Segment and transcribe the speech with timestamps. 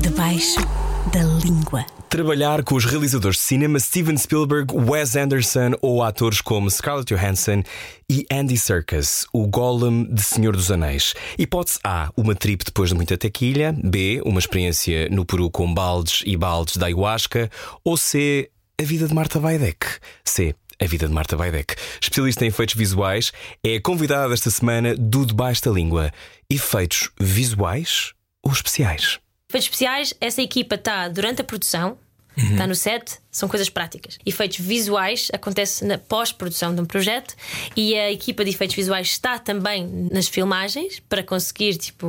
[0.00, 0.60] Debaixo
[1.12, 1.84] da língua.
[2.08, 7.62] Trabalhar com os realizadores de cinema Steven Spielberg, Wes Anderson ou atores como Scarlett Johansson
[8.08, 11.12] e Andy Serkis, o Gollum de Senhor dos Anéis.
[11.38, 13.76] Hipótese A, uma trip depois de muita tequilha.
[13.84, 17.50] B, uma experiência no Peru com baldes e baldes da ayahuasca.
[17.84, 18.48] Ou C,
[18.80, 19.86] a vida de Marta Weidek.
[20.24, 23.32] C, a vida de Marta Weidek, especialista em efeitos visuais,
[23.64, 26.10] é a convidada desta semana do Debaixo da Língua.
[26.50, 29.18] Efeitos visuais ou especiais?
[29.48, 31.98] Efeitos especiais, essa equipa está durante a produção,
[32.36, 34.16] está no set, são coisas práticas.
[34.24, 37.34] Efeitos visuais acontece na pós-produção de um projeto
[37.76, 42.06] e a equipa de efeitos visuais está também nas filmagens para conseguir tipo,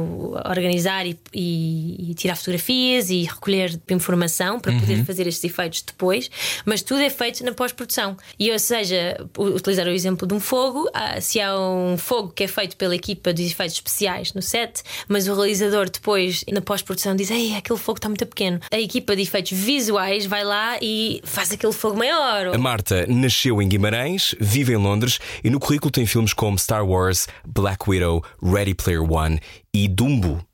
[0.48, 6.30] organizar e, e- e tirar fotografias e recolher informação para poder fazer estes efeitos depois,
[6.64, 8.16] mas tudo é feito na pós-produção.
[8.38, 12.44] E ou seja, utilizar o exemplo de um fogo, ah, se há um fogo que
[12.44, 17.16] é feito pela equipa de efeitos especiais no set, mas o realizador depois na pós-produção
[17.16, 18.60] diz: Ei, aquele fogo está muito pequeno.
[18.72, 22.48] A equipa de efeitos visuais vai lá e faz aquele fogo maior.
[22.54, 26.86] A Marta nasceu em Guimarães, vive em Londres e no currículo tem filmes como Star
[26.86, 29.40] Wars, Black Widow, Ready Player One
[29.74, 30.46] e Dumbo.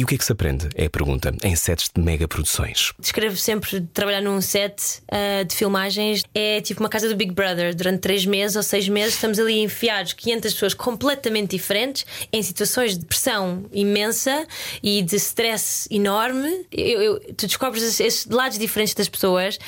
[0.00, 0.66] E o que é que se aprende?
[0.74, 2.90] É a pergunta, em sets de mega produções.
[2.98, 7.74] Descrevo sempre trabalhar num set ah, de filmagens é tipo uma casa do Big Brother.
[7.76, 12.96] Durante três meses ou seis meses estamos ali enfiados 500 pessoas completamente diferentes em situações
[12.96, 14.46] de pressão imensa
[14.82, 16.64] e de stress enorme.
[16.72, 19.58] Eu- eu- tu descobres esses- esses lados diferentes das pessoas.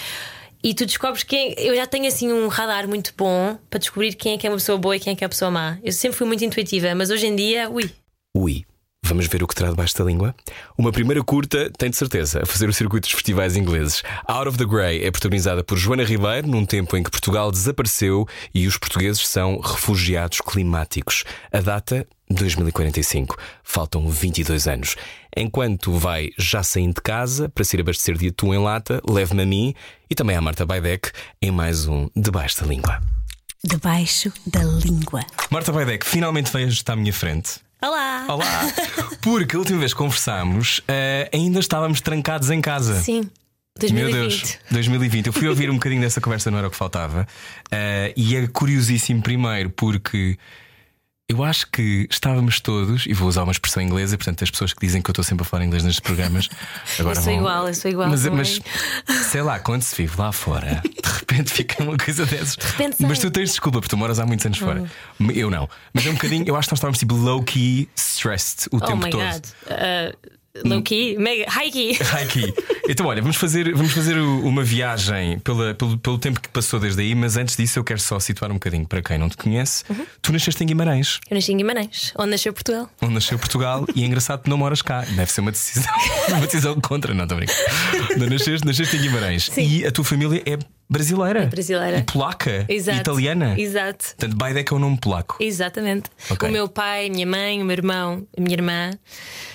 [0.65, 1.55] E tu descobres quem.
[1.59, 4.57] Eu já tenho assim um radar muito bom para descobrir quem é que é uma
[4.57, 5.77] pessoa boa e quem é que é uma pessoa má.
[5.85, 7.91] Eu sempre fui muito intuitiva, mas hoje em dia, ui,
[8.35, 8.65] Ui,
[9.13, 10.35] vamos ver o que terá debaixo da língua?
[10.77, 14.03] Uma primeira curta tem de certeza a fazer o circuito dos festivais ingleses.
[14.27, 18.27] Out of the Grey é protagonizada por Joana Ribeiro num tempo em que Portugal desapareceu
[18.55, 21.25] e os portugueses são refugiados climáticos.
[21.53, 23.37] A data 2045.
[23.63, 24.97] Faltam 22 anos.
[25.37, 29.43] Enquanto vai já saindo de casa para se ir abastecer de atum em lata, leve-me
[29.43, 29.75] a mim
[30.09, 31.11] e também à Marta Baidec
[31.41, 33.01] em mais um Debaixo da Língua.
[33.65, 35.21] Debaixo da língua.
[35.51, 37.61] Marta Baidec finalmente veio estar à minha frente.
[37.83, 38.25] Olá!
[38.29, 38.73] Olá!
[39.21, 43.01] Porque a última vez que conversámos eh, ainda estávamos trancados em casa.
[43.01, 43.23] Sim,
[43.93, 44.13] Meu 2020.
[44.13, 45.27] Deus, 2020.
[45.27, 47.27] Eu fui ouvir um bocadinho dessa conversa, não era o que faltava.
[47.71, 50.39] Eh, e é curiosíssimo, primeiro, porque
[51.33, 54.85] eu acho que estávamos todos, e vou usar uma expressão inglesa, portanto, as pessoas que
[54.87, 56.49] dizem que eu estou sempre a falar inglês nestes programas.
[56.99, 58.61] Agora Eu sou vão- igual, eu sou igual Mas, mas
[59.31, 62.57] sei lá, quando se vive lá fora, de repente fica uma coisa dessas.
[62.57, 63.31] De repente mas sai.
[63.31, 64.85] tu tens desculpa, porque tu moras há muitos anos fora.
[65.35, 65.69] Eu não.
[65.93, 69.09] Mas é um bocadinho, eu acho que nós estávamos tipo low-key stressed o Oh tempo
[69.11, 69.23] todo.
[69.23, 69.45] god.
[69.67, 70.17] Uh,
[70.65, 71.93] low key, mega, high key.
[72.03, 72.55] High key.
[72.89, 77.01] Então, olha, vamos fazer, vamos fazer uma viagem pela- pelo, pelo tempo que passou desde
[77.01, 79.85] aí, mas antes disso eu quero só situar um bocadinho para quem não te conhece.
[79.89, 80.05] Uhum.
[80.21, 82.91] Tu nasceste em Guimarães, Eu nasci em Guimarães, onde nasceu Portugal.
[83.01, 85.01] onde nasceu Portugal, e é engraçado que não moras cá.
[85.03, 85.93] Deve ser uma decisão,
[86.29, 87.39] uma decisão contra, não estou.
[88.19, 89.63] Não, nasceste, nasceste em Guimarães Sim.
[89.67, 90.59] e a tua família é
[90.93, 91.47] brasileira.
[91.47, 91.99] brasileira.
[91.99, 92.65] E polaca.
[92.69, 92.99] Exato.
[93.01, 93.55] Italiana.
[93.59, 94.05] Exato.
[94.17, 95.37] Portanto, Baidec é o nome polaco.
[95.41, 96.11] Exatamente.
[96.31, 96.49] Ok.
[96.49, 98.91] O meu pai, minha mãe, o meu irmão, a minha irmã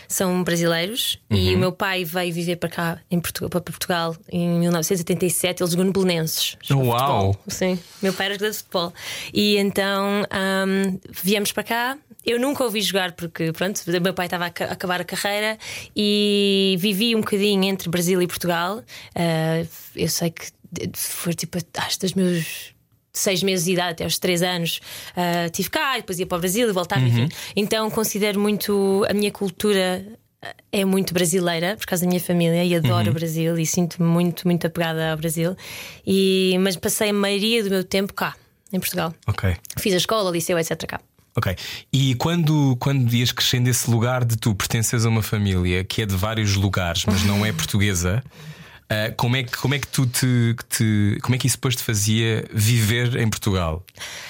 [0.08, 1.56] são brasileiros e Uhum.
[1.56, 5.62] o meu pai veio viver para cá, em Portugal, para Portugal, em 1987.
[5.62, 6.58] Eles jogam no Belenenses.
[6.64, 7.34] Jogam Uau!
[7.34, 7.36] futebol.
[7.48, 8.94] Sim, meu pai era jogador de futebol.
[9.34, 11.98] E então ahm, viemos para cá.
[12.26, 15.58] Eu nunca ouvi jogar porque, pronto, meu pai estava a ca- a acabar a carreira
[15.96, 18.82] e vivi um bocadinho entre Brasil e Portugal.
[19.16, 19.66] Ah,
[19.96, 20.48] eu sei que
[20.94, 22.76] foi tipo, acho dos meus
[23.18, 24.80] seis meses de idade até aos três anos
[25.16, 27.28] ah, tive cá, e depois ia para o Brasil e voltava, enfim.
[27.56, 30.06] Então considero muito a minha cultura
[30.42, 34.08] ah, é muito brasileira por causa da minha família e adoro o Brasil e sinto-me
[34.08, 35.56] muito, muito apegada ao Brasil.
[36.06, 38.36] E, mas passei a maioria do meu tempo cá,
[38.72, 39.14] em Portugal.
[39.26, 39.56] Ok.
[39.78, 40.86] Fiz a escola, liceu, etc.
[40.86, 41.00] cá.
[41.36, 41.56] Ok.
[41.94, 46.06] E quando, quando ias crescendo esse lugar de tu pertences a uma família que é
[46.06, 48.24] de vários lugares, mas não é portuguesa,
[48.90, 51.76] ah, como, é que, como é que tu te, te- Como é que isso depois
[51.76, 53.84] te fazia viver em Portugal?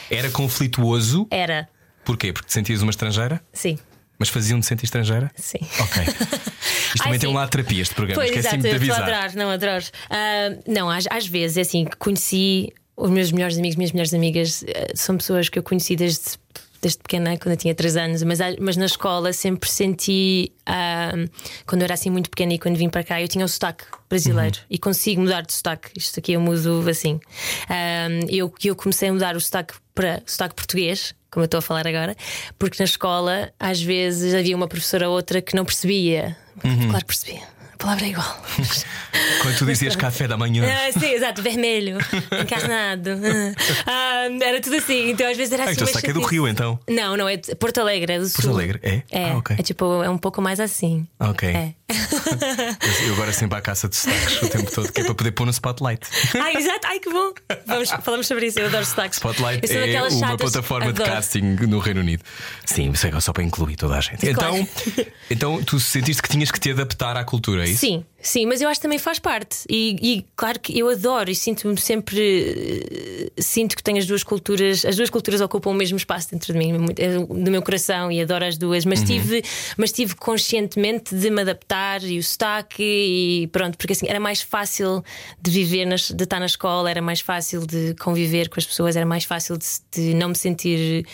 [0.10, 1.28] Era conflituoso?
[1.32, 1.68] Era,
[2.06, 2.32] Porquê?
[2.32, 3.42] Porque te sentias uma estrangeira?
[3.54, 3.78] sim,
[4.20, 5.30] Mas faziam-te sentir estrangeira?
[5.36, 5.60] sim.
[5.80, 6.04] Ok.
[6.88, 9.02] Isto também Ai, tem um lado de terapia, este programa, Pois, exato, de avisar.
[9.04, 9.84] adorar, não adoro.
[10.10, 14.64] Ah, não, às, às vezes é assim, conheci os meus melhores amigos, minhas melhores amigas,
[14.68, 16.22] eh, são pessoas que eu conheci desde,
[16.88, 21.12] desde pequena, quando eu tinha 3 anos, mas, a- mas na escola sempre senti, ah,
[21.66, 23.84] quando eu era assim muito pequena e quando vim para cá, eu tinha um sotaque
[24.10, 25.90] brasileiro e consigo mudar de sotaque.
[25.98, 27.20] Isto aqui eu mudo assim.
[27.70, 31.14] Ah, eu, eu comecei a mudar o sotaque para sotaque português.
[31.30, 32.16] Como eu estou a falar agora,
[32.58, 36.38] porque na escola às vezes havia uma professora ou outra que não percebia.
[36.62, 37.42] Claro que percebia
[37.80, 38.42] A palavra é igual.
[39.44, 40.64] Quando tu dizias café da manhã.
[40.68, 41.98] Ah, sim, exato, vermelho,
[42.42, 43.12] encarnado.
[43.86, 45.12] Ah, era tudo assim.
[45.12, 45.74] Então às vezes era Ah, assim.
[45.76, 46.22] então uma saca do.
[46.22, 46.80] Rio então.
[46.90, 48.42] Não, não, é de Porto Alegre, é do Sul.
[48.42, 49.02] Porto Alegre, é?
[49.12, 49.56] É, Ah, ok.
[49.60, 51.08] é tipo, é um pouco mais assim.
[51.20, 51.48] Ok.
[51.50, 51.74] É.
[51.90, 55.46] Eu agora sempre à caça de sotaques o tempo todo, que é para poder pôr
[55.46, 56.06] no spotlight.
[56.38, 57.32] Ai, exato, ai que bom.
[57.66, 59.18] Vamos, falamos sobre isso, eu adoro sotaques.
[59.18, 61.16] Spotlight é uma chatas, plataforma de adoro.
[61.16, 62.24] casting no Reino Unido.
[62.66, 64.34] Sim, isso é só para incluir toda a gente.
[64.34, 64.58] Claro.
[64.58, 67.80] Então, então tu sentiste que tinhas que te adaptar à cultura, é isso?
[67.80, 69.58] Sim, sim, mas eu acho que também faz parte.
[69.70, 72.20] E, e claro que eu adoro e sinto-me sempre.
[73.38, 76.52] eh, Sinto que tenho as duas culturas, as duas culturas ocupam o mesmo espaço dentro
[76.52, 78.90] de mim, é do meu coração e adoro as duas, Uhum.
[78.90, 79.44] mas tive,
[79.78, 84.42] mas tive conscientemente de me adaptar e o sotaque e pronto, porque assim era mais
[84.42, 85.04] fácil
[85.42, 88.96] de viver, nas- de estar na escola, era mais fácil de conviver com as pessoas,
[88.96, 91.06] era mais fácil de, de não me sentir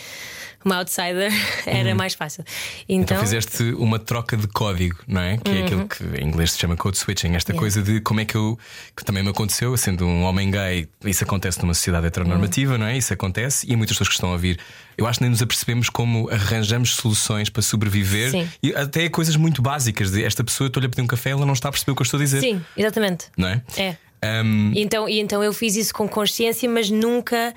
[0.64, 1.30] uma outsider,
[1.66, 2.44] era mais fácil.
[2.88, 5.36] Então Então, fizeste uma troca de código, não é?
[5.36, 7.34] Que é aquilo que em inglês se chama code switching.
[7.34, 8.58] Esta coisa de como é que eu.
[8.96, 12.96] que também me aconteceu, sendo um homem gay, isso acontece numa sociedade heteronormativa, não é?
[12.96, 14.58] Isso acontece e há muitas pessoas que estão a ouvir.
[14.96, 18.48] Eu acho que nem nos apercebemos como arranjamos soluções para sobreviver Sim.
[18.62, 20.10] e até coisas muito básicas.
[20.10, 22.02] De esta pessoa, estou-lhe a pedir um café, ela não está a perceber o que
[22.02, 22.40] eu estou a dizer.
[22.40, 23.26] sim, exatamente.
[23.36, 23.62] Não é?
[23.76, 23.96] É.
[24.42, 27.52] Um, E então, e então eu fiz isso com consciência, mas nunca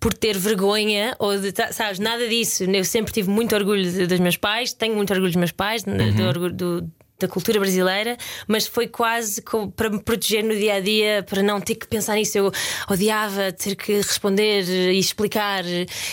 [0.00, 2.64] por ter vergonha ou de, sabes, nada disso.
[2.64, 5.84] Eu sempre tive muito orgulho de- dos meus pais, tenho muito orgulho dos meus pais,
[5.84, 5.96] Uhum.
[5.96, 6.50] do
[6.80, 8.16] do- da cultura brasileira,
[8.46, 11.86] mas foi quase co- para me proteger no dia a dia, para não ter que
[11.88, 12.38] pensar nisso.
[12.38, 12.52] Eu
[12.88, 14.62] odiava ter que responder
[14.92, 15.64] e explicar.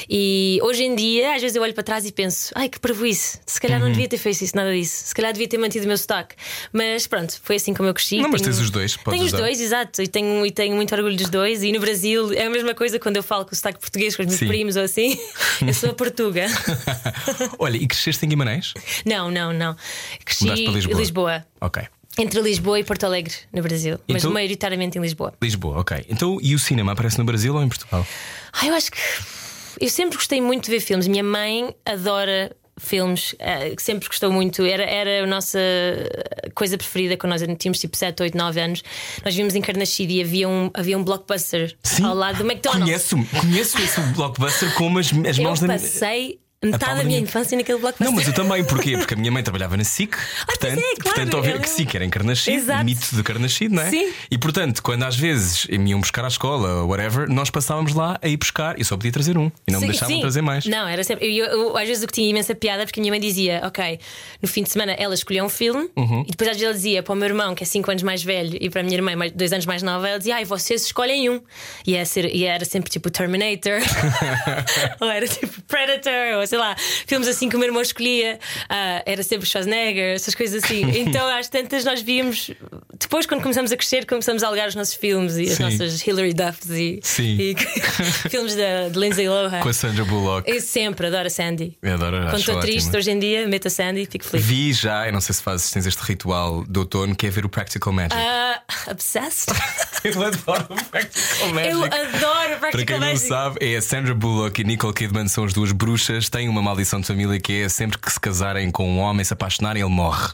[0.10, 3.38] E hoje em dia, às vezes eu olho para trás e penso: ai que prejuízo,
[3.46, 3.86] se calhar Uhum.
[3.86, 6.36] não devia ter feito isso, nada disso, se calhar devia ter mantido o meu sotaque.
[6.74, 8.18] Mas pronto, foi assim como eu cresci.
[8.18, 9.44] Não, mas Tenho- tens os dois, podes Tenho os usar.
[9.44, 11.62] dois, exato, e tenho, e tenho muito orgulho dos dois.
[11.62, 14.24] E no Brasil é a mesma coisa quando eu falo com o sotaque português com
[14.24, 14.48] os meus Sim.
[14.48, 15.20] primos ou assim.
[15.66, 16.48] Eu sou a Portuga.
[17.60, 18.74] Olha, e cresceste em Guimarães?
[19.06, 19.76] não, não, não.
[20.26, 20.50] Cresci
[20.98, 21.32] Lisboa.
[21.34, 21.48] Lisboa.
[21.62, 21.84] Ok.
[22.18, 24.00] Entre Lisboa e Porto Alegre, no Brasil.
[24.08, 25.34] Mas Então- maioritariamente em Lisboa.
[25.42, 26.06] Lisboa, ok.
[26.10, 28.06] Então, e o cinema aparece no Brasil ou em Portugal?
[28.54, 28.98] Ah, eu acho que.
[29.82, 31.08] Eu sempre gostei muito de ver filmes.
[31.08, 34.62] Minha mãe adora filmes, eh, que sempre gostou muito.
[34.64, 35.60] Era, era a nossa
[36.54, 38.84] coisa preferida quando nós tínhamos tipo 7, 8, 9 anos.
[39.24, 39.62] Nós vimos em
[40.14, 43.10] e havia um, havia um blockbuster ao lado do McDonald's.
[43.10, 45.80] Conheço, conheço esse blockbuster como as, as Eu mãos da minha.
[45.80, 46.40] passei
[46.72, 48.08] metade da minha infância naquele blockbuster.
[48.08, 48.98] Não, mas eu também, porquê?
[48.98, 50.16] Porque a minha mãe trabalhava na SIC,
[50.46, 52.84] portanto, pois é, claro, portanto ouvir é que SIC era em Carnachide, Exato.
[52.86, 53.90] mito de Carnachide, não é?
[53.90, 54.12] Sim.
[54.30, 58.28] E portanto, quando às vezes me iam buscar à escola whatever, nós passávamos lá a
[58.28, 60.22] ir buscar e só podia trazer um e não me Sim, deixavam sim.
[60.22, 60.66] trazer mais.
[60.66, 61.26] Não, era sempre.
[61.38, 63.62] Eu, eu- eu, às vezes o que tinha imensa piada porque a minha mãe dizia:
[63.66, 64.00] Ok,
[64.42, 66.24] no fim de semana ela escolhia um filme Uhum.
[66.28, 68.24] e depois às vezes ela dizia para o meu irmão, que é 5 anos mais
[68.24, 70.86] velho, e para a minha irmã, mais- dois anos mais nova, ela dizia: Ai, vocês
[70.86, 71.42] escolhem um.
[71.86, 73.80] E, ia ser, e era sempre tipo Terminator,
[75.00, 78.40] ou era tipo Predator, ou sei lá, filmes assim que o meu irmão escolhia.
[78.70, 80.86] Ah, era sempre Schwarzenegger, essas coisas assim.
[81.06, 82.52] Então às tantas nós víamos.
[83.06, 85.64] Depois, quando começamos a crescer, começamos a alugar os nossos filmes e as Sim.
[85.64, 87.56] nossas Hilary Duffs e, e
[88.30, 89.60] filmes da, de Lindsay Lohan.
[89.60, 90.50] Com a Sandra Bullock.
[90.50, 91.78] Eu sempre adoro a Sandy.
[91.84, 94.44] Eu adoro, Quando estou triste hoje em dia, meto a Sandy e fico feliz.
[94.46, 97.46] Vi já, eu não sei se fazes, tens este ritual de outono que é ver
[97.46, 98.16] o Practical Magic.
[98.16, 99.54] Ah, obsessed?
[100.06, 101.72] Eu adoro o Practical Magic.
[101.72, 103.28] Eu adoro Para quem Practical não Magic.
[103.28, 106.30] sabe, é a Sandra Bullock e Nicole Kidman são as duas bruxas.
[106.30, 109.34] Têm uma maldição de família que é sempre que se casarem com um homem, se
[109.34, 110.32] apaixonarem, ele morre.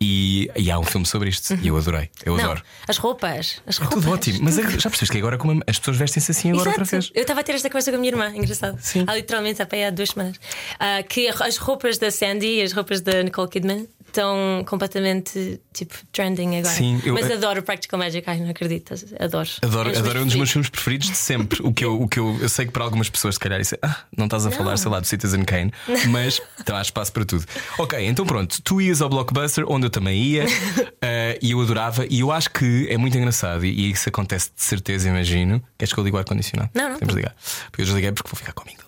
[0.00, 1.54] E, e há um filme sobre isto.
[1.60, 2.08] E eu adorei.
[2.24, 2.36] Eu.
[2.36, 2.62] Não, adoro.
[2.86, 3.60] as roupas.
[3.66, 3.98] As É roupas.
[4.04, 4.38] tudo ótimo.
[4.42, 6.80] Mas é já percebeste que agora como as pessoas vestem-se assim agora Exato.
[6.82, 7.10] outra vez.
[7.14, 8.78] Eu estava a ter esta conversa com a minha irmã, engraçado.
[8.80, 9.04] Sim.
[9.06, 10.36] Há literalmente há, há duas semanas.
[10.78, 15.94] Ah, que as roupas da Sandy e as roupas da Nicole Kidman estão completamente tipo
[16.12, 16.74] trending agora.
[16.74, 18.92] Sim, eu- Mas adoro Practical Magic, ai, não acredito.
[19.18, 19.48] Adoro.
[19.62, 21.62] Adoro, É adoro um dos meus filmes preferidos de sempre.
[21.62, 23.74] O que eu, o que eu, eu sei que para algumas pessoas, se calhar, isso
[23.74, 25.72] é, ah, não estás a falar, sei lá, do Citizen Kane,
[26.10, 27.44] mas então há espaço para tudo.
[27.78, 30.44] Ok, então pronto, tu ias ao Blockbuster, onde eu também ia,
[31.00, 34.50] eh, e eu adorava, e eu acho que é muito engraçado, e, e isso acontece
[34.54, 35.62] de certeza, imagino.
[35.78, 36.70] Queres que eu ligue o ar-condicionado?
[36.74, 36.98] Não, não.
[36.98, 37.34] Temos de ligar.
[37.70, 38.82] Porque eu desliguei porque vou ficar comigo.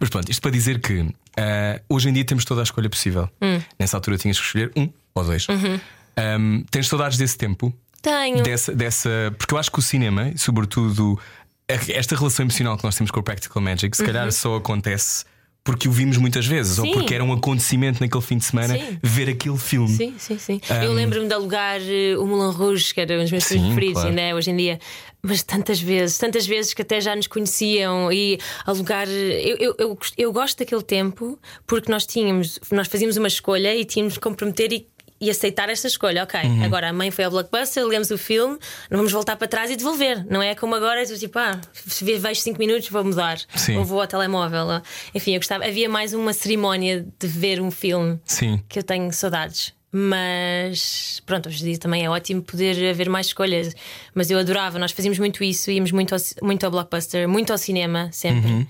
[0.00, 3.28] Mas pronto, isto para dizer que eh, hoje em dia temos toda a escolha possível.
[3.42, 3.60] Hum.
[3.78, 5.46] Nessa altura tinhas que escolher um ou dois.
[5.48, 5.80] Uhum.
[6.18, 7.72] Um, tens saudades desse tempo?
[8.00, 8.42] Tenho.
[8.42, 9.34] dessa, dessa.
[9.38, 11.18] Porque eu acho que o cinema, sobretudo
[11.66, 15.24] esta relação emocional que nós temos com o Practical Magic, se calhar só acontece
[15.64, 16.84] porque o vimos muitas vezes, ou.
[16.84, 16.92] Sim.
[16.92, 18.98] porque era um acontecimento naquele fim de semana Sim.
[19.02, 19.88] ver aquele filme.
[19.88, 20.60] Sim, sim, sim.
[20.82, 23.94] Eu lembro-me de alugar eh, o Moulin Rouge, que era um dos meus filmes preferidos,
[23.94, 24.08] claro.
[24.10, 24.78] ainda é hoje em dia.
[25.22, 29.08] Mas tantas vezes, tantas vezes que até já nos conheciam e alugar.
[29.08, 33.74] Eu, eu, eu, gost- eu gosto daquele tempo porque nós tínhamos, nós fazíamos uma escolha
[33.74, 34.86] e tínhamos de comprometer e,
[35.20, 36.22] e aceitar esta escolha.
[36.24, 36.64] Ok, Uhum.
[36.64, 38.58] agora a mãe foi ao blockbuster, lemos o filme,
[38.90, 40.24] não vamos voltar para trás e devolver.
[40.28, 41.60] Não é como agora, tipo, ah,
[42.02, 43.38] vejo 5 minutos, vou mudar.
[43.54, 43.76] Sim.
[43.78, 44.66] Ou vou ao telemóvel.
[45.14, 45.64] Enfim, eu gostava.
[45.64, 48.62] Havia mais uma cerimónia de ver um filme Sim.
[48.68, 49.72] que eu tenho saudades.
[49.96, 53.72] Mas pronto, hoje em dia também é ótimo poder haver mais escolhas.
[54.12, 57.58] Mas eu adorava, nós fazíamos muito isso, íamos muito ao, muito ao blockbuster, muito ao
[57.58, 58.50] cinema, sempre.
[58.50, 58.66] Uhum.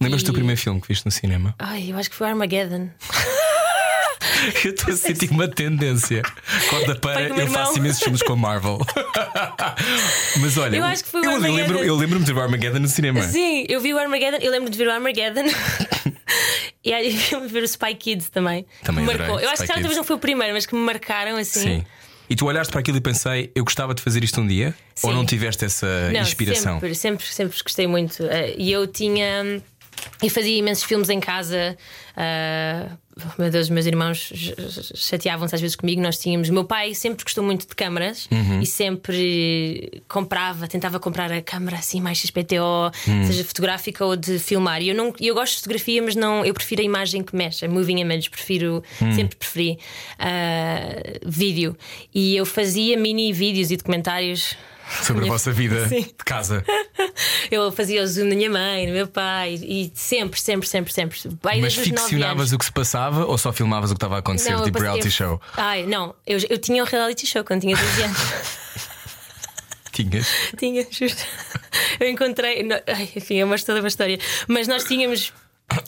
[0.00, 1.54] Lembras-te E- do primeiro filme que viste no cinema?
[1.58, 2.88] Ai, eu acho que foi Armageddon.
[4.64, 6.22] Eu estou a sentir uma tendência.
[6.70, 8.78] Corta para eu faço imensos filmes com a Marvel.
[10.40, 11.56] Mas olha, Eu acho que foi eu, Armageddon.
[11.56, 13.22] lembro, eu lembro-me de ver o Armageddon no cinema.
[13.22, 15.44] Sim, eu vi o Armageddon, eu lembro de ver o Armageddon.
[16.84, 18.66] e aí eu vi ver o Spy Kids também.
[18.82, 19.38] Também me marcou.
[19.40, 21.60] Eu acho Spy que talvez não foi o primeiro, mas que me marcaram assim.
[21.60, 21.84] Sim.
[22.30, 24.74] E tu olhaste para aquilo e pensei, eu gostava de fazer isto um dia?
[25.02, 25.16] Ou Sim.
[25.16, 26.74] não tiveste essa Não, inspiração?
[26.74, 28.24] Sempre, sempre, sempre gostei muito.
[28.24, 29.60] Eh, E eu tinha.
[30.22, 31.76] Eu fazia imensos filmes em casa.
[32.16, 32.88] ah,
[33.38, 36.00] meu Deus, meus irmãos ch- ch- chateavam-se às vezes comigo.
[36.00, 36.48] Nós tínhamos.
[36.48, 38.60] Meu pai sempre gostou muito de câmaras Uhum.
[38.62, 43.26] e sempre comprava, tentava comprar a câmara assim mais XPTO, Hum.
[43.26, 44.80] seja fotográfica ou de filmar.
[44.80, 47.64] E eu, não, eu gosto de fotografia, mas não, eu prefiro a imagem que mexe,
[47.66, 48.30] a moving image.
[48.30, 49.12] Prefiro, Hum.
[49.12, 49.78] sempre preferi
[50.18, 51.76] ah, vídeo.
[52.14, 54.56] E eu fazia mini vídeos e documentários.
[55.02, 56.02] Sobre a vossa vida Sim.
[56.02, 56.64] de casa.
[57.50, 61.18] Eu fazia o zoom da minha mãe, do meu pai, e sempre, sempre, sempre, sempre.
[61.60, 64.58] Mas ficcionavas o que se passava ou só filmavas o que estava a acontecer, eu
[64.62, 65.40] tipo passei- reality show?
[65.56, 68.18] Ai, não, eu, eu tinha um reality show quando tinha 12 anos.
[69.92, 70.26] Tinhas?
[70.56, 71.22] tinha, justo.
[72.00, 72.62] Eu encontrei.
[72.62, 74.18] não- ai, enfim, é uma toda uma história.
[74.48, 75.32] Mas nós tínhamos.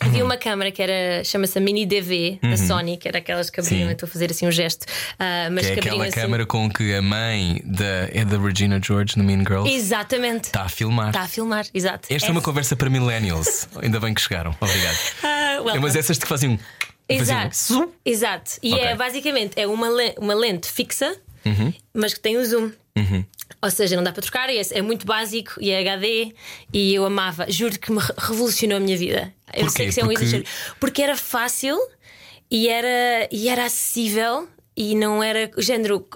[0.00, 3.60] Havia uma câmara que era chama-se a Mini DV da Sony, que era aquelas que
[3.60, 3.90] abriam, Uhum.
[3.92, 4.86] Estou a fazer assim um gesto,
[5.18, 6.12] ah, mas Que é que aquela assim.
[6.14, 10.44] câmara com que a mãe da, é da Regina George no Mean Girls Exatamente.
[10.44, 11.08] está a filmar.
[11.08, 12.08] Está a filmar, exato.
[12.12, 13.68] Esta é uma conversa para millennials.
[13.82, 14.54] Ainda bem que chegaram.
[14.60, 14.96] Obrigado.
[15.22, 16.58] Ah, É umas essas que fazem um.
[16.58, 16.68] faziam
[17.10, 17.56] um Exato.
[17.56, 17.88] zoom.
[18.04, 18.50] Exato.
[18.62, 18.84] E Ok.
[18.86, 21.14] é basicamente é uma, le- uma lente fixa,
[21.92, 22.70] mas que tem o zoom.
[23.64, 26.34] Ou seja, não dá para trocar, é, é muito básico e é HD.
[26.72, 29.32] E eu amava, juro que me re- revolucionou a minha vida.
[29.54, 29.70] Eu Porquê?
[29.76, 30.44] sei que isso é um Porque- exagero.
[30.78, 31.78] Porque era fácil
[32.50, 36.06] e era, e era acessível e não era o género.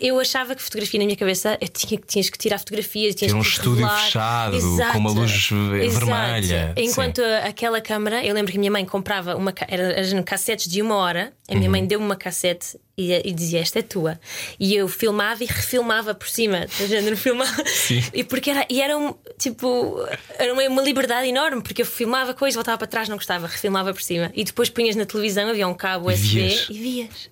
[0.00, 3.38] Eu achava que fotografia na minha cabeça eu tinha, tinhas que tirar fotografias, tinhas Ter
[3.38, 4.04] um que estúdio revelar.
[4.04, 4.92] fechado, Exato.
[4.92, 6.06] com uma luz Exato.
[6.06, 6.72] vermelha.
[6.76, 10.68] Enquanto a- aquela câmara, eu lembro que a minha mãe comprava uma era, eram cassetes
[10.70, 11.70] de uma hora, a minha Uhum.
[11.72, 14.18] mãe deu-me uma cassete e, e dizia esta é tua.
[14.58, 17.62] E eu filmava e refilmava por cima, do género filmava.
[17.66, 18.02] Sim.
[18.14, 19.96] E porque era, e era um, tipo,
[20.38, 23.92] era uma, uma liberdade enorme, porque eu filmava coisas, voltava para trás, não gostava, refilmava
[23.92, 24.32] por cima.
[24.34, 26.66] E depois punhas na televisão, havia um cabo E USB vias.
[26.70, 27.30] e vias.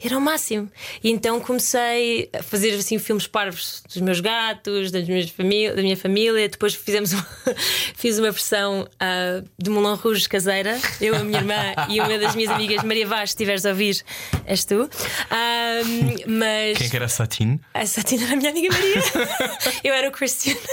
[0.00, 0.70] Era o máximo.
[1.02, 5.82] E então comecei a fazer assim filmes parvos dos meus gatos, das minhas famí- da
[5.82, 6.48] minha família.
[6.48, 7.26] Depois fizemos uma,
[7.96, 11.54] fiz uma versão ah, de Moulin Rouge caseira, eu, a minha irmã
[11.88, 14.00] e uma das minhas amigas, Maria Vaz, se estiveres a ouvir,
[14.46, 14.88] és tu.
[15.30, 15.80] Ah,
[16.26, 17.60] mas Quem é que era a Satine?
[17.74, 19.02] a Satina era a minha amiga Maria.
[19.82, 20.54] eu era o Christian.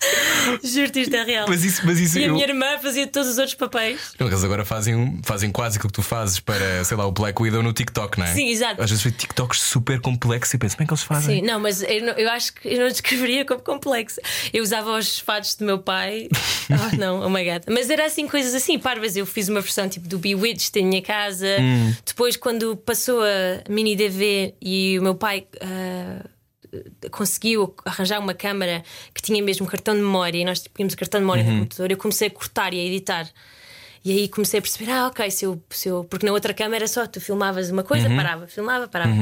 [0.64, 1.46] Juro-te, isto é real.
[1.48, 4.12] Mas isso, mas isso E a eu- minha irmã fazia todos os outros papéis.
[4.18, 7.40] Não, Eles agora fazem, fazem quase aquilo que tu fazes para, sei lá, o Black
[7.40, 8.34] Widow no TikTok, não é?
[8.34, 8.82] Sim, exato.
[8.82, 11.40] Às vezes foi TikToks super complexos e penso, como é que eles fazem?
[11.40, 14.20] Sim, não, mas eu, não- eu acho que eu não descreveria como complexo.
[14.52, 16.28] Eu usava os fados do meu pai.
[16.70, 17.62] Oh, não, oh my god.
[17.68, 19.16] Mas era assim, coisas assim, parvas.
[19.16, 21.46] Eu fiz uma versão tipo do Bewitched em minha casa.
[21.60, 21.94] Hum.
[22.06, 25.46] Depois, quando passou a mini DV e o meu pai.
[25.60, 26.24] ah,
[27.10, 28.82] conseguiu arranjar uma câmara
[29.14, 31.52] que tinha mesmo cartão de memória e nós tínhamos o cartão de memória Uhum.
[31.54, 33.28] no computador, eu comecei a cortar e a editar.
[34.04, 36.04] E aí comecei a perceber, ah, ok, se eu, se eu...
[36.04, 38.16] porque na outra câmera só tu filmavas uma coisa, Uhum.
[38.16, 39.12] parava, filmava, parava.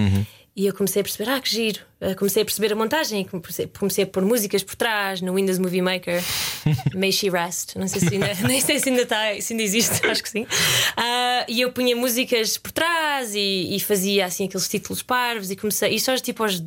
[0.59, 1.79] E eu comecei a perceber, ah, que giro.
[2.01, 5.57] Eh, Comecei a perceber a montagem, comecei, comecei a pôr músicas por trás no Windows
[5.57, 6.21] Movie Maker.
[6.97, 7.77] May she rest.
[7.77, 10.45] Não sei se ainda, nem sei se ainda, está, se ainda existe, acho que sim.
[10.97, 15.55] Ah, e eu punha músicas por trás e, e fazia assim aqueles títulos parvos e
[15.55, 15.95] comecei.
[15.95, 16.61] E só tipo aos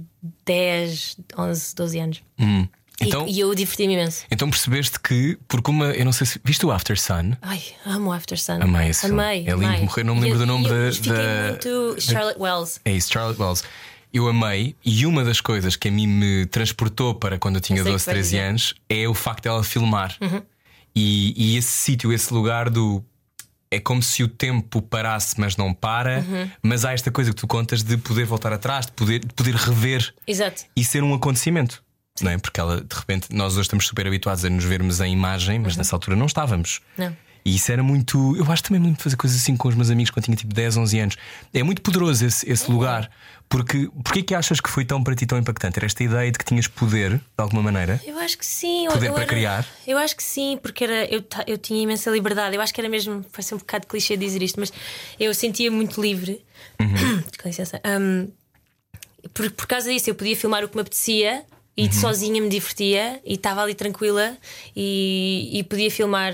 [0.45, 2.24] 10, 11, 12 anos.
[2.39, 2.65] Hum.
[3.01, 4.25] E- Então, E, eu diverti-me imenso.
[4.31, 6.39] então percebeste que, porque uma, eu não sei se.
[6.43, 7.34] Viste o After Sun?
[7.41, 8.60] Ai, amo After Sun.
[8.62, 9.22] Amei esse filme.
[9.22, 9.48] Amei.
[9.48, 12.01] É lindo morrer, não me lembro E- do nome e eu da- Fiquei da- muito
[12.01, 12.79] Charlotte Wells.
[12.86, 13.63] É isso, Charlotte Wells.
[14.13, 17.79] Eu amei, e uma das coisas que a mim me transportou para quando eu tinha
[17.79, 18.43] Eu sei 12, que vais 13 dizer.
[18.43, 18.50] Uhum.
[18.50, 20.17] anos é o facto dela filmar.
[20.96, 23.03] E, e esse sítio, esse lugar do.
[23.74, 26.20] É como se o tempo parasse, mas não para.
[26.27, 26.50] Uhum.
[26.62, 29.55] Mas há esta coisa que tu contas de poder voltar atrás, de poder, de poder
[29.55, 30.63] rever Exato.
[30.75, 31.81] e ser um acontecimento.
[32.23, 32.37] Não é?
[32.37, 35.75] Porque ela, de repente, nós hoje estamos super habituados a nos vermos em imagem, mas
[35.77, 36.81] nessa altura não estávamos.
[36.97, 37.05] Uhum.
[37.05, 37.17] Não.
[37.43, 38.35] E isso era muito.
[38.37, 40.77] Eu acho também muito fazer coisas assim com os meus amigos quando tinha tipo 10,
[40.77, 41.17] 11 anos.
[41.51, 43.09] É muito poderoso esse, esse lugar.
[43.49, 45.79] Porque porquê que achas que foi tão para ti tão impactante?
[45.79, 47.99] Era esta ideia de que tinhas poder, de alguma maneira?
[48.05, 48.85] Eu acho que sim.
[48.85, 49.65] eu- Poder eu para era- criar?
[49.87, 52.55] Eu acho que sim, porque era, eu, eu tinha imensa liberdade.
[52.55, 53.25] Eu acho que era mesmo.
[53.31, 54.71] Parece um bocado clichê dizer isto, mas
[55.19, 56.45] eu sentia muito livre.
[56.79, 57.23] Uhum.
[57.41, 57.81] Com licença.
[57.83, 58.29] Um,
[59.33, 61.43] por, por causa disso, eu podia filmar o que me apetecia
[61.81, 61.91] e Uhum.
[61.91, 64.38] sozinha me divertia e estava ali tranquila
[64.75, 66.33] e, e podia filmar.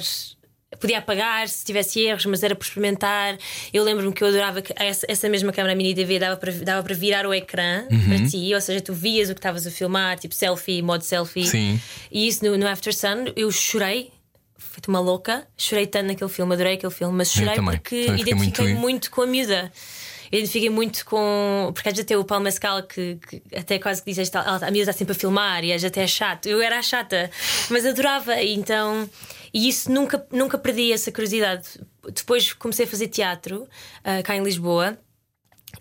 [0.82, 3.38] podia apagar se tivesse erros, mas era por experimentar.
[3.74, 6.84] Eu lembro-me que eu adorava que essa, essa mesma câmera mini DV dava para, dava
[6.84, 8.06] para virar o ecrã Uhum.
[8.08, 11.48] para ti, ou seja, tu vias o que estavas a filmar, tipo selfie, modo selfie.
[11.48, 11.80] Sim.
[12.12, 14.12] E isso no, no After Sun, eu chorei.
[14.60, 18.80] Fui uma louca, chorei tanto naquele filme, adorei aquele filme, mas chorei porque identifiquei muito-
[18.82, 19.12] muito...
[19.12, 19.72] com a miúda.
[20.32, 21.72] Eu identifiquei muito com.
[21.74, 24.56] Porque às vezes até o Paulo Mascal que, que até quase que diz esta, "Ah,
[24.58, 26.48] a miúda está sempre a filmar e às vezes até é chato.
[26.48, 27.30] Eu era chata,
[27.70, 28.36] mas adorava.
[28.42, 29.10] E então.
[29.54, 31.68] E isso nunca, nunca perdi essa curiosidade.
[32.14, 33.68] Depois comecei a fazer teatro
[34.04, 34.98] ah, cá em Lisboa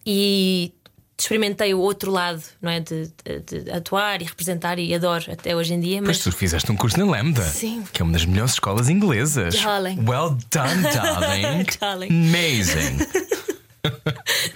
[0.04, 0.72] e
[1.18, 2.78] experimentei o outro lado, não é?
[2.80, 5.98] De, de- de atuar e representar e adoro até hoje em dia.
[6.00, 7.82] Mas Mas tu fizeste um curso na Lambda, Sim.
[7.92, 9.54] que é uma das melhores escolas inglesas.
[9.60, 9.98] Darling.
[10.06, 11.64] Well done, darling.
[11.80, 12.08] Darling.
[12.10, 12.98] Amazing.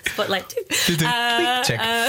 [0.06, 0.54] Spotlight.
[1.06, 1.78] Ah, Check.
[1.80, 2.08] ah,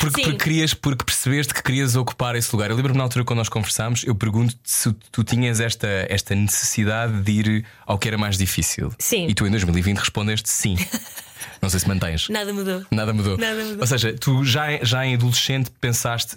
[0.00, 0.22] Porque, sim.
[0.30, 2.70] porque, querias, porque percebeste que querias ocupar esse lugar.
[2.70, 7.20] Eu lembro-me na altura quando nós conversámos, eu pergunto se tu tinhas esta, esta necessidade
[7.22, 8.92] de ir ao que era mais difícil.
[8.98, 9.26] Sim.
[9.28, 10.76] E tu em 2020 respondeste sim.
[11.62, 12.28] Não sei se mantens.
[12.28, 12.84] Nada mudou.
[12.90, 13.36] Nada mudou.
[13.36, 13.80] Nada mudou.
[13.80, 16.36] Ou seja, tu já, já em adolescente pensaste,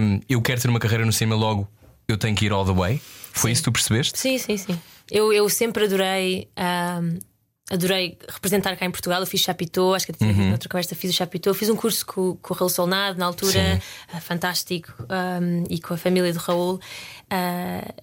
[0.00, 1.66] hum, eu quero ter uma carreira no cinema logo,
[2.06, 3.00] eu tenho que ir all the way.
[3.32, 4.18] Foi isso que tu percebeste?
[4.18, 4.78] Sim, sim, sim.
[5.10, 6.48] Eu, eu sempre adorei.
[6.56, 7.18] ahm,
[7.70, 9.20] adorei representar cá em Portugal.
[9.20, 10.52] Eu fiz Chapitão, acho que até Uhum.
[10.52, 11.54] outra conversa fiz o Chapitão.
[11.54, 13.80] Fiz um curso com, com o Raul Solnado na altura,
[14.12, 16.80] ah, fantástico, ahm, e com a família do Raul.
[17.30, 17.94] Ah,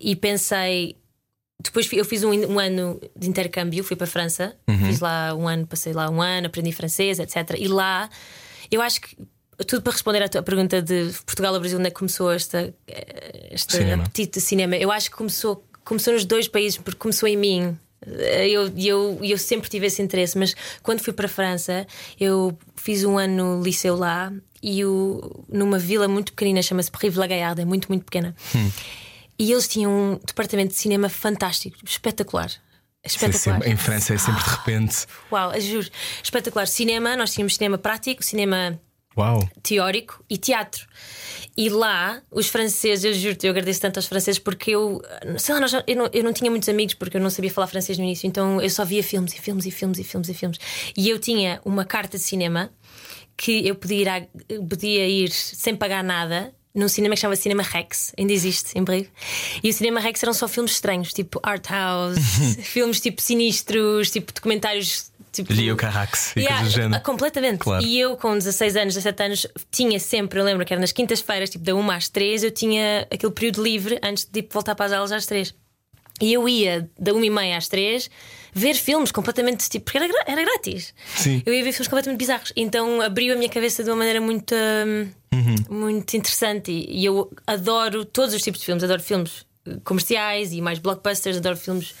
[0.00, 0.96] e pensei.
[1.62, 4.86] Depois eu fiz um, um ano de intercâmbio, fui para a França, Uhum.
[4.86, 7.56] fiz lá um ano, passei lá um ano, aprendi francês, etc.
[7.58, 8.08] E lá
[8.70, 9.16] eu acho que
[9.66, 12.74] tudo para responder à tua pergunta de Portugal ou Brasil, onde é que começou esta,
[13.50, 14.02] este Cinema.
[14.04, 14.76] apetite de cinema?
[14.76, 17.78] Eu acho que começou, começou nos dois países, porque começou em mim.
[18.06, 21.86] Eu, eu, eu sempre tive esse interesse, mas quando fui para a França,
[22.20, 24.32] eu fiz um ano no liceu lá
[24.62, 28.34] e o, numa vila muito pequenina, chama-se Brive-la-Gaillarde, é muito, muito pequena.
[29.38, 32.50] E eles tinham um departamento de cinema fantástico, espetacular.
[33.04, 33.56] Espetacular.
[33.58, 35.06] sempre- em França é sempre de repente.
[35.30, 35.88] Uau, juro,
[36.22, 36.66] espetacular.
[36.66, 38.80] Cinema, nós tínhamos cinema prático, cinema
[39.16, 39.48] Uau!
[39.62, 40.86] teórico e teatro.
[41.56, 45.00] E lá, os franceses, eu juro-te, eu agradeço tanto aos franceses porque eu,
[45.38, 47.66] sei lá, nós eu, não, eu não tinha muitos amigos porque eu não sabia falar
[47.66, 50.34] francês no início, então eu só via filmes e filmes e filmes e filmes e
[50.34, 50.58] filmes.
[50.96, 52.70] E eu tinha uma carta de cinema
[53.36, 54.26] que eu podia ir, à-
[54.68, 56.52] podia ir sem pagar nada.
[56.74, 59.08] Num cinema que chama Cinema Rex, ainda existe em Brive.
[59.64, 62.18] E o Cinema Rex eram só filmes estranhos, tipo art house,
[62.64, 65.52] filmes tipo sinistros, tipo documentários tipo.
[65.52, 67.02] Leo Carrax e Yeah, coisas do género.
[67.02, 67.58] Completamente.
[67.58, 67.84] Claro.
[67.84, 71.50] E eu, com 16 anos, 17 anos, tinha sempre, eu lembro que era nas quintas-feiras,
[71.50, 74.86] tipo da 1 às 3, eu tinha aquele período livre antes de tipo, voltar para
[74.86, 75.54] as aulas às 3.
[76.20, 78.08] E eu ia da 1 e meia às 3
[78.52, 80.94] ver filmes completamente tipo, porque era, era grátis.
[81.14, 81.42] Sim.
[81.44, 82.52] Eu ia ver filmes completamente bizarros.
[82.56, 85.10] Então abriu a minha cabeça de uma maneira muito, hum,
[85.68, 86.72] muito interessante.
[86.72, 88.82] E, e eu adoro todos os tipos de filmes.
[88.82, 91.94] Adoro filmes eh, comerciais e mais blockbusters, adoro filmes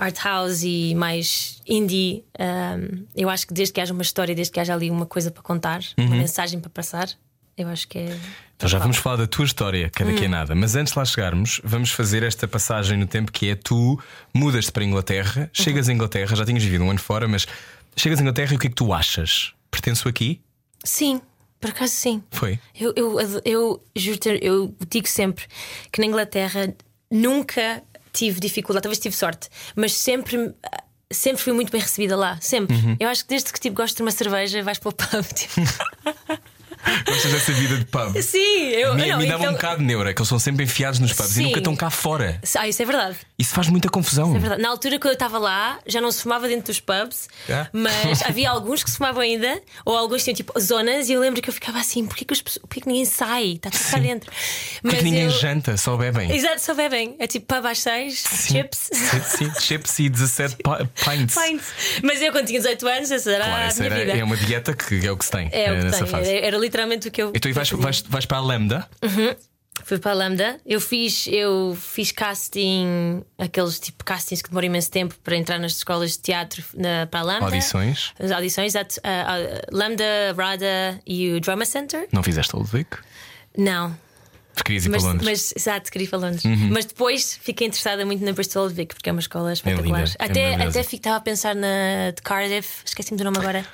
[0.00, 2.24] art house e mais indie.
[2.38, 5.30] Um, eu acho que desde que haja uma história, desde que haja ali uma coisa
[5.30, 7.08] para contar, uma mensagem para passar,
[7.56, 8.18] eu acho que é.
[8.56, 10.54] Então já vamos falar da tua história, que é daqui a nada.
[10.54, 13.98] Mas antes de lá chegarmos, vamos fazer esta passagem no tempo que é tu
[14.34, 17.46] mudas-te para a Inglaterra, chegas à Inglaterra, já tinhas vivido um ano fora, mas
[17.94, 19.52] chegas à Inglaterra e o que é que tu achas?
[19.70, 20.40] Pertenço aqui?
[20.82, 21.20] Sim,
[21.60, 22.22] por acaso sim.
[22.30, 22.58] Foi.
[22.78, 25.44] Eu, eu, eu juro, eu digo sempre
[25.92, 26.74] que na Inglaterra
[27.10, 27.82] nunca
[28.12, 30.54] tive dificuldade, talvez tive sorte, mas sempre.
[31.12, 32.76] Sempre fui muito bem recebida lá, sempre.
[33.00, 35.24] Eu acho que desde que tipo, gosto de uma cerveja, vais para o pub.
[35.34, 35.60] Tipo.
[37.06, 38.16] Gostas dessa vida de pub?
[38.22, 40.64] Sim, eu Me, não, me dava então- um bocado de neura, que eles são sempre
[40.64, 41.42] enfiados nos pubs e Sim.
[41.44, 42.40] nunca estão cá fora.
[42.56, 43.16] Ah, isso é verdade.
[43.38, 44.34] Isso faz muita confusão.
[44.34, 44.62] É verdade.
[44.62, 47.66] Na altura que eu estava lá, já não se fumava dentro dos pubs, É?
[47.72, 51.40] mas havia alguns que se fumavam ainda, ou alguns tinham tipo zonas, e eu lembro
[51.42, 53.52] que eu ficava assim: porquê que, pessoas- porquê que ninguém sai?
[53.52, 54.30] Está tudo cá dentro.
[54.82, 55.30] Porque que ninguém eu...
[55.30, 56.30] janta, só bebem.
[56.34, 57.14] Exato, só bebem.
[57.18, 58.90] É tipo pub às 6, chips.
[59.26, 61.34] Sim, chips e 17 pi- pints.
[61.34, 61.66] Pints.
[62.02, 64.18] Mas eu, quando tinha 18 anos, essa era Claro, a minha era, vida.
[64.18, 66.06] é uma dieta que é o que se tem É eh, o que nessa tem.
[66.06, 66.30] fase.
[66.30, 67.32] Era, era literalmente o que eu.
[67.34, 68.88] Então e vais, vais, vais para a Lambda?
[69.84, 70.60] Fui para a Lambda.
[70.66, 75.72] Eu fiz, eu fiz casting, aqueles tipo castings que demoram imenso tempo para entrar nas
[75.72, 77.44] escolas de teatro na, para a Lambda.
[77.46, 78.12] Audições?
[78.18, 79.00] As audições, exato.
[79.02, 80.04] A- Lambda,
[80.36, 82.06] RADA e o Drama Center.
[82.12, 82.98] Não fizeste Vic?
[83.56, 83.96] Não.
[84.64, 85.30] Querias ir Mas, para Londres?
[85.30, 86.44] mas exato, queria ir para Londres.
[86.44, 86.68] Uhum.
[86.72, 90.00] Mas depois fiquei interessada muito na Bristol Vic, porque é uma escola espetacular.
[90.00, 90.78] linda, é até maravilhosa.
[90.78, 93.64] até fico- estava a pensar na de Cardiff, esqueci-me do nome agora.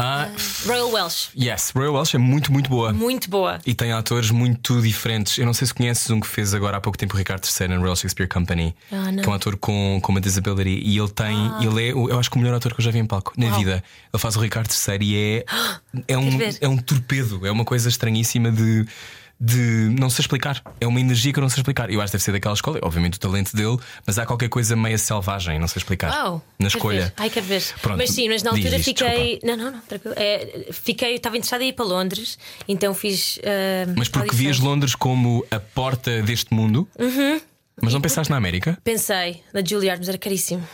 [0.00, 0.28] Ah,
[0.64, 1.30] Royal Welsh.
[1.36, 2.92] yes, Royal Welsh é muito, muito boa.
[2.92, 3.58] Muito boa.
[3.66, 5.36] E tem atores muito diferentes.
[5.38, 7.66] Eu não sei se conheces um que fez agora há pouco tempo o Ricardo III
[7.66, 9.22] na Royal Shakespeare Company, Ah, não.
[9.22, 10.80] que é um ator com, com uma disability.
[10.84, 12.98] E ele tem, ele é, eu acho que o melhor ator que eu já vi
[13.00, 13.58] em palco na Uau.
[13.58, 13.82] vida.
[14.12, 15.44] Ele faz o Ricardo III e é,
[16.14, 18.86] é, um, é um torpedo, é uma coisa estranhíssima de.
[19.40, 20.62] De não sei explicar.
[20.80, 21.90] É uma energia que eu não sei explicar.
[21.90, 24.74] Eu acho que deve ser daquela escola, obviamente o talento dele, mas há qualquer coisa
[24.74, 26.10] meio selvagem, não sei explicar.
[26.10, 27.04] Uau, na escolha.
[27.06, 27.12] ver.
[27.16, 27.62] Ai, quero ver.
[27.80, 29.38] Pronto, mas sim, mas na altura isto, fiquei.
[29.44, 30.14] Não, não, não, tranquilo.
[30.18, 33.38] É, fiquei, estava interessada em ir para Londres, então fiz.
[33.44, 34.40] ah, Mas porque audições.
[34.40, 36.88] vias Londres como a porta deste mundo,
[37.80, 38.76] mas não pensaste na América?
[38.82, 40.66] Pensei na Juilliard, mas era caríssimo.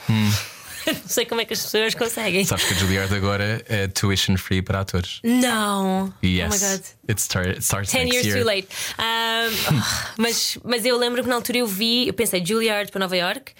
[0.93, 2.45] não sei como é que as pessoas conseguem.
[2.45, 5.21] Sabes que a Juilliard agora é tuition free para atores.
[5.25, 6.13] Não!
[6.23, 6.51] Yes.
[6.51, 6.85] Oh my god.
[7.09, 8.39] It, start, it starts 10 next years year.
[8.39, 8.69] too late.
[8.99, 9.83] Um,
[10.19, 13.53] mas, mas eu lembro que na altura eu vi, eu pensei Juilliard para Nova York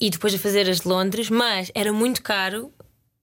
[0.00, 2.70] e depois a fazer as de Londres, mas era muito caro.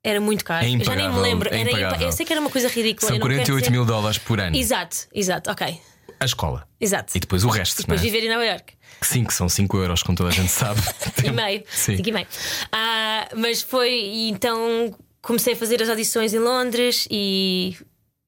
[0.04, 0.66] Era muito caro.
[0.66, 1.48] É eu já nem me lembro.
[1.54, 3.08] é Era impa- eu sei que era uma coisa ridícula.
[3.08, 4.56] São eu não quero 48 dizer- mil dólares por ano.
[4.56, 5.80] Exato, exato, ok.
[6.24, 6.68] A escola.
[6.80, 7.16] Exato.
[7.16, 8.12] E depois o resto, Depois não é?
[8.12, 8.74] viver em Nova York.
[9.02, 10.80] Sim, que são 5 euros, como toda a gente sabe.
[11.24, 11.64] E meio.
[11.70, 11.98] Sim.
[11.98, 12.28] Cinco e meio.
[12.72, 13.92] Ah, mas foi.
[13.92, 17.78] e então comecei a fazer as audições em Londres e,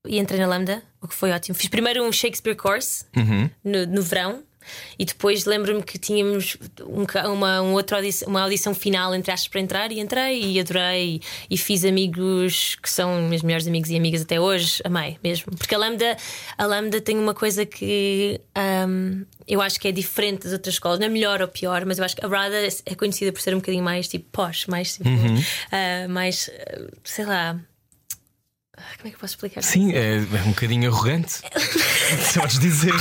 [0.08, 1.56] e entrei na Lambda, o que foi ótimo.
[1.56, 3.50] Fiz primeiro um Shakespeare course Uhum.
[3.64, 4.44] no, no verão.
[4.98, 9.48] E depois lembro-me que tínhamos um uma, um outro audição, uma audição final, entre aspas,
[9.48, 11.22] para entrar, e entrei e adorei.
[11.50, 14.82] E, e fiz amigos que são meus melhores amigos e amigas até hoje.
[14.84, 15.56] Amei mesmo.
[15.58, 16.18] Porque a Lambda,
[16.58, 21.00] a Lambda tem uma coisa que ahm, eu acho que é diferente das outras escolas.
[21.00, 23.54] Não é melhor ou pior, mas eu acho que a Rada é conhecida por ser
[23.54, 25.10] um bocadinho mais tipo posh, mais tipo,
[25.72, 27.60] ah, mais ah, sei lá.
[28.78, 29.62] Ah, Como é que eu posso explicar?
[29.62, 31.34] Sim, é, é um bocadinho arrogante.
[32.22, 32.94] Se podes dizer.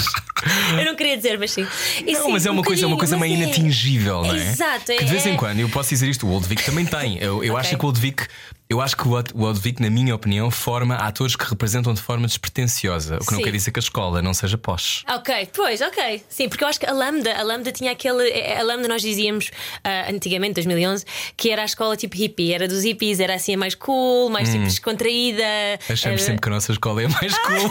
[0.79, 1.67] Eu não queria dizer, mas sim.
[2.07, 4.23] E Não, sim, mas é uma um coisa, é uma coisa mas meio é- inatingível,
[4.23, 4.49] não é?
[4.51, 6.63] Exato, é- Que de vez em é- quando, eu posso dizer isto, o Old Vic
[6.65, 7.19] também tem.
[7.19, 7.79] Eu, eu acho Ok.
[7.79, 8.27] que o Old Vic,
[8.69, 13.17] eu acho que o o na minha opinião, forma atores que representam de forma despretensiosa.
[13.17, 13.45] O que não Sim.
[13.45, 15.05] quer dizer que a escola não seja posh.
[15.09, 16.23] Ok, pois, ok.
[16.29, 18.33] Sim, porque eu acho que a Lambda, a Lambda tinha aquele.
[18.33, 19.51] A Lambda nós dizíamos
[19.83, 21.05] ah, antigamente, 2011,
[21.37, 24.49] que era a escola tipo hippie, era dos hippies, era assim a mais cool, mais
[24.49, 25.45] tipo descontraída.
[25.89, 27.71] Achamos era, sempre que a nossa escola é mais cool.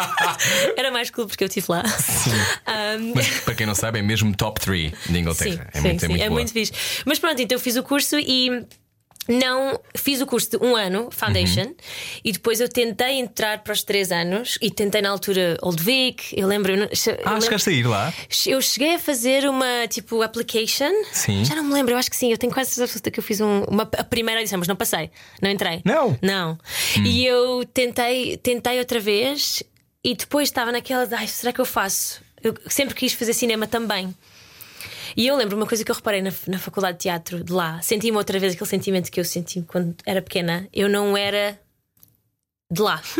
[0.76, 1.82] era mais cool porque eu estive lá.
[2.66, 5.68] Ahm, Mas para quem não sabe, é mesmo top 3 de Inglaterra.
[5.72, 6.72] Sim, é sim, muito, sim, é muito é muito fixe.
[7.04, 8.64] Mas pronto, então eu fiz o curso e
[9.28, 11.74] não fiz o curso de um ano, Foundation, Uhum.
[12.24, 16.34] e depois eu tentei entrar para os três anos e tentei na altura Old Vic.
[16.36, 16.74] Eu lembro.
[16.74, 16.88] eu
[17.24, 18.12] Ah, chegaste a ir lá?
[18.46, 20.90] Eu cheguei a fazer uma tipo application.
[21.12, 21.44] Sim.
[21.44, 22.30] Já não me lembro, eu acho que sim.
[22.32, 25.10] Eu tenho quase certeza que eu fiz um- uma, a primeira edição, mas não passei,
[25.40, 25.80] não entrei.
[25.84, 26.18] Não?
[26.20, 26.58] Não.
[26.98, 27.04] Hum.
[27.04, 29.62] E eu tentei, tentei outra vez
[30.04, 32.20] e depois estava naquela ai, será que eu faço?
[32.42, 34.12] Eu sempre quis fazer cinema também.
[35.16, 37.80] E eu lembro uma coisa que eu reparei na, na faculdade de teatro de lá,
[37.82, 40.68] senti-me outra vez aquele sentimento que eu senti quando era pequena.
[40.72, 41.58] Eu não era
[42.70, 43.02] de lá.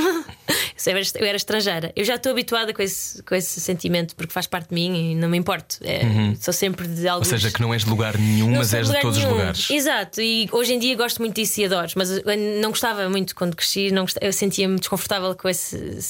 [0.86, 1.92] eu, era, estrangeira.
[1.94, 5.14] Eu já estou habituada com esse, com esse sentimento porque faz parte de mim e
[5.14, 5.76] não me importo.
[5.82, 6.00] É,
[6.40, 7.24] Sou sempre de algo.
[7.24, 7.30] Uhum.
[7.32, 9.36] Ou seja, que não és de lugar nenhum, Não mas és de todos os nenhum.
[9.36, 9.68] lugares.
[9.70, 12.08] Exato, e hoje em dia gosto muito disso e adoro, mas
[12.62, 16.00] não gostava muito quando cresci, não gost- eu sentia-me desconfortável com esse.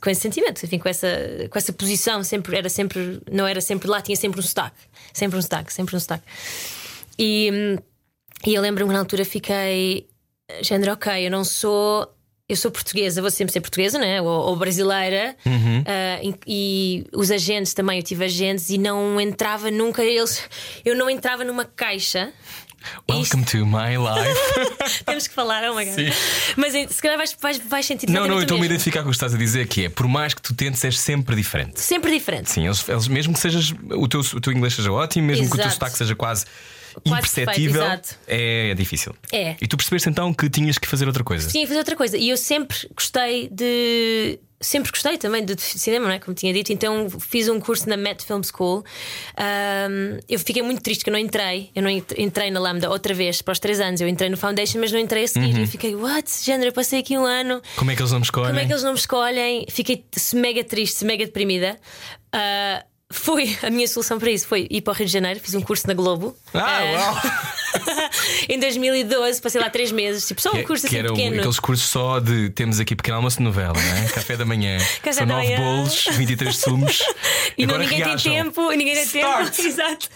[0.00, 1.08] Com esse sentimento, enfim, com essa,
[1.50, 4.76] com essa posição, sempre era sempre, não era sempre lá, tinha sempre um sotaque,
[5.12, 6.24] sempre um sotaque, sempre um sotaque.
[7.18, 7.78] E,
[8.46, 10.06] e eu lembro-me que na altura fiquei,
[10.62, 12.12] género, ok, eu não sou,
[12.48, 14.20] eu sou portuguesa, vou sempre ser portuguesa, né?
[14.20, 15.36] ou, ou brasileira,
[15.86, 20.42] Ah, e, e os agentes também, eu tive agentes e não entrava nunca, eles,
[20.84, 22.32] eu não entrava numa caixa.
[23.08, 24.38] Welcome to my life.
[25.04, 25.94] Temos que falar, oh my God.
[25.94, 26.10] Sim.
[26.56, 29.08] Mas eh, se calhar vais, vais, vais sentir não, não, eu estou-me a identificar com
[29.08, 31.80] o que estás a dizer, que é por mais que tu tentes, és sempre diferente.
[31.80, 32.50] Sempre diferente.
[32.50, 35.52] Sim, eles, eles- mesmo que sejas o teu, o teu inglês seja ótimo, mesmo que
[35.52, 35.74] o teu Exato.
[35.74, 36.46] sotaque seja Quase
[37.04, 37.82] imperceptível,
[38.26, 39.14] é, é difícil.
[39.32, 39.56] É.
[39.60, 41.48] E tu percebeste então que tinhas que fazer outra coisa.
[41.48, 42.16] Tinha que fazer outra coisa.
[42.16, 44.38] E eu sempre gostei de.
[44.60, 46.18] Sempre gostei também de cinema, não é?
[46.18, 46.72] Como tinha dito.
[46.72, 48.82] Então fiz um curso na Met Film School.
[49.36, 51.70] Ahm, eu fiquei muito triste que eu não entrei.
[51.74, 54.00] Eu não ent- entrei na Lambda outra vez para os três anos.
[54.00, 55.52] Eu entrei no Foundation, mas não entrei a seguir.
[55.52, 55.58] Uhum.
[55.58, 56.30] E eu fiquei, what?
[56.42, 57.60] Género, eu passei aqui um ano.
[57.76, 58.48] Como é que eles não me escolhem?
[58.48, 59.66] Como é que eles não me escolhem?
[59.68, 60.04] Fiquei
[60.34, 61.78] mega triste, mega deprimida.
[62.32, 65.54] Ah, foi a minha solução para isso foi ir para o Rio de Janeiro, fiz
[65.54, 66.36] um curso na Globo.
[66.52, 67.54] Ah, uau!
[68.48, 71.36] em 2012, passei lá três meses, tipo, só um Que, curso que assim eram pequeno.
[71.38, 74.08] aqueles cursos só de temos aqui pequeno almoço de novela, não é?
[74.12, 75.58] Café da manhã, Café são da nove manhã.
[75.60, 76.98] bolos, 23 sumos.
[77.56, 78.32] E não, ninguém reajam.
[78.32, 79.54] tem tempo, ninguém tem Start.
[79.54, 79.68] tempo.
[79.68, 80.08] Exato.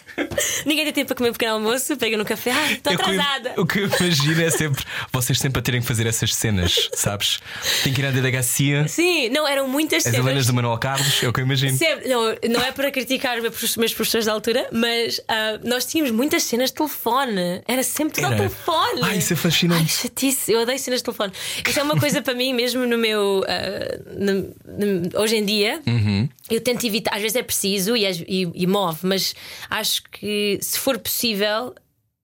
[0.67, 3.53] ninguém tem tempo para comer um pequeno almoço, pega no café, ah, estou atrasada.
[3.57, 7.39] o que eu imagino é sempre vocês sempre a terem que fazer essas cenas, sabes?
[7.85, 10.19] Tem que ir à delegacia, Sim, não, eram muitas as cenas.
[10.27, 11.79] Helenas do Manuel Carlos, é o que eu imagino.
[11.79, 16.11] Sempre- não, não é para criticar os meus professores da altura, mas ah, nós tínhamos
[16.11, 17.48] muitas cenas de telefone.
[17.67, 18.39] Era sempre tudo ao Era.
[18.49, 19.01] telefone.
[19.03, 19.83] Ai, isso é fascinante.
[19.83, 21.33] Ai, chatice, eu odeio cenas de telefone.
[21.67, 23.45] Isso é uma coisa para mim, mesmo no meu.
[23.49, 24.55] ah, no-
[25.13, 26.29] no- hoje em dia, Uhum.
[26.51, 27.15] eu tento evitar.
[27.15, 29.35] Às vezes é preciso e, e- e move, mas
[29.71, 31.75] acho que se for possível.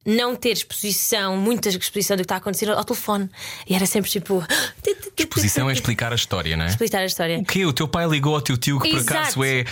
[0.06, 3.26] não ter exposição, muita exposição do que está a acontecer ao telefone.
[3.66, 4.44] E era sempre tipo.
[5.18, 6.68] Exposição é explicar a história, não é?
[6.68, 7.38] Explicar a história.
[7.38, 7.64] O quê?
[7.64, 9.16] O teu pai ligou ao teu tio que por Exato.
[9.18, 9.64] acaso é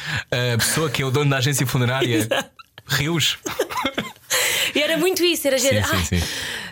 [0.54, 2.26] a pessoa que é o dono da agência funerária.
[2.92, 3.38] Rios.
[4.74, 5.86] E era muito isso, era gente.
[5.86, 6.22] sim, "Ai, sim.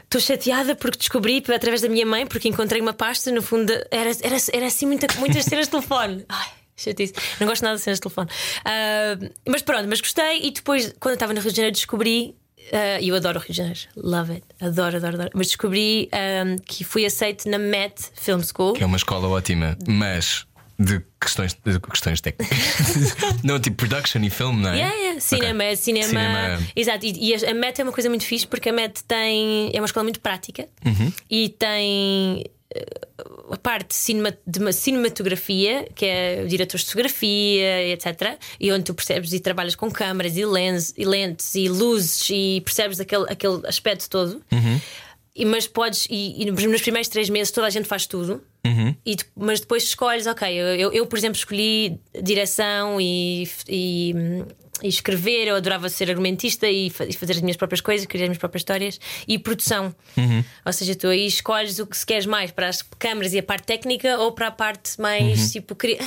[0.04, 4.10] Estou chateada porque descobri através da minha mãe, porque encontrei uma pasta, no fundo, era,
[4.22, 6.24] era, era assim muita, muitas cenas de telefone.
[6.28, 7.12] Ai, chatice.
[7.38, 8.28] Não gosto nada de cenas de telefone.
[8.64, 12.34] Ah, mas pronto, mas gostei e depois, quando eu estava no Rio de Janeiro, descobri.
[12.72, 15.30] ah, E eu adoro o Rio de Janeiro, love it, adoro, adoro, adoro.
[15.34, 18.72] Mas descobri ah, que fui aceite na Met Film School.
[18.72, 20.44] Que é uma escola ótima, mas
[20.82, 22.58] de questões, de questões técnicas.
[23.44, 24.76] não, tipo production e filme, não é?
[24.76, 25.20] Yeah, yeah.
[25.20, 25.76] Cinema, Ok.
[25.76, 26.06] cinema.
[26.08, 26.58] Cinema.
[26.74, 27.04] Exato.
[27.04, 29.70] E, e a MET é uma coisa muito fixe porque a MET tem.
[29.74, 31.12] É uma escola muito prática Uhum.
[31.30, 32.44] e tem.
[32.74, 32.84] eh,
[33.52, 38.38] A parte de, cinema, de uma cinematografia, que é diretores de fotografia, etc.
[38.60, 42.60] E onde tu percebes e trabalhas com câmaras e, lens, e lentes e luzes e
[42.64, 44.40] percebes aquele, aquele aspecto todo.
[44.52, 44.80] Uhum.
[45.34, 48.94] E, mas podes, e, e nos primeiros três meses toda a gente faz tudo, Uhum.
[49.06, 54.12] e mas depois escolhes, ok, eu, eu, por exemplo, escolhi direção e, e,
[54.82, 58.28] e escrever, eu adorava ser argumentista e, fa- fazer as minhas próprias coisas, criar as
[58.28, 59.94] minhas próprias histórias, e produção.
[60.16, 60.44] Uhum.
[60.66, 63.42] Ou seja, tu aí escolhes o que se queres mais para as câmaras e a
[63.42, 65.48] parte técnica ou para a parte mais Uhum.
[65.50, 65.74] tipo.
[65.74, 65.98] cri-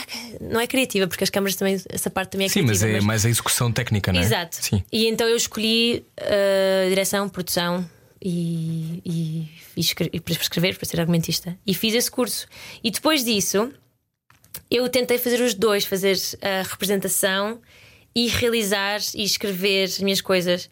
[0.42, 3.04] Não é criativa, porque as câmaras também, essa parte também é Sim, mas criativa.
[3.04, 4.24] é mais a execução técnica, não é?
[4.24, 4.58] Exato.
[4.62, 4.84] Sim.
[4.92, 7.90] E então eu escolhi uh, direção, produção
[8.24, 9.82] e, e, e,
[10.14, 11.58] e para escrever, para ser argumentista.
[11.68, 12.48] E fiz esse curso.
[12.82, 13.72] E depois disso,
[14.72, 17.62] eu tentei fazer os dois: fazer a representação
[18.16, 20.70] e realizar e escrever as minhas coisas.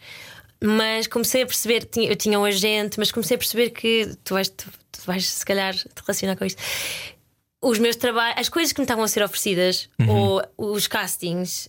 [0.64, 4.48] Mas comecei a perceber, eu tinha um agente, mas comecei a perceber que tu vais,
[4.48, 6.62] tu, tu vais se calhar te relacionar com isto.
[7.60, 11.68] Os meus trabalhos, as coisas que me estavam a ser oferecidas, ou os castings,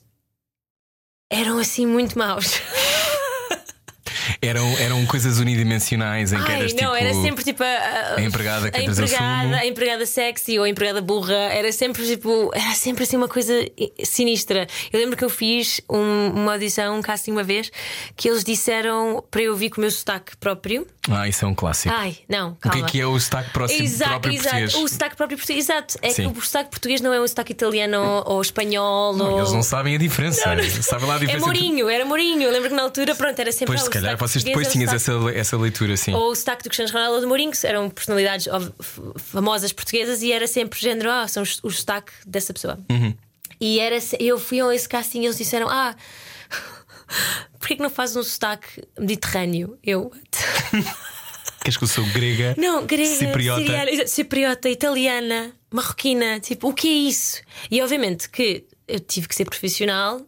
[1.30, 2.60] eram assim muito maus.
[4.44, 6.94] Eram, eram coisas unidimensionais em que Ai, eras não, tipo.
[6.96, 11.00] era sempre tipo a, a empregada que a empregada, a empregada sexy ou a empregada
[11.00, 13.52] burra, era sempre tipo, era sempre assim uma coisa
[14.02, 14.66] sinistra.
[14.92, 17.70] Eu lembro que eu fiz um- uma audição, um casting uma vez,
[18.16, 20.86] que eles disseram para eu vir com o meu sotaque próprio.
[21.10, 21.92] Ah, isso é um clássico.
[21.92, 22.86] Ai, não, o que calma.
[22.86, 24.48] é que é o sotaque próximo Exato, próprio exato.
[24.56, 24.74] português?
[24.76, 25.98] O sotaque próprio português, exato.
[26.00, 26.30] É Sim.
[26.32, 29.16] que o sotaque português não é um sotaque italiano ou, espanhol.
[29.16, 29.38] Não, ou...
[29.40, 30.40] Eles não sabem a diferença.
[30.82, 31.48] Sabem lá a É diferença.
[31.48, 32.42] entre- Mourinho, era Mourinho.
[32.42, 34.70] Eu lembro que na altura, pronto, era sempre Pois, se o calhar, vocês depois é
[34.70, 36.14] o tinhas essa, essa leitura assim.
[36.14, 38.46] ou o sotaque do Cristiano Ronaldo ou do Mourinho, que eram personalidades
[39.16, 42.78] famosas portuguesas e era sempre género, ah, são o sotaque dessa pessoa.
[42.88, 43.12] Uhum.
[43.60, 45.94] E era, eu fui a esse casting e eles disseram: Ah,
[47.62, 49.78] porquê que não fazes um sotaque mediterrâneo?
[49.82, 50.10] Eu.
[51.62, 52.56] Queres que eu sou grega?
[52.58, 53.60] Não, grega, Cipriota.
[53.62, 57.40] siriana, cipriota, italiana, marroquina, tipo, o que é isso?
[57.70, 60.20] E obviamente que eu tive que ser profissional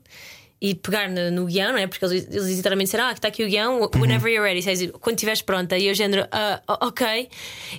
[0.67, 1.87] e pegar no, no guião, não é?
[1.87, 4.01] Porque eles, eles literalmente disseram: Ah, está aqui o guião, Uhum.
[4.01, 5.77] whenever you're ready, quando estiveres pronta.
[5.77, 7.29] E eu, género, ah, ok.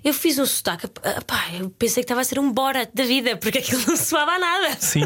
[0.03, 3.03] Eu fiz um sotaque, ah, pá, eu pensei que estava a ser um Borat da
[3.05, 4.77] vida, porque aquilo não soava a nada.
[4.79, 5.01] Sim.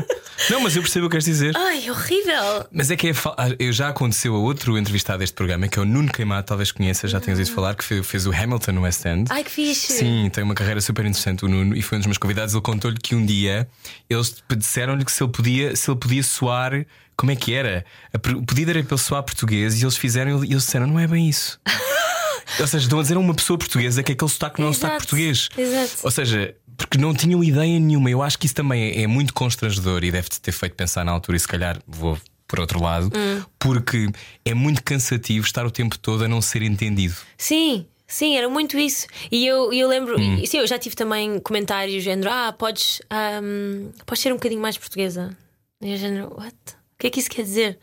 [0.50, 1.56] Não, mas eu percebo o que queres dizer.
[1.56, 2.66] Ai, horrível.
[2.72, 5.82] Mas é que é ah, eu já aconteceu a outro entrevistado deste programa, que é
[5.82, 8.82] o Nuno Queimado, talvez conheças, já tenhas ouvido falar, que fe- fez o Hamilton no
[8.82, 9.26] West End.
[9.32, 9.94] Ai, que fixe.
[9.94, 12.54] Sim, tem uma carreira super interessante o Nuno e foi um dos meus convidados.
[12.54, 13.68] Ele contou-lhe que um dia
[14.10, 16.86] eles disseram-lhe que se ele podia, se ele podia soar,
[17.20, 17.84] como é que era?
[18.14, 21.06] O pedido era para ele soar português e eles fizeram e eles disseram: não é
[21.06, 21.60] bem isso.
[22.60, 24.74] Ou seja, estão a dizer a uma pessoa portuguesa que aquele sotaque não é um
[24.74, 25.50] sotaque português.
[25.58, 25.98] exato.
[26.04, 28.10] Ou seja, porque não tinham ideia nenhuma.
[28.10, 31.12] Eu acho que isso também é, é muito constrangedor e deve-te ter feito pensar na
[31.12, 33.44] altura, e se calhar vou por outro lado, Hum.
[33.60, 34.08] porque
[34.44, 37.16] é muito cansativo estar o tempo todo a não ser entendido.
[37.38, 39.06] Sim, sim, era muito isso.
[39.32, 40.40] E eu, eu lembro, Hum.
[40.42, 44.62] e, sim, eu já tive também comentários género: Ah, podes, ahm, podes ser um bocadinho
[44.62, 45.38] mais portuguesa.
[45.84, 46.56] E eu género, what?
[47.00, 47.80] O que é que isso quer dizer?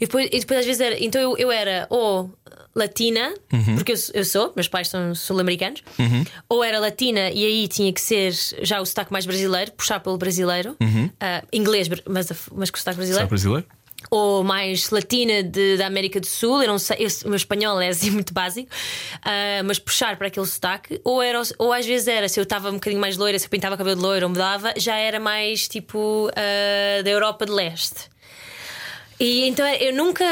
[0.00, 2.30] E depois, e depois às vezes era, então eu, eu era ou
[2.72, 3.74] latina, Uhum.
[3.74, 5.82] porque eu, sou- eu sou, meus pais são sul-americanos,
[6.48, 10.16] ou era latina e aí tinha que ser já o sotaque mais brasileiro, puxar pelo
[10.16, 10.76] brasileiro,
[11.20, 13.06] Ah, inglês, mas, mas com o sotaque Uhum.
[13.06, 13.66] Sabe brasileiro brasileiro?
[14.10, 17.80] ou mais latina de- da América do Sul, eu não sei, eu- o meu espanhol
[17.80, 18.68] é assim muito básico,
[19.22, 22.68] ah, mas puxar para aquele sotaque, ou, era, ou às vezes era, se eu estava
[22.70, 25.66] um bocadinho mais loira, se eu pintava cabelo de loiro ou mudava, já era mais
[25.66, 28.13] tipo ah, da Europa de Leste.
[29.24, 30.24] E então eu nunca.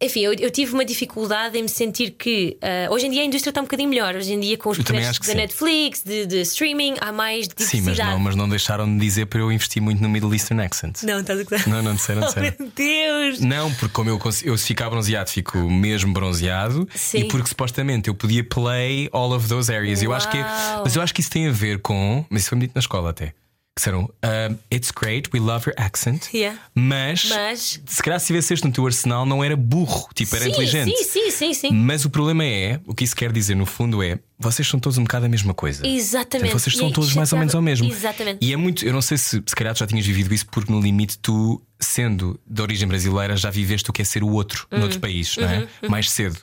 [0.00, 3.24] Enfim, eu, eu tive uma dificuldade em me sentir que ah, hoje em dia a
[3.24, 4.14] indústria está um bocadinho melhor.
[4.14, 5.34] Hoje em dia, com os que da sim.
[5.34, 7.98] Netflix, de, de streaming, há mais Sim, diversidade.
[7.98, 11.02] mas não, mas não deixaram de dizer para eu investir muito no Middle Eastern accent.
[11.02, 11.68] Não, estás a gozar.
[11.68, 12.54] Não, não disseram, Oh, disseram.
[12.60, 13.40] meu Deus!
[13.40, 17.18] Não, porque como eu, eu se ficar bronzeado, fico mesmo bronzeado Sim.
[17.18, 20.00] e porque supostamente eu podia play all of those areas.
[20.00, 20.82] Eu acho que é- Uau.
[20.84, 22.24] mas eu acho que isso tem a ver com.
[22.30, 23.32] Mas isso foi-me dito na escola até.
[23.78, 26.28] Que disseram "Um, It's great, we love your accent.
[26.34, 26.58] Yeah.
[26.74, 30.44] Mas, Mas- se calhar se tivesse este no teu arsenal, não era burro, tipo, era
[30.44, 30.96] sim, inteligente.
[30.96, 31.70] sim, sim, sim, sim.
[31.72, 34.98] Mas o problema é, o que isso quer dizer no fundo é, vocês são todos
[34.98, 35.86] um bocado a mesma coisa.
[35.86, 36.50] Exatamente.
[36.50, 37.90] Portanto, vocês são aí, todos mais ou menos ao mesmo.
[37.90, 38.38] Exatamente.
[38.40, 40.70] E é muito, eu não sei se se calhar tu já tinhas vivido isso, porque
[40.72, 44.66] no limite tu, sendo de origem brasileira, já viveste o que é ser o outro
[44.70, 44.78] Uhum.
[44.78, 45.66] noutro país, não é?
[45.88, 46.38] Mais cedo.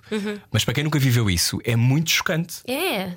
[0.52, 2.56] Mas para quem nunca viveu isso, é muito chocante.
[2.68, 3.14] É.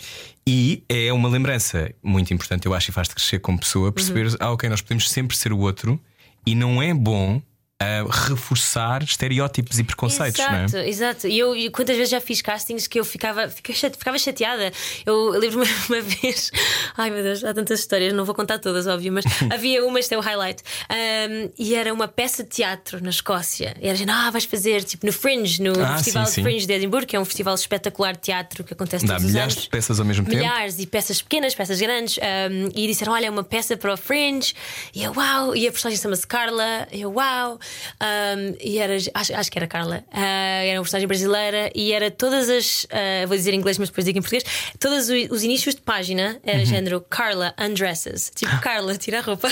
[0.46, 4.52] E é uma lembrança muito importante, eu acho, e faz-te crescer como pessoa, perceber, ah,
[4.52, 6.00] ok, nós podemos sempre ser o outro
[6.46, 7.42] e não é bom
[7.80, 10.88] ah, reforçar estereótipos e preconceitos, exato, não é?
[10.88, 11.28] exato.
[11.28, 14.72] E eu e quantas vezes já fiz castings que eu ficava, ficava chateada.
[15.06, 16.50] Eu lembro-me uma vez,
[16.96, 20.14] ai meu Deus, há tantas histórias, não vou contar todas, óbvio, mas havia uma, este
[20.14, 23.76] é o highlight, um, e era uma peça de teatro na Escócia.
[23.80, 26.42] E era gente, ah, vais fazer tipo no Fringe, no Ah, Festival sim, sim.
[26.42, 29.30] Fringe de Edimburgo, que é um festival espetacular de teatro que acontece Dá todos os
[29.32, 29.64] milhares anos.
[29.64, 30.36] de peças ao mesmo tempo.
[30.38, 33.96] Milhares e peças pequenas, peças grandes, um, e disseram: Olha, é uma peça para o
[33.96, 34.52] Fringe,
[34.92, 37.58] e eu, uau, e a personagem chama-se Carla, e eu, uau,
[38.00, 42.10] um, e era, acho, acho que era Carla, uh, era uma personagem brasileira, e era
[42.10, 44.44] todas as, uh, vou dizer em inglês, mas depois digo em português,
[44.78, 49.48] todos os, os inícios de página era género Carla undresses, tipo Carla, tira a roupa.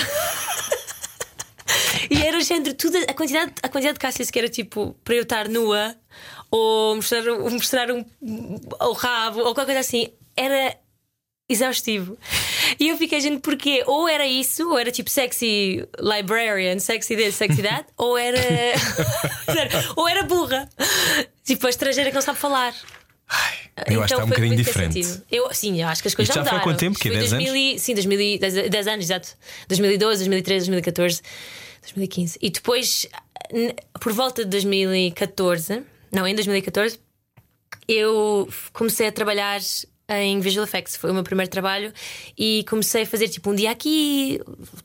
[2.09, 5.23] E era género, tudo, a quantidade, a quantidade de Cássias que era tipo para eu
[5.23, 5.95] estar nua
[6.49, 8.05] ou mostrar, mostrar um,
[8.79, 10.77] o rabo ou qualquer coisa assim, era
[11.49, 12.17] exaustivo.
[12.79, 13.83] E eu fiquei, gente, porquê?
[13.85, 18.37] Ou era isso, ou era tipo sexy librarian, sexy this, sexy that, ou era.
[19.95, 20.69] Ou era burra.
[21.43, 22.73] Tipo a estrangeira que não sabe falar.
[23.87, 25.21] Eu acho que está um bocadinho diferente.
[25.31, 26.63] Eu, sim, eu acho que as coisas Isto já já foi há mudaram.
[26.63, 26.97] quanto tempo?
[26.99, 27.45] Foi 10 anos?
[27.45, 29.29] 2000 e- Sim, 2000, e- 10, 10 anos, exato.
[29.67, 31.21] 2012, 2013, 2014,
[31.83, 32.39] 2015.
[32.41, 33.07] E depois,
[33.99, 36.99] por volta de 2014, não, em 2014,
[37.87, 39.59] eu comecei a trabalhar
[40.09, 40.95] em Visual Effects.
[40.95, 41.91] Foi o meu primeiro trabalho
[42.37, 44.39] e comecei a fazer tipo um dia aqui,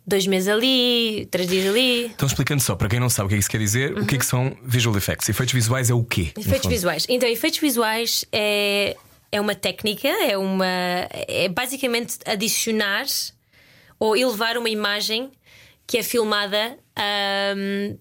[0.06, 2.06] dois meses ali, três dias ali.
[2.06, 4.06] Então, explicando só, para quem não sabe o que é que isso quer dizer, o
[4.06, 5.28] que é que são visual effects?
[5.28, 6.32] Efeitos visuais é o quê?
[6.36, 7.06] Efeitos visuais.
[7.08, 8.96] Então, efeitos visuais é,
[9.30, 10.66] é uma técnica, é uma.
[11.28, 13.06] É basicamente adicionar
[13.98, 15.30] ou elevar uma imagem
[15.86, 17.96] que é filmada ahm,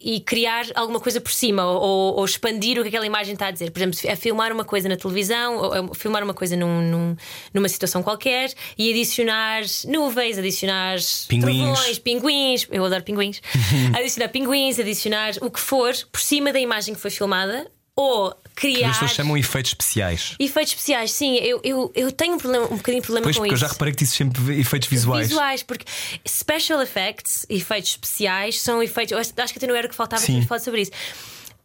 [0.00, 3.50] e criar alguma coisa por cima ou, ou expandir o que aquela imagem está a
[3.50, 3.70] dizer.
[3.72, 7.16] Por exemplo, é filmar uma coisa na televisão, ou é filmar uma coisa num- num-
[7.52, 10.96] numa situação qualquer e adicionar nuvens, adicionar
[11.28, 11.56] Pinguins.
[11.74, 13.40] trovões, pinguins, eu adoro pinguins,
[13.98, 18.90] adicionar pinguins, adicionar o que for por cima da imagem que foi filmada ou criar
[18.90, 20.34] As pessoas chamam efeitos especiais.
[20.38, 21.10] efeitos especiais.
[21.12, 23.56] Sim, eu, eu, eu tenho um, problema, um bocadinho de problema Pois, com porque eu
[23.56, 23.66] isso.
[23.66, 25.28] já reparei que dizes sempre efeitos visuais.
[25.28, 25.84] Visuais, porque
[26.28, 29.12] special effects, efeitos especiais, são efeitos.
[29.12, 30.42] eu acho que até não era o que faltava Sim.
[30.46, 30.90] falar sobre isso.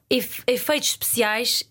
[0.10, 1.64] Efe- efeitos especiais.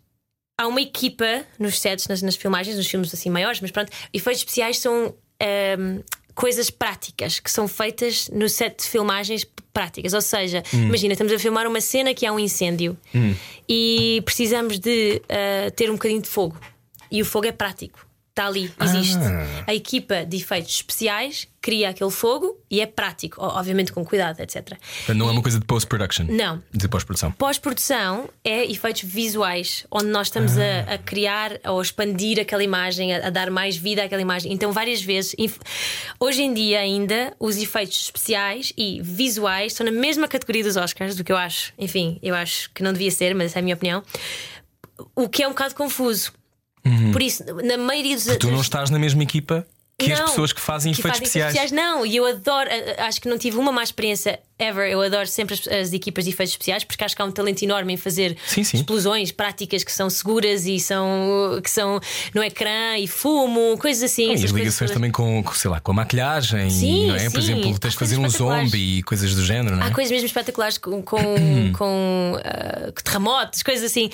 [0.60, 4.40] Há uma equipa nos sets, nas, nas filmagens, nos filmes assim maiores, mas pronto, efeitos
[4.42, 6.00] especiais são ahm,
[6.34, 10.12] coisas práticas que são feitas no set de filmagens práticas.
[10.12, 10.84] Ou seja, Hum.
[10.88, 12.96] imagina, estamos a filmar uma cena que há um incêndio
[13.68, 16.56] e precisamos de ah, ter um bocadinho de fogo.
[17.10, 18.04] E o fogo é prático.
[18.34, 19.22] Está ali, existe.
[19.22, 19.62] Ah.
[19.68, 24.72] A equipa de efeitos especiais cria aquele fogo e é prático, obviamente com cuidado, etc.
[25.14, 26.26] Não é uma coisa de post-production.
[26.28, 26.60] Não.
[26.72, 27.30] De pós-produção.
[27.30, 33.28] Pós-produção é efeitos visuais, onde nós estamos a, a criar ou expandir aquela imagem, a,
[33.28, 34.52] a dar mais vida àquela imagem.
[34.52, 35.36] Então, várias vezes,
[36.18, 41.14] hoje em dia ainda, os efeitos especiais e visuais estão na mesma categoria dos Oscars,
[41.14, 41.72] do que eu acho.
[41.78, 44.02] Enfim, eu acho que não devia ser, mas essa é a minha opinião.
[45.14, 46.32] O que é um bocado confuso.
[47.12, 48.26] Por isso, na maioria dos.
[48.26, 48.38] Uhum.
[48.38, 49.66] Tu não estás na mesma equipa
[49.96, 51.70] que as Não, pessoas que fazem que efeitos fazem especiais.
[51.70, 52.68] Não, e eu adoro,
[52.98, 54.90] acho que não tive uma má experiência ever.
[54.90, 57.62] Eu adoro sempre as, as equipas de efeitos especiais porque acho que há um talento
[57.62, 58.78] enorme em fazer Sim, sim.
[58.78, 62.00] explosões práticas que são seguras e são que são
[62.34, 64.32] no ecrã e fumo, coisas assim.
[64.32, 67.30] E as ligações também com, sei lá, com a maquilhagem, Sim, não é?
[67.30, 69.88] Por exemplo, tens de fazer um zombie e coisas do género, não é?
[69.88, 71.22] Há coisas mesmo espetaculares com, com,
[71.78, 74.10] com, ah, terremotos, coisas assim,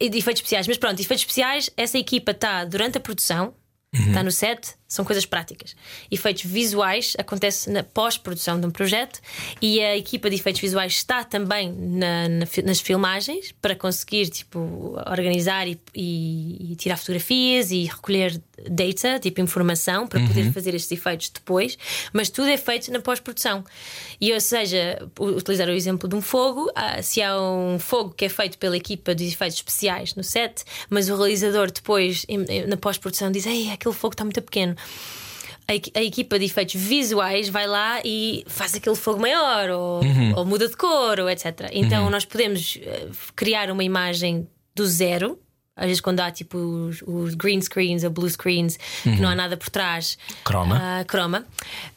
[0.00, 0.66] efeitos especiais.
[0.66, 3.54] Mas pronto, efeitos especiais, essa equipa está durante a produção,
[3.92, 5.76] está no set, são coisas práticas.
[6.10, 9.20] Efeitos visuais acontece na pós-produção de um projeto
[9.62, 14.58] e a equipa de efeitos visuais está também na- na nas filmagens para conseguir tipo,
[15.08, 20.90] organizar e, e- e tirar fotografias e recolher data, tipo informação, para poder fazer estes
[20.92, 21.78] efeitos depois,
[22.12, 23.64] mas tudo é feito na pós-produção.
[24.20, 28.24] E ou seja, utilizar o exemplo de um fogo, ah, se há um fogo que
[28.24, 32.26] é feito pela equipa de efeitos especiais no set, mas o realizador depois,
[32.68, 34.76] na pós-produção, diz: Ei, aquele fogo está muito pequeno.
[35.68, 40.00] A, equi- a equipa de efeitos visuais vai lá e faz aquele fogo maior, ou,
[40.36, 41.68] ou muda de cor, ou etc.
[41.72, 43.06] Então nós podemos eh,
[43.36, 45.38] criar uma imagem do zero.
[45.76, 49.34] Às vezes, quando há tipo os, os green screens ou blue screens, que não há
[49.34, 50.76] nada por trás, Croma.
[50.78, 51.46] ah, croma.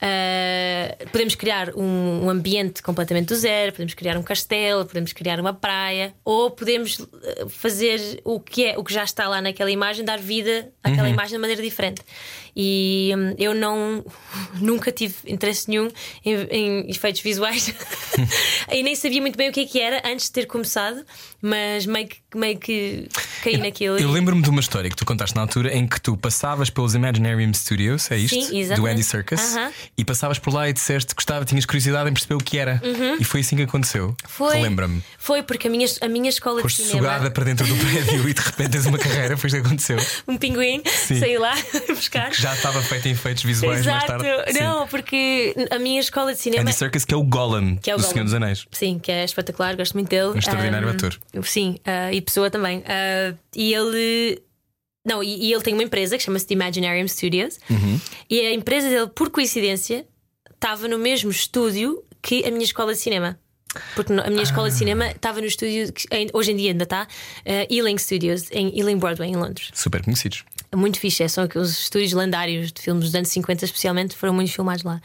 [0.01, 5.39] Ah, podemos criar um, um ambiente completamente do zero, podemos criar um castelo, podemos criar
[5.39, 9.71] uma praia, ou podemos ah, fazer o que é o que já está lá naquela
[9.71, 12.01] imagem, dar vida àquela imagem de maneira diferente.
[12.55, 14.05] E hum, eu não
[14.59, 15.89] nunca tive interesse nenhum
[16.23, 17.73] em, em efeitos visuais
[18.71, 21.03] e nem sabia muito bem o que é que era antes de ter começado,
[21.41, 23.07] mas meio que, meio que
[23.43, 23.97] caí naquilo.
[23.97, 26.69] Eu e- lembro-me de uma história que tu contaste na altura em que tu passavas
[26.69, 28.39] pelos Imaginarium Studios, é isto?
[28.39, 28.85] Sim, do.
[28.85, 29.71] Andy Serkis, Aham.
[29.97, 32.81] e passavas por lá e disseste que gostava, tinhas curiosidade em perceber o que era.
[33.19, 34.07] E foi assim que aconteceu.
[34.07, 34.15] Uhum.
[34.27, 35.01] Foi, Lembra-me.
[35.17, 37.07] foi porque a minha, a minha escola Foste de cinema.
[37.07, 39.97] sugada para dentro do prédio e de repente tens uma carreira, foi isso que aconteceu.
[40.27, 41.19] um pinguim, Sim.
[41.19, 41.53] saí lá
[41.89, 42.31] buscar.
[42.43, 44.51] Já estava feito em efeitos visuais mais Exato, tarde.
[44.53, 44.59] Sim.
[44.63, 46.63] não, porque a minha escola de cinema.
[46.63, 48.13] Andy Serkis, que é o Golem Que é o do Gollum.
[48.13, 48.65] Senhor dos Anéis.
[48.69, 50.27] Sim, que é espetacular, gosto muito dele.
[50.29, 51.17] Um extraordinário Ahm, ator.
[51.43, 52.83] Sim, ah, e pessoa também.
[52.85, 54.41] Ah, e ele.
[55.05, 57.59] Não, e, e ele tem uma empresa que chama-se The Imaginarium Studios.
[57.69, 57.99] Uhum.
[58.29, 60.05] E a empresa dele, por coincidência,
[60.53, 63.39] estava no mesmo estúdio que a minha escola de cinema.
[63.95, 64.69] Porque a minha escola Ah.
[64.69, 67.07] de cinema estava no estúdio, que hoje em dia ainda está,
[67.45, 69.69] ah, Ealing Studios, em Ealing Broadway, em Londres.
[69.73, 70.43] Super conhecidos.
[70.75, 74.51] Muito fixe, é, são aqueles estúdios lendários de filmes dos anos 50, especialmente, foram muito
[74.51, 75.01] filmados lá.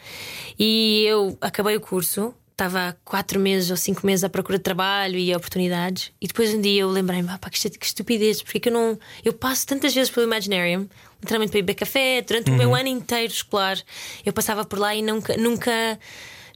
[0.59, 4.64] E eu acabei o curso, estava há quatro meses ou cinco meses à procura de
[4.64, 8.43] trabalho e oportunidades, e depois um dia eu lembrei-me, ah, pá, que estu- que estupidez,
[8.43, 8.99] porque é que eu não.
[9.25, 10.89] Eu passo tantas vezes pelo Imaginarium,
[11.21, 13.79] literalmente para ir beber café, durante o meu ano inteiro escolar,
[14.25, 15.37] eu passava por lá e nunca.
[15.37, 15.99] nunca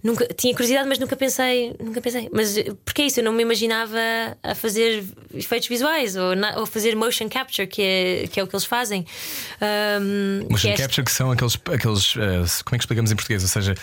[0.03, 2.28] Nunca, tinha curiosidade, mas nunca pensei, nunca pensei.
[2.32, 3.20] Mas eh, porque é isso?
[3.20, 3.96] Eu não me imaginava
[4.42, 8.46] a fazer efeitos visuais ou, na- ou fazer motion capture, que é, que é o
[8.48, 9.05] que eles fazem.
[9.05, 11.55] Que Motion é capture, que são aqueles.
[11.72, 13.42] aqueles eh, como é que explicamos em português?
[13.42, 13.74] Ou seja,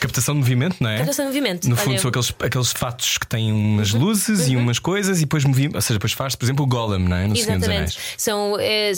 [0.00, 0.96] captação de movimento, não é?
[0.98, 1.68] Captação de movimento.
[1.68, 5.20] No fundo, Olha, são aqueles, aqueles fatos que têm umas luzes e umas coisas e
[5.22, 7.26] depois movi Ou seja, depois faz, por exemplo, o Golem, não é?
[7.26, 7.98] No Exatamente.
[8.16, 8.92] São, é,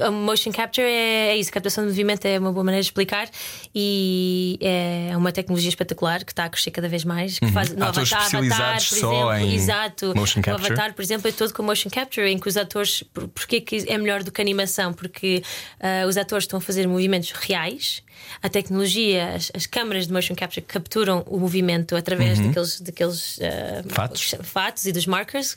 [0.00, 3.28] a motion capture é, é isso, captação de movimento é uma boa maneira de explicar
[3.74, 7.38] e é uma tecnologia espetacular que está a crescer cada vez mais.
[7.38, 7.82] Que faz, no Uhum.
[7.84, 10.14] Atores Avatar, especializados por exemplo, em exato.
[10.16, 10.66] motion O capture.
[10.72, 13.02] Avatar, por exemplo, é todo com motion capture, em que os atores.
[13.12, 14.92] por- Porquê que é melhor do que animação?
[14.92, 15.42] Porque
[15.80, 18.02] ah, os atores estão a fazer movimentos reais.
[18.42, 23.82] A tecnologia, as, as câmaras de motion capture capturam o movimento através daqueles, daqueles ah,
[23.84, 23.90] Uhum.
[23.90, 24.34] Fatos.
[24.42, 25.54] fatos e dos markers.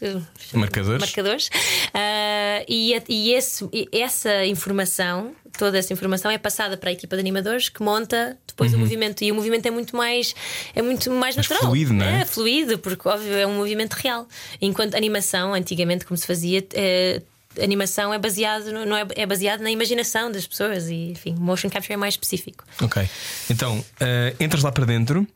[0.54, 1.00] Marcadores.
[1.02, 1.50] marcadores.
[1.94, 7.16] Ah, e e esse- e essa informação, toda essa informação é passada para a equipa
[7.16, 9.24] de animadores que monta depois o movimento.
[9.24, 10.34] E o movimento é muito mais,
[10.74, 11.60] é muito mais natural.
[11.62, 12.22] fluido, não é?
[12.22, 14.26] É fluido, porque óbvio é um movimento real.
[14.62, 16.66] Enquanto animação, antigamente, como se fazia.
[16.74, 17.22] eh,
[17.60, 21.68] Animação é baseado, no- não é, é baseado na imaginação das pessoas e enfim, motion
[21.70, 22.64] capture é mais específico.
[22.82, 23.10] Ok.
[23.50, 25.28] Então, eh, entras lá para dentro.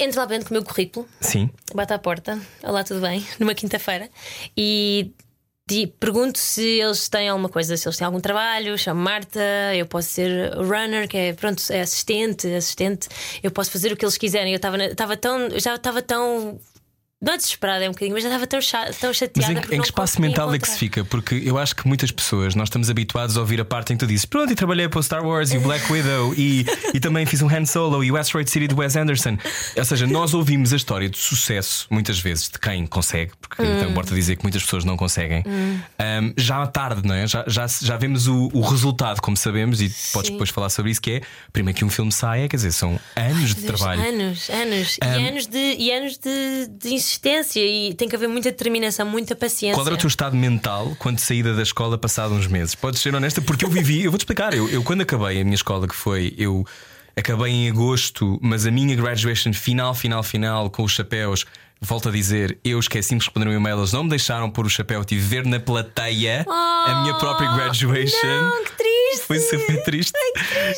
[0.00, 1.48] Entro lá dentro com o meu currículo, Sim.
[1.72, 3.24] bate à porta, olá, tudo bem?
[3.38, 4.10] Numa quinta-feira
[4.56, 5.12] e
[5.98, 9.40] pergunto se eles têm alguma coisa, se eles têm algum trabalho, chamo Marta,
[9.74, 13.08] eu posso ser runner, que é pronto, é assistente, assistente,
[13.42, 14.52] eu posso fazer o que eles quiserem.
[14.52, 16.60] Eu estava tão, já estava tão
[17.22, 19.52] não desesperada, é um bocadinho, mas já estava tão, tão Mas chateada.
[19.52, 21.04] em, porque em não que espaço mental é que se fica?
[21.04, 24.04] Porque eu acho que muitas pessoas, nós estamos habituados a ouvir a parte em que
[24.04, 26.98] tu dizes Pronto, e trabalhei para o Star Wars e o Black Widow e, e
[26.98, 29.38] também fiz um Han Solo e o Asteroid City de Wes Anderson.
[29.76, 33.76] Ou seja, nós ouvimos a história de sucesso, muitas vezes, de quem consegue, porque Hum.
[33.76, 35.44] então, importa dizer que muitas pessoas não conseguem.
[35.46, 37.26] Um, já à tarde, não é?
[37.26, 40.32] Já, já, já vemos o, o resultado, como sabemos, e podes Sim.
[40.32, 41.20] depois falar sobre isso, que é
[41.52, 44.02] primeiro que um filme saia, quer dizer, são anos de Deus, trabalho.
[44.02, 44.98] Anos, anos.
[45.00, 47.60] E anos, de, e anos de, de insistência.
[47.60, 49.74] E tem que haver muita determinação, muita paciência.
[49.74, 52.74] Qual era o teu estado mental quando saída da escola passado uns meses?
[52.74, 54.54] Podes ser honesta, porque eu vivi, eu vou-te explicar.
[54.54, 56.64] Eu, eu, quando acabei a minha escola, que foi, eu
[57.16, 61.44] acabei em agosto, mas a minha graduation final, final, final, com os chapéus.
[61.84, 64.70] Volto a dizer, eu esqueci-me de responder um e-mail, eles não me deixaram pôr o
[64.70, 68.16] chapéu, tive de ver na plateia a minha própria graduation.
[68.22, 69.26] Oh, Não, que triste.
[69.26, 70.12] Foi super triste.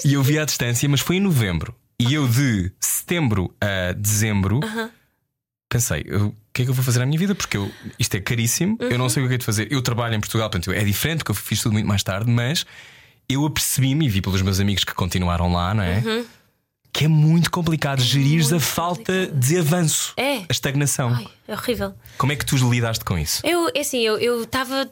[0.03, 1.75] E eu vi à distância, mas foi em novembro.
[2.01, 4.61] E eu de setembro a dezembro
[5.75, 7.35] pensei, eu- o que é que eu vou fazer na minha vida?
[7.35, 7.69] Porque eu,
[7.99, 9.71] isto é caríssimo, eu não sei o que é de fazer.
[9.73, 12.65] Eu trabalho em Portugal, portanto é diferente, porque eu fiz tudo muito mais tarde, mas
[13.29, 16.03] eu apercebi-me e vi pelos meus amigos que continuaram lá, não é?
[16.93, 20.39] Que é muito complicado gerir a falta de avanço, É.
[20.39, 21.13] a estagnação.
[21.13, 21.93] Ai, é horrível.
[22.19, 23.41] Como é que tu lidaste com isso?
[23.45, 24.89] Eu, é assim, eu estava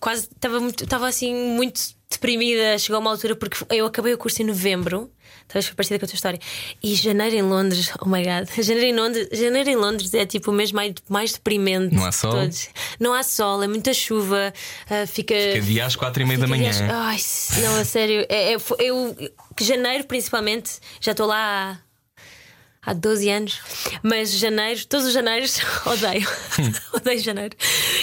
[0.00, 2.78] quase, estava muito, estava assim muito deprimida.
[2.78, 5.10] Chegou a uma altura porque eu acabei o curso em novembro.
[5.48, 6.38] Talvez foi parecida com a tua história.
[6.82, 10.50] E janeiro em Londres, oh my god, janeiro em Londres, janeiro em Londres é tipo
[10.50, 11.94] o mês mais, mais deprimente.
[11.94, 12.32] Não há sol?
[12.32, 12.68] todos.
[12.98, 14.52] Não há sol, é muita chuva,
[14.90, 15.34] ah, fica.
[15.34, 16.72] É dia às quatro e meia da fica manhã.
[16.90, 17.18] Ai,
[17.62, 18.26] não, a sério.
[18.28, 19.16] É, é, eu,
[19.56, 21.84] que janeiro principalmente, já estou lá há
[22.92, 23.60] 12 anos,
[24.02, 26.28] mas janeiro, todos os janeiros, odeio,
[26.92, 27.56] odeio janeiro.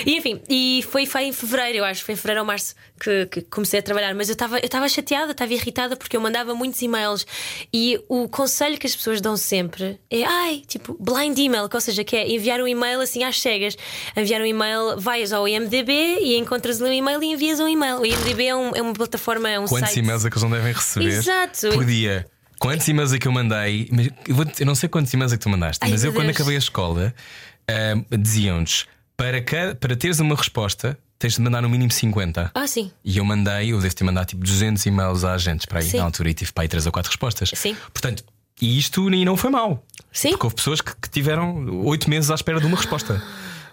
[0.06, 3.26] E enfim, e foi, foi em fevereiro, eu acho, foi em fevereiro ou março que,
[3.28, 6.54] que comecei a trabalhar, mas eu estava eu estava chateada, estava irritada porque eu mandava
[6.56, 7.26] muitos e-mails
[7.74, 11.82] e o conselho que as pessoas dão sempre é ai, tipo, blind email, que, ou
[11.82, 13.78] seja, que é enviar um e-mail assim às cegas.
[14.16, 18.00] Enviar um e-mail, vais ao IMDB e encontras um e-mail e envias um e-mail.
[18.00, 20.00] O IMDB é, um, é uma plataforma, é um Quantos site.
[20.00, 21.70] e-mails é que eles não devem receber Exato.
[21.70, 22.26] por dia?
[22.62, 23.90] Quantos e-mails é que eu mandei?
[24.28, 26.20] Eu, vou- eu não sei quantos e-mails é que tu mandaste, Ai, mas eu, meu
[26.22, 26.38] quando Deus.
[26.38, 27.14] acabei a escola,
[27.68, 28.86] ahm, diziam-nos
[29.18, 29.42] para,
[29.80, 32.52] para teres uma resposta, tens de mandar no mínimo 50.
[32.54, 32.92] Ah, sim.
[33.04, 35.98] E eu mandei, eu devo ter mandado tipo 200 e-mails a agentes para aí Sim.
[35.98, 37.50] na altura e tive para aí 3 ou 4 respostas.
[37.56, 37.76] Sim.
[37.92, 38.24] Portanto,
[38.62, 39.84] e isto nem não foi mal.
[40.12, 40.30] Sim.
[40.32, 43.24] Porque houve pessoas que, que tiveram 8 meses à espera de uma resposta.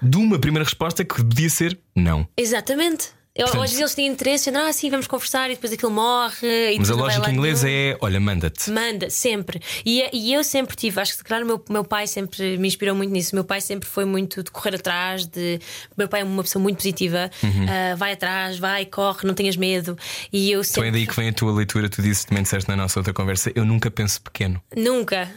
[0.00, 2.26] De uma primeira resposta que podia ser não.
[2.36, 3.08] Exatamente.
[3.38, 6.72] Eu, Portanto- às vezes eles têm interesse, ah, sim, vamos conversar e depois aquilo morre.
[6.74, 8.68] E Mas a lógica inglesa é: olha, manda-te.
[8.68, 9.60] Manda, sempre.
[9.86, 12.66] E, e eu sempre tive, acho que se calhar o meu, meu pai sempre me
[12.66, 13.36] inspirou muito nisso.
[13.36, 15.60] Meu pai sempre foi muito de correr atrás, de.
[15.96, 19.96] Meu pai é uma pessoa muito positiva, ah, vai atrás, vai, corre, não tenhas medo.
[20.32, 20.90] E eu Então é sempre.
[20.90, 21.88] daí que vem a tua leitura.
[21.88, 24.60] Tu disse, também disseste na nossa outra conversa: eu nunca penso pequeno.
[24.76, 25.28] Nunca.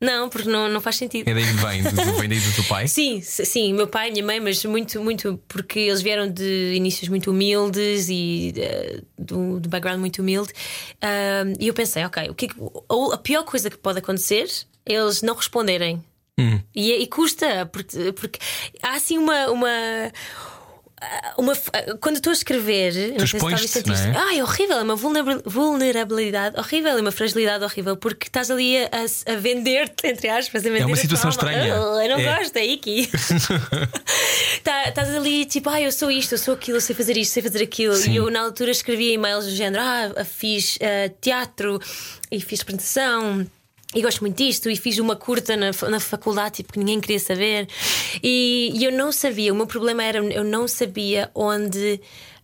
[0.00, 1.28] Não, porque não, não faz sentido.
[1.28, 2.88] É daí que vem, vem daí do teu pai?
[2.88, 7.08] Sim, sim, meu pai e minha mãe, mas muito, muito, porque eles vieram de inícios
[7.08, 10.52] muito humildes e eh, do, do background muito humilde.
[11.58, 14.48] E eu pensei, ok, o que, é a, pior coisa que pode acontecer
[14.86, 16.02] é eles não responderem.
[16.74, 18.38] E, e custa, porque, porque
[18.82, 19.50] há assim uma.
[19.50, 19.68] uma
[21.38, 21.54] uma,
[22.00, 24.18] quando estou a escrever, não sei se sentiste, não é?
[24.18, 28.76] ah, é horrível, é uma vulnerabil- vulnerabilidade horrível, é uma fragilidade horrível, porque estás ali
[28.78, 28.88] a,
[29.32, 31.74] a- vender-te, entre aspas, a vender É uma situação estranha.
[31.74, 32.36] Ah, eu não É.
[32.38, 33.08] gosto, é Iki.
[34.62, 37.32] Tá- Estás ali tipo, ah, eu sou isto, eu sou aquilo, eu sei fazer isto,
[37.32, 37.94] sei fazer aquilo.
[37.94, 38.12] Sim.
[38.12, 41.80] E eu na altura escrevia e-mails do género, ah, fiz ah, teatro
[42.30, 43.46] e fiz apresentação.
[43.94, 47.18] E gosto muito disto, e fiz uma curta na, na faculdade, tipo, que ninguém queria
[47.18, 47.66] saber.
[48.22, 52.00] E, e eu não sabia, o meu problema era eu não sabia onde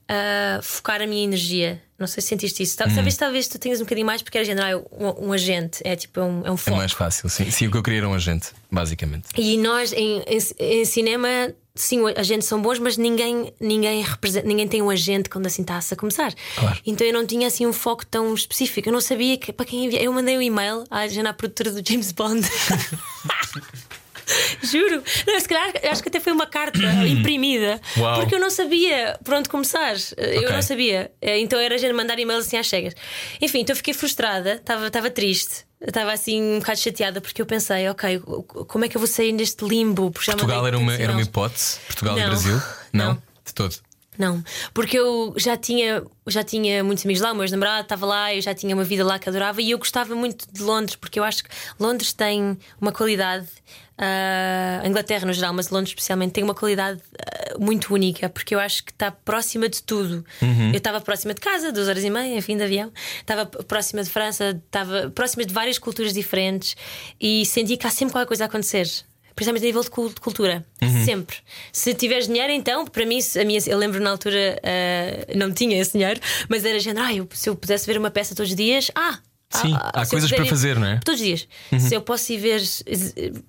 [0.08, 1.80] ah, focar a minha energia.
[1.98, 2.76] Não sei se sentiste isso.
[2.76, 5.80] Tal- Talvez, talvez tu tenhas um bocadinho mais, porque era género, ah, um, um agente,
[5.84, 6.76] é tipo, é um, é um É foco.
[6.76, 7.50] mais fácil, sim.
[7.50, 9.26] Sim, o que eu queria era um agente, basicamente.
[9.36, 11.28] E nós em, em, em cinema,
[11.76, 15.94] sim, agentes são bons, mas ninguém, ninguém, representa, ninguém tem um agente quando assim está-se
[15.94, 16.34] a começar.
[16.56, 16.78] Claro.
[16.86, 18.88] Então eu não tinha assim um foco tão específico.
[18.88, 20.02] Eu não sabia que, para quem enviar.
[20.02, 22.46] Eu mandei um e-mail à à produtora do James Bond.
[24.62, 28.20] Juro, não, se calhar acho que até foi uma carta imprimida Uau.
[28.20, 29.94] porque eu não sabia por onde começar.
[30.16, 30.50] Eu Ok.
[30.52, 31.10] não sabia.
[31.20, 32.94] Eh, Então era gente mandar e-mails assim às cegas.
[33.40, 37.88] Enfim, então eu fiquei frustrada, estava triste, estava assim um bocado chateada porque eu pensei,
[37.88, 38.20] ok,
[38.66, 40.10] como é que eu vou sair deste limbo?
[40.10, 41.78] Portugal era uma, tantos era uma hipótese?
[41.86, 42.28] Portugal e Não.
[42.28, 42.62] Brasil?
[42.92, 43.22] Não, Não.
[43.44, 43.76] de todo.
[44.18, 44.42] Não,
[44.72, 48.40] porque eu já tinha, já tinha muitos amigos lá, o meu ex-namorado estava lá, eu
[48.40, 51.24] já tinha uma vida lá que adorava e eu gostava muito de Londres, porque eu
[51.24, 53.46] acho que Londres tem uma qualidade,
[53.98, 58.54] ah, a Inglaterra no geral, mas Londres especialmente, tem uma qualidade ah, muito única, porque
[58.54, 60.24] eu acho que está próxima de tudo.
[60.72, 64.10] Eu estava próxima de casa, duas horas e meia, enfim, de avião, estava próxima de
[64.10, 66.76] França, estava próxima de várias culturas diferentes
[67.20, 68.86] e senti que há sempre qualquer coisa a acontecer.
[69.36, 70.66] Principalmente a nível de cul- de cultura.
[71.04, 71.36] Sempre.
[71.70, 75.78] Se tiveres dinheiro, então, para mim, a minha, eu lembro na altura, ah, não tinha
[75.80, 76.18] esse dinheiro,
[76.48, 79.18] mas era género, ah, eu- se eu pudesse ver uma peça todos os dias, ah.
[79.50, 81.00] Sim, ah, há coisas para ir- fazer, não é?
[81.04, 81.48] Todos os dias.
[81.78, 82.82] Se eu posso ir ver ex-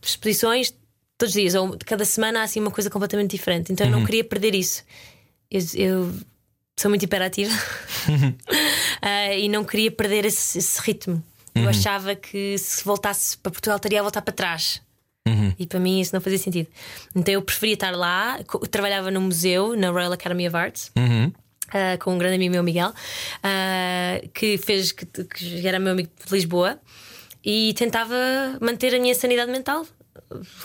[0.03, 0.71] exposições
[1.17, 3.71] todos os dias, ou cada semana há assim uma coisa completamente diferente.
[3.71, 4.83] Então eu não queria perder isso.
[5.49, 6.13] Eu, eu
[6.79, 7.51] sou muito hiperativa
[9.01, 11.23] Ah, e não queria perder esse, esse ritmo.
[11.55, 14.81] Eu achava que se voltasse para Portugal teria a voltar para trás.
[15.59, 16.67] E para mim isso não fazia sentido.
[17.15, 18.39] Então eu preferia estar lá.
[18.69, 20.91] Trabalhava no museu, na Royal Academy of Arts.
[20.95, 21.31] Uhum.
[21.67, 26.09] Uh, com um grande amigo meu, Miguel, uh, que fez que, que era meu amigo
[26.25, 26.79] de Lisboa
[27.43, 28.15] e tentava
[28.61, 29.85] manter a minha sanidade mental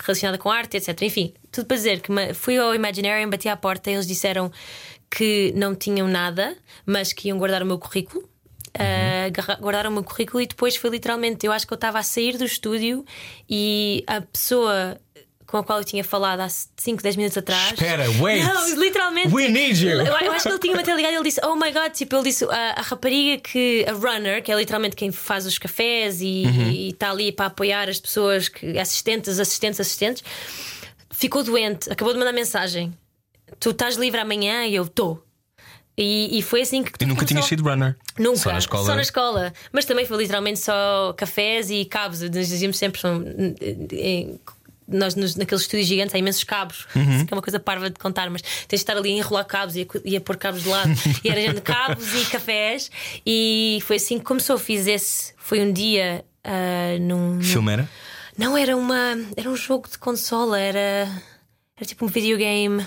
[0.05, 1.03] relacionada com arte, etc.
[1.03, 4.51] Enfim, tudo para dizer que fui ao Imaginarium, bati à porta e eles disseram
[5.11, 6.57] que não tinham nada,
[6.87, 8.29] mas que iam guardar o meu currículo.
[9.29, 11.47] Uh, garra- guardaram o meu currículo e depois foi literalmente.
[11.47, 13.05] Eu acho que eu estava a sair do estúdio
[13.49, 14.99] e a pessoa
[15.47, 17.73] com a qual eu tinha falado há 5, 10 minutos atrás.
[17.75, 18.43] Espera, wait.
[18.43, 19.29] Não, literalmente.
[19.35, 19.91] We need you.
[20.01, 22.17] Eu, eu acho que ele tinha uma ligado e ele disse: Oh my god, tipo,
[22.17, 26.21] ele disse a, a rapariga que, a runner, que é literalmente quem faz os cafés
[26.23, 26.71] e Uhum.
[26.89, 30.25] está ali para apoiar as pessoas, que, assistentes, assistentes, assistentes,
[31.11, 32.93] ficou doente, acabou de mandar mensagem:
[33.61, 34.65] Tu estás livre amanhã?
[34.65, 35.23] E eu estou.
[35.97, 37.49] E, e foi assim que E nunca tinhas começou.
[37.49, 37.97] sido runner?
[38.19, 39.03] Nunca, Só na escola.
[39.03, 39.53] escola.
[39.71, 42.21] Mas também foi literalmente só cafés e cabos.
[42.23, 43.01] Nós dizíamos sempre.
[43.01, 43.23] São,
[43.93, 44.39] em-
[44.89, 47.25] nós nos, naqueles estúdios gigantes há imensos cabos, Uhum.
[47.25, 49.77] que é uma coisa parva de contar, mas tens de estar ali a enrolar cabos
[49.77, 50.91] e a, e a pôr cabos de lado.
[51.25, 52.91] e era gente de cabos e cafés.
[53.25, 54.59] E foi assim que começou.
[54.59, 55.33] Fiz esse.
[55.37, 56.25] Foi um dia
[57.01, 57.89] num, num- Filme era?
[58.37, 59.17] Não, era uma.
[59.37, 61.09] Era um jogo de consola, era.
[61.77, 62.87] Era tipo um videogame.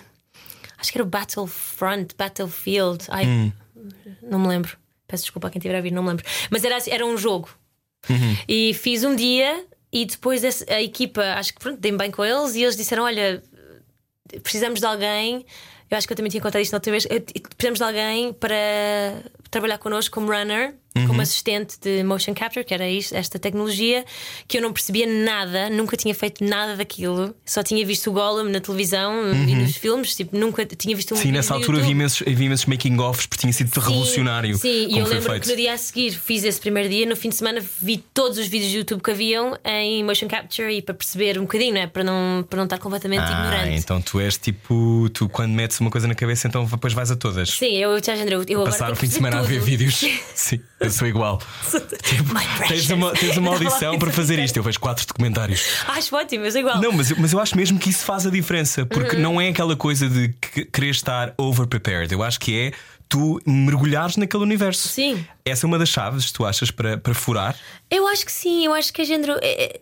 [0.86, 3.06] Acho que era o Battlefront, Battlefield.
[3.10, 3.52] Ai, Hum.
[4.22, 4.78] não me lembro.
[5.08, 6.24] Peço desculpa a quem estiver a vir, não me lembro.
[6.52, 7.50] Mas era, era um jogo.
[8.08, 8.38] Uhum.
[8.48, 12.54] E fiz um dia e depois a equipa, acho que pronto, dei-me bem com eles
[12.56, 13.42] e eles disseram: Olha,
[14.44, 15.46] precisamos de alguém.
[15.90, 17.06] Eu acho que eu também tinha contado isto na outra vez.
[17.58, 19.24] Precisamos de alguém para
[19.56, 21.08] trabalhar connosco como runner, Uhum.
[21.08, 24.06] como assistente de motion capture, que era isto, esta tecnologia,
[24.48, 28.46] que eu não percebia nada, nunca tinha feito nada daquilo, só tinha visto o Gollum
[28.50, 31.22] na televisão e nos filmes, tipo, nunca tinha visto um Uhum.
[31.24, 34.56] Sim, nessa altura vi imensos, vi imensos making-offs porque tinha sido Sim, revolucionário.
[34.58, 35.44] Sim, e eu lembro feito.
[35.44, 38.38] que no dia a seguir fiz esse primeiro dia, no fim de semana vi todos
[38.38, 41.82] os vídeos do YouTube que haviam em motion capture e para perceber um bocadinho, não
[41.82, 41.88] é?
[41.88, 43.76] Para não, para não estar completamente Ah, ignorante.
[43.76, 47.18] então tu és tipo, tu quando metes uma coisa na cabeça, então depois vais a
[47.18, 47.50] todas.
[47.50, 50.04] Sim, eu já eu, eu agora Passar o fim de semana ver vídeos.
[50.34, 51.42] Sim, eu sou igual.
[52.04, 52.34] Tipo,
[52.68, 54.58] tens uma, tens uma Eu audição para fazer isto.
[54.58, 55.64] Eu vejo quatro documentários.
[55.88, 56.80] Acho ótimo, mas é igual.
[56.82, 58.88] Não, mas, eu- mas eu acho mesmo que isso faz a diferença, Uhum.
[58.88, 62.12] porque não é aquela coisa de que- querer estar over-prepared.
[62.14, 62.72] Eu acho que é
[63.08, 64.88] tu mergulhares naquele universo.
[64.88, 65.26] Sim.
[65.46, 67.56] Essa é uma das chaves, tu achas, para, para furar.
[67.90, 69.38] Eu acho que sim, eu acho que a género.
[69.42, 69.82] é- é-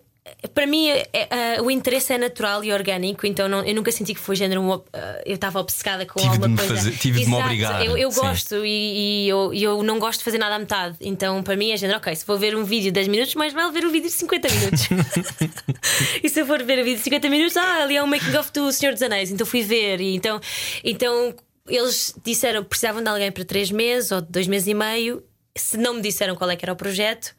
[0.53, 4.13] para mim, é- é- o interesse é natural e orgânico, então não- eu nunca senti
[4.13, 4.83] que foi género.
[4.93, 6.75] ah, eu estava obcecada com Tive de alguma me coisa.
[6.75, 10.19] fazer- tive de me Exato, obrigar, Eu, eu gosto e, e eu, eu não gosto
[10.19, 10.95] de fazer nada à metade.
[11.01, 13.51] Então, para mim, é género, ok, se vou ver um vídeo de 10 minutos, mais
[13.53, 14.87] vale ver um vídeo de 50 minutos.
[16.23, 18.51] e se eu for ver um vídeo de 50 minutos, ah, ali é um making-of
[18.53, 19.29] do Senhor dos Anéis.
[19.31, 19.99] Então fui ver.
[19.99, 20.39] E então,
[20.83, 21.35] então
[21.67, 25.23] eles disseram que precisavam de alguém para 3 meses ou 2 meses e meio.
[25.55, 27.35] Se não me disseram qual é que era o projeto,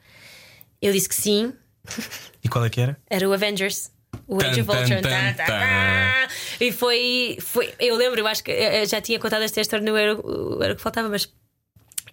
[0.82, 1.52] eu disse que sim.
[2.42, 2.96] E qual é que era?
[3.08, 3.92] Era o Avengers.
[4.26, 5.02] O Age of Ultron.
[5.02, 6.28] tan, tan.
[6.60, 7.74] E foi, foi.
[7.78, 10.62] Eu lembro, eu acho que eu eu já tinha contado esta história no Era, o
[10.62, 11.32] Era o que faltava, mas.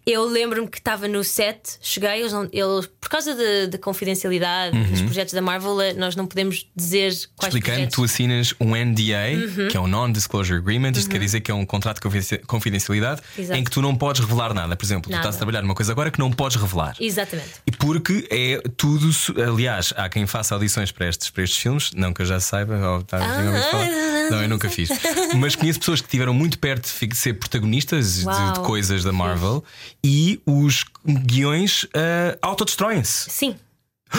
[0.05, 4.77] Eu lembro-me que estava no set, cheguei, eles, não, eles por causa de, de confidencialidade
[4.89, 7.59] dos projetos da Marvel, eh, nós não podemos dizer quais Uhum.
[7.59, 7.95] Explicando, projetos.
[7.95, 9.67] tu assinas um NDA, Uhum.
[9.67, 13.21] que é um Non-Disclosure Agreement, isto quer dizer que é um contrato de confidenci- confidencialidade
[13.37, 13.59] Exato.
[13.59, 14.75] em que tu não podes revelar nada.
[14.75, 15.21] Por exemplo, tu Nada.
[15.21, 16.95] estás a trabalhar numa coisa agora que não podes revelar.
[16.99, 17.49] Exatamente.
[17.67, 19.09] E porque é tudo.
[19.47, 22.75] Aliás, há quem faça audições para estes, para estes filmes, não que eu já saiba,
[22.77, 23.87] ou tá, falar.
[24.31, 24.89] Não, eu nunca fiz.
[25.35, 29.63] Mas conheço pessoas que estiveram muito perto de ser protagonistas de, de coisas da Marvel
[30.03, 33.29] e os guiões ah, autodestroem-se.
[33.29, 33.55] Sim,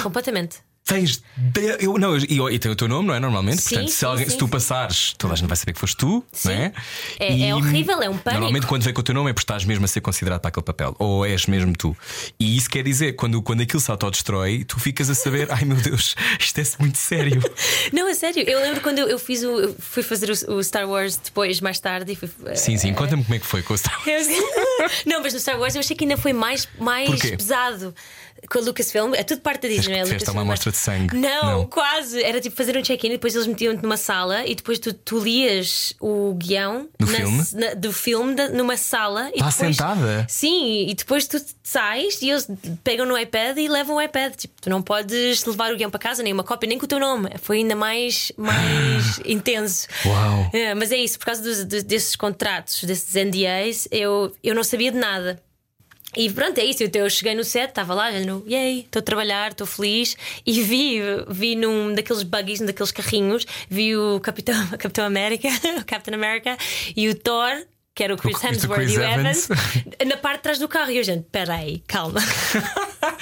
[0.03, 0.62] completamente.
[0.85, 1.22] Tens.
[1.37, 3.20] de- eu, não, e, e tem o teu nome, não é?
[3.20, 3.62] Normalmente.
[3.62, 5.78] Sim, Portanto, se, sim, alguém, sim, se tu passares, toda a gente vai saber que
[5.78, 6.72] foste tu, não é?
[7.20, 8.30] É- é horrível, é um pânico.
[8.33, 10.49] Normalmente, quando vem com o teu nome, é porque estás mesmo a ser considerado para
[10.49, 10.95] aquele papel.
[10.99, 11.97] Ou és mesmo tu.
[12.39, 15.76] E isso quer dizer, quando, quando aquilo se autodestrói, tu ficas a saber, ai meu
[15.76, 17.41] Deus, isto é muito sério.
[17.93, 18.43] Não, é sério.
[18.43, 19.61] Eu lembro quando eu, eu fiz o.
[19.61, 22.12] eu fui fazer o, o Star Wars depois, mais tarde.
[22.12, 24.26] E fui, Sim, sim, conta-me como é que foi com o Star Wars.
[25.07, 27.37] não, mas no Star Wars eu achei que ainda foi mais, mais Porquê?
[27.37, 27.95] pesado.
[28.51, 30.05] Com a Lucasfilm, é tudo parte da Disney, não é?
[30.05, 31.16] Fizeste uma amostra de sangue.
[31.16, 31.66] Não, Não.
[31.66, 32.22] quase.
[32.22, 35.20] Era tipo fazer um check-in e depois eles metiam-te numa sala e depois tu, tu
[35.20, 37.45] lias o guião Do na- filme?
[37.55, 40.26] na- do filme da- numa sala e Tá depois, sentada?
[40.28, 42.49] Sim, e depois tu sais e eles
[42.82, 44.34] pegam no iPad e levam o iPad.
[44.34, 46.88] Tipo, tu não podes levar o guião para casa, nem uma cópia, nem com o
[46.88, 47.30] teu nome.
[47.40, 49.86] Foi ainda mais, mais intenso.
[50.05, 50.51] Uau.
[50.53, 54.64] É, mas é isso, por causa dos- dos- desses contratos, desses NDAs, eu, eu não
[54.64, 55.40] sabia de nada.
[56.17, 56.83] E pronto, é isso.
[56.83, 60.17] Eu, cheguei no set, estava lá, no yay, estou a trabalhar, estou feliz.
[60.45, 65.49] E vi, vi num daqueles buggies, num daqueles carrinhos, vi o Capitão, Capitão América,
[65.81, 66.57] o Captain America
[66.97, 67.65] e o Thor.
[67.95, 69.49] Que era o Chris O Chris Hemsworth e o Evans.
[70.07, 70.91] Na parte de trás do carro.
[70.91, 72.21] E eu, gente, peraí, calma.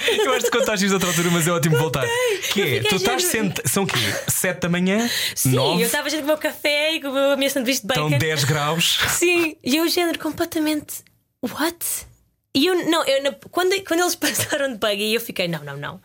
[0.07, 2.07] Eu acho que contaste isto de outra altura, mas é ótimo voltar.
[2.53, 3.61] Que é, tu estás senta...
[3.67, 3.97] São quê?
[4.29, 5.09] 7 da manhã?
[5.35, 5.81] Sim, 9?
[5.81, 8.05] eu estava já com o meu café e com o a minha sanduíche de bacon.
[8.05, 8.99] Estão 10 graus.
[9.09, 11.03] Sim, e eu, género, completamente.
[11.43, 12.05] What?
[12.53, 16.01] E eu, não, eu, quando, quando eles passaram de buggy, eu fiquei, não, não, não.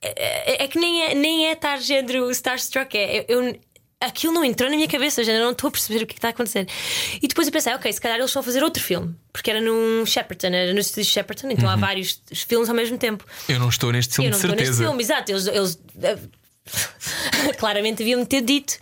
[0.00, 3.24] É, é- é que nem é, nem é estar género Starstruck, é.
[3.28, 3.58] Eu,
[4.00, 6.28] aquilo não entrou na minha cabeça, já não estou a perceber o que, é está
[6.28, 6.68] a acontecer.
[7.20, 10.06] E depois eu pensei, ok, se calhar eles vão fazer outro filme, porque era num
[10.06, 13.24] Shepperton, era no estúdio Shepperton, então há vários filmes ao mesmo tempo.
[13.48, 15.32] Eu não estou neste filme Eu não de estou neste filme, exato.
[15.32, 16.18] Eles, eles eh,
[17.58, 18.78] claramente deviam me ter dito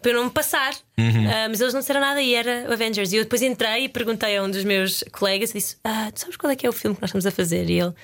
[0.00, 1.30] para eu não me passar, Uhum.
[1.30, 3.12] Ah, mas eles não disseram nada e era o Avengers.
[3.12, 6.20] E eu depois entrei e perguntei a um dos meus colegas e disse: ah, Tu
[6.20, 7.70] sabes qual é que é o filme que nós estamos a fazer?
[7.70, 7.94] E ele: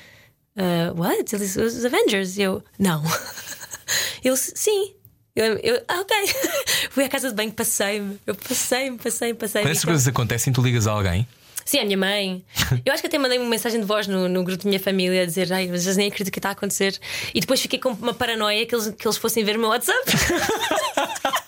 [0.56, 1.34] "Ah, What?
[1.34, 2.36] Ele disse: Os Avengers.
[2.36, 3.02] E eu: Não.
[4.22, 4.94] Ele disse: Sim.
[5.34, 6.16] Eu, eu, ah, ok.
[6.90, 8.20] Fui à casa de banho, passei-me.
[8.24, 9.66] Eu passei-me, passei-me, passei-me.
[9.66, 11.26] Quando essas coisas acontecem, tu ligas a alguém.
[11.64, 12.44] Sim, a minha mãe.
[12.84, 15.22] Eu acho que até mandei uma mensagem de voz no, no grupo da minha família
[15.22, 16.96] a dizer: Ai, mas nem acredito que está a acontecer.
[17.34, 20.04] E depois fiquei com uma paranoia que eles, que eles fossem ver o meu WhatsApp.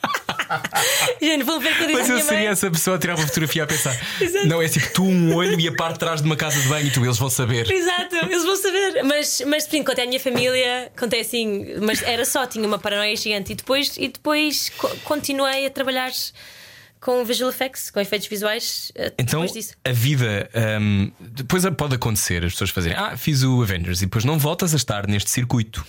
[1.20, 2.46] Gente, vão ver Mas eu seria mãe.
[2.48, 3.96] essa pessoa a tirar uma fotografia a pensar.
[4.20, 4.46] Exato.
[4.46, 6.68] Não, é tipo tu um olho e a parte de trás de uma casa de
[6.68, 7.70] banho e tu eles vão saber.
[7.70, 9.02] Exato, eles vão saber.
[9.04, 13.16] Mas, mas sim, contei à minha família, contei assim, mas era só, tinha uma paranoia
[13.16, 13.52] gigante.
[13.52, 16.10] E depois, e depois co- continuei a trabalhar
[17.00, 18.90] com visual effects, com efeitos visuais.
[18.94, 19.44] eh, Então
[19.84, 24.24] a vida hum, depois pode acontecer as pessoas fazerem Ah, fiz o Avengers e depois
[24.24, 25.86] não voltas a estar neste circuito.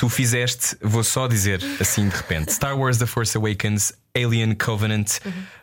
[0.00, 5.18] Tu fizeste, vou só dizer assim de repente: Star Wars The Force Awakens, Alien Covenant,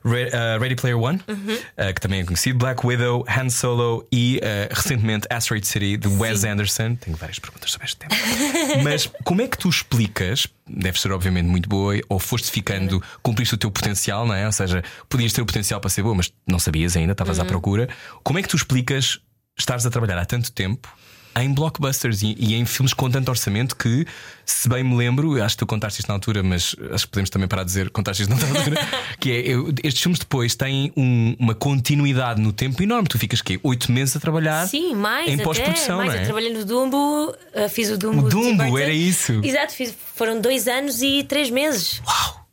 [0.06, 4.38] Re- uh, Ready Player One, uh, que também é conhecido, Black Widow, Han Solo e
[4.38, 6.94] uh, recentemente Asteroid City de Wes Anderson.
[6.98, 8.14] Tenho várias perguntas sobre este tema.
[8.84, 10.46] Mas como é que tu explicas?
[10.70, 14.46] Deve ser obviamente muito boa, ou foste ficando, cumpriste o teu potencial, não é?
[14.46, 17.46] Ou seja, podias ter o potencial para ser boa, mas não sabias ainda, estavas à
[17.46, 17.90] procura.
[18.24, 19.20] Como é que tu explicas
[19.58, 20.88] estares a trabalhar há tanto tempo?
[21.44, 24.06] Em blockbusters e, e em filmes com tanto orçamento que,
[24.46, 27.30] se bem me lembro, acho que tu contaste isto na altura, mas acho que podemos
[27.30, 28.78] também parar de dizer contaste isto na altura,
[29.20, 33.08] que é eu- estes filmes depois têm um- uma continuidade no tempo enorme.
[33.08, 33.60] Tu ficas quê?
[33.64, 35.30] Oito meses a trabalhar Sim, mais.
[35.30, 36.14] em pós-produção, mais.
[36.16, 36.22] é?
[36.22, 38.26] Eu trabalhei no Dumbo, eh, fiz o Dumbo.
[38.26, 39.40] O Dumbo, era isso.
[39.44, 42.02] Exato, fiz, foram dois anos e três meses.
[42.06, 42.48] Uau!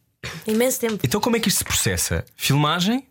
[0.46, 0.98] Imenso tempo.
[1.04, 2.24] Então, como é que isto se processa?
[2.36, 3.06] Filmagem,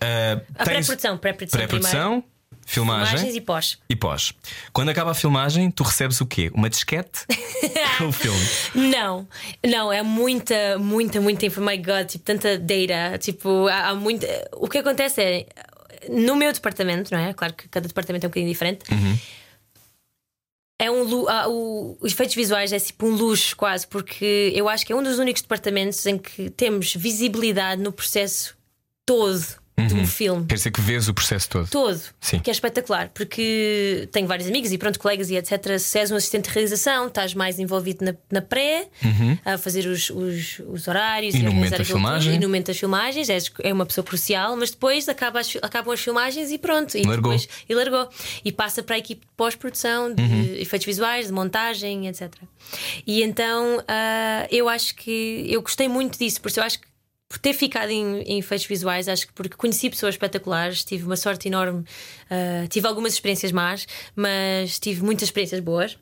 [0.00, 1.58] ah, A tens- pré-produção, pré-produção.
[1.58, 2.24] pré-produção,
[2.70, 3.78] filmagem, Imagens e pós.
[3.88, 4.32] e pós.
[4.72, 6.50] Quando acaba a filmagem, tu recebes o quê?
[6.54, 7.26] Uma disquete
[7.98, 8.38] com o filme.
[8.74, 9.26] Não,
[9.66, 11.60] não, é muita, muita, muita informação.
[11.76, 13.18] My God, tipo, tanta data.
[13.18, 14.26] Tipo, há, há muita.
[14.52, 15.46] O que acontece é.
[16.08, 17.34] No meu departamento, não é?
[17.34, 18.84] Claro que cada departamento é um bocadinho diferente.
[20.78, 24.92] É um o, os efeitos visuais é tipo um luxo quase, porque eu acho que
[24.94, 28.56] é um dos únicos departamentos em que temos visibilidade no processo
[29.04, 30.46] todo de um filme.
[30.46, 31.68] Quer dizer que vês o processo todo.
[31.68, 32.38] Todo, Sim.
[32.40, 35.78] que é espetacular, porque tenho vários amigos e pronto, colegas e etc.
[35.78, 38.88] Se és um assistente de realização, estás mais envolvido na, na pré,
[39.44, 41.40] a fazer os, os, os horários Uhum.
[41.40, 42.34] E no momento da filmagem.
[42.34, 45.92] e no momento das filmagens, és, é uma pessoa crucial, mas depois acaba as acabam
[45.92, 46.96] as filmagens e pronto.
[46.96, 47.32] E Largou.
[47.32, 48.08] depois- e largou.
[48.44, 50.54] E passa para a equipe de pós-produção, de Uhum.
[50.56, 52.32] efeitos visuais, de montagem, etc.
[53.06, 56.86] E então ah, eu acho que eu gostei muito disso, por isso eu acho que
[57.30, 61.16] por ter ficado em, em efeitos visuais, acho que porque conheci pessoas espetaculares, tive uma
[61.16, 61.84] sorte enorme,
[62.28, 65.96] ah, tive algumas experiências más, mas tive muitas experiências boas.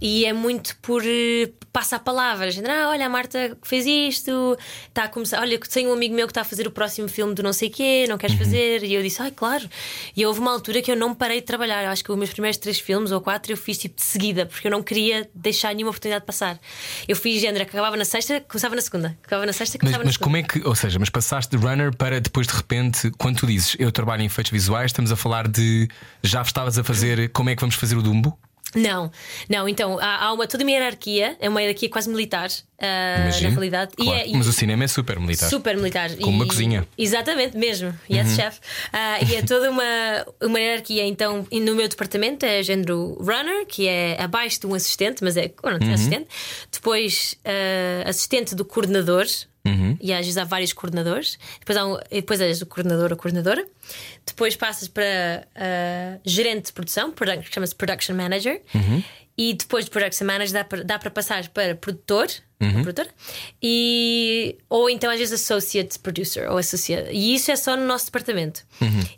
[0.00, 2.48] E é muito por eh, passa a palavra.
[2.68, 4.56] Ah, olha, a Marta fez isto,
[4.88, 5.40] está a começar.
[5.40, 7.68] Olha, tenho um amigo meu que está a fazer o próximo filme do não sei
[7.68, 8.82] quê, não queres fazer?
[8.82, 9.68] E eu disse, ai, claro.
[10.16, 11.82] E houve uma altura que eu não parei de trabalhar.
[11.84, 14.46] Eu acho que os meus primeiros três filmes ou quatro eu fiz tipo de seguida,
[14.46, 16.58] porque eu não queria deixar nenhuma oportunidade de passar.
[17.06, 19.16] Eu fiz género, acabava na sexta, começava na segunda.
[19.22, 20.24] Acabava na sexta, Mas, começava mas na segunda.
[20.24, 23.46] como é que, ou seja, mas passaste de runner para depois de repente, quando tu
[23.46, 25.88] dizes eu trabalho em efeitos visuais, estamos a falar de
[26.22, 28.38] já estavas a fazer como é que vamos fazer o Dumbo?
[28.76, 29.10] Não,
[29.48, 32.48] não, então há, há uma, toda uma hierarquia, é uma hierarquia quase militar,
[32.80, 33.92] ah, na realidade.
[33.98, 34.20] E Claro.
[34.20, 35.48] é- e- Mas o cinema é super militar.
[35.48, 36.10] Super militar.
[36.16, 36.86] Como uma cozinha.
[36.98, 37.92] Exatamente, mesmo.
[38.10, 38.58] Yes, chef.
[38.92, 39.82] Ah, e é toda uma,
[40.42, 41.04] uma hierarquia.
[41.06, 45.36] Então, e no meu departamento é género runner, que é abaixo de um assistente, mas
[45.36, 46.26] é oh, não tem assistente.
[46.70, 49.26] Depois, ah, assistente do coordenador.
[50.00, 51.38] E às vezes há vários coordenadores.
[51.60, 53.66] Depois, há um, depois és o coordenador ou coordenadora.
[54.24, 57.12] Depois passas para ah, gerente de produção,
[57.50, 58.60] chama-se Production Manager.
[59.38, 63.08] E depois de Production Manager dá para, dá para passar para produtor, ou produtora,
[63.62, 67.10] e, ou então às vezes Associate Producer ou associate.
[67.12, 68.62] E isso é só no nosso departamento.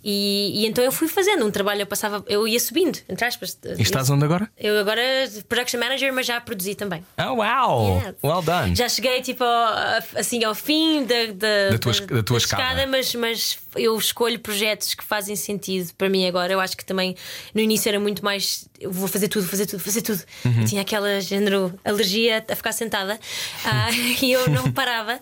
[0.02, 3.58] E, e então eu fui fazendo um trabalho, eu passava, eu ia subindo, entre aspas.
[3.78, 4.50] E estás onde agora?
[4.56, 5.00] Eu agora
[5.48, 7.04] Production Manager, mas já produzi também.
[7.18, 7.98] Oh, wow!
[8.04, 8.14] Yes.
[8.24, 8.74] Well done!
[8.74, 12.86] Já cheguei tipo ao- assim ao fim da, da, Da tua es- da tua escada.
[12.86, 16.52] mas, mas eu escolho projetos que fazem sentido para mim agora.
[16.52, 17.14] Eu acho que também
[17.54, 20.22] no início era muito mais eu vou fazer tudo, fazer tudo, fazer tudo.
[20.44, 20.60] Uhum.
[20.60, 23.18] Eu tinha aquela género alergia a ficar sentada
[23.64, 23.90] ah,
[24.22, 25.20] e eu não parava.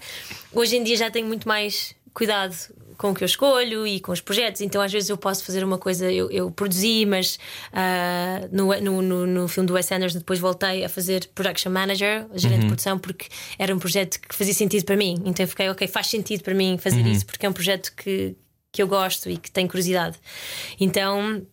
[0.53, 2.57] Hoje em dia já tenho muito mais cuidado
[2.97, 5.63] com o que eu escolho e com os projetos, então às vezes eu posso fazer
[5.63, 7.39] uma coisa, eu, eu produzi, mas
[7.73, 12.27] ah, no, no, no, no filme do Wes Anderson depois voltei a fazer production manager,
[12.35, 13.29] gerente de produção, porque
[13.59, 15.23] era um projeto que fazia sentido para mim.
[15.27, 18.35] Então eu fiquei, ok, faz sentido para mim fazer isso, porque é um projeto que,
[18.73, 20.17] que eu gosto e que tenho curiosidade.
[20.81, 21.47] Então.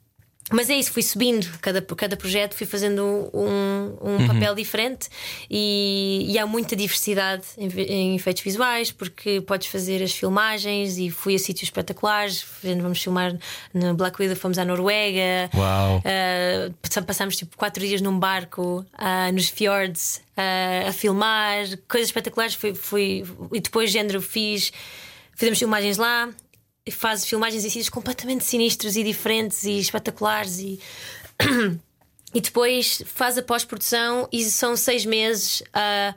[0.56, 5.10] Mas é isso, fui subindo cada, cada projeto, fui fazendo um, um papel diferente
[5.50, 11.10] e, e há muita diversidade em, em efeitos visuais, porque podes fazer as filmagens e
[11.10, 12.46] fui a sítios espetaculares.
[12.64, 13.36] Vamos filmar
[13.74, 15.50] no Black Widow, fomos à Noruega.
[15.56, 15.98] Uau.
[15.98, 22.10] Uh, passa- passámos tipo quatro dias num barco uh, nos fjords uh, a filmar, coisas
[22.10, 22.54] espetaculares.
[22.54, 24.72] Fui, fui- e depois, género, fiz,
[25.36, 26.30] fizemos filmagens lá.
[26.86, 30.60] E Faz filmagens em sítios completamente sinistros e diferentes e espetaculares.
[30.60, 30.80] E,
[32.34, 36.14] e depois faz a pós-produção e são seis meses a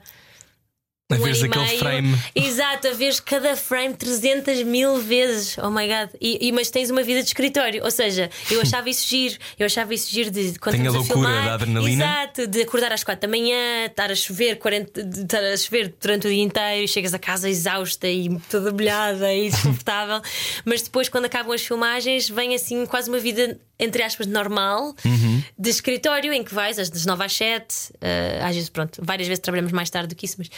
[1.09, 2.17] A um ano e aquele frame.
[2.35, 5.57] Exato, a veres cada frame 300 mil vezes.
[5.57, 6.09] Oh my god.
[6.19, 7.81] E, e- mas tens uma vida de escritório.
[7.81, 9.37] Ou seja, eu achava isso giro.
[9.57, 12.03] Eu achava isso giro de quando Tem a loucura filmar, da adrenalina.
[12.03, 15.95] Exato, de acordar às 4 da manhã, estar a chover 40, de estar a chover
[15.97, 20.21] durante o dia inteiro, chegas a casa exausta e toda molhada e desconfortável.
[20.65, 25.43] mas depois, quando acabam as filmagens, vem assim quase uma vida, entre aspas, normal Uhum.
[25.57, 29.27] de escritório em que vais às das 9 às 7, eh, às vezes, pronto, várias
[29.27, 30.49] vezes trabalhamos mais tarde do que isso, mas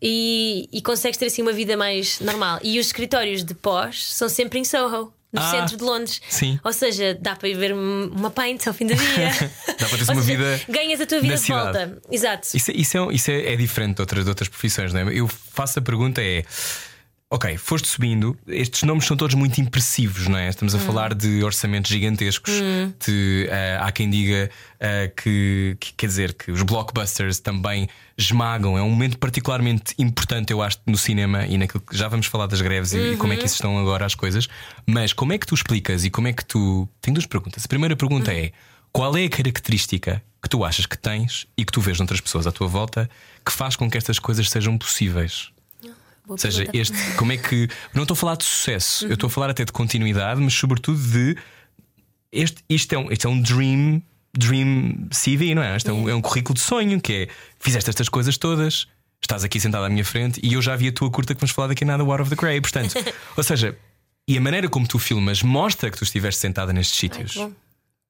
[0.00, 2.58] e, e consegues ter assim uma vida mais normal.
[2.62, 5.12] E os escritórios de pós são sempre em Soho.
[5.32, 6.22] No Ah, centro de Londres.
[6.30, 6.58] sim.
[6.64, 9.28] Ou seja, dá para ir ver uma pint ao fim do dia.
[9.76, 11.98] Dá para Ou uma seja, vida Ganhas a tua vida de volta.
[12.10, 12.48] Exato.
[12.54, 15.12] Isso, é- isso, é, isso é, é diferente de outras, de outras profissões, não é?
[15.12, 16.42] Eu faço a pergunta: é.
[17.28, 20.48] Ok, foste subindo, estes nomes são todos muito impressivos, não é?
[20.48, 20.76] Estamos Hum.
[20.76, 22.52] a falar de orçamentos gigantescos.
[23.04, 24.48] De, eh, há quem diga
[24.78, 28.78] eh, que, que- quer dizer, que os blockbusters também esmagam.
[28.78, 32.46] É um momento particularmente importante, eu acho, no cinema e naquilo que já vamos falar
[32.46, 34.46] das greves e- e como é que isso estão agora as coisas.
[34.86, 36.88] Mas como é que tu explicas e como é que tu.
[37.00, 37.64] Tenho duas perguntas.
[37.64, 38.52] A primeira pergunta é:
[38.92, 42.46] qual é a característica que tu achas que tens e que tu vês noutras pessoas
[42.46, 43.10] à tua volta
[43.44, 45.50] que faz com que estas coisas sejam possíveis?
[46.26, 46.78] Ou seja, pergunta.
[46.78, 47.68] este, como é que.
[47.94, 50.98] Não estou a falar de sucesso, eu estou a falar até de continuidade, mas sobretudo
[50.98, 51.36] de.
[52.32, 54.02] Este, isto, é um, isto é um dream,
[54.36, 55.76] dream CV, não é?
[55.76, 57.28] Isto é um, é um currículo de sonho que é
[57.60, 58.86] fizeste estas coisas todas,
[59.22, 61.52] estás aqui sentado à minha frente e eu já vi a tua curta que vamos
[61.52, 62.60] falar daqui a nada, War of the Grey.
[62.60, 62.94] Portanto,
[63.36, 63.76] ou seja,
[64.28, 67.36] e a maneira como tu filmas mostra que tu estiveste sentada nestes sítios.
[67.36, 67.52] Bom.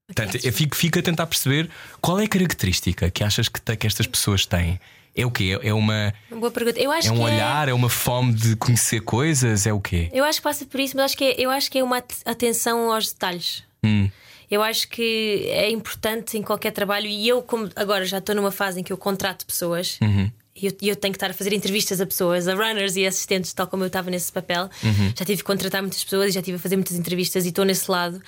[0.07, 1.69] Portanto, eu fico, fico a tentar perceber
[2.01, 4.81] qual é a característica que achas que, que estas pessoas têm.
[5.17, 5.59] É o quê?
[5.63, 6.13] É uma.
[6.31, 6.79] Boa pergunta.
[6.79, 10.11] Eu acho É um que olhar, é uma fome de conhecer coisas, é o quê?
[10.13, 11.99] Eu acho que passa por isso, mas acho que é, eu acho que é uma
[11.99, 13.65] at- atenção aos detalhes.
[13.83, 14.11] Hum.
[14.51, 18.53] Eu acho que é importante em qualquer trabalho, e eu, como agora já estou numa
[18.53, 19.99] fase em que eu contrato pessoas.
[20.03, 20.31] Uhum.
[20.57, 23.53] E eu, eu tenho que estar a fazer entrevistas a pessoas, a runners e assistentes,
[23.53, 24.71] tal como eu estava nesse papel.
[24.83, 25.09] Uhum.
[25.17, 27.65] Já tive que contratar muitas pessoas e já tive a fazer muitas entrevistas e estou
[27.65, 28.21] nesse lado.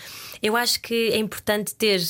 [0.42, 2.00] Eu acho que é importante ter,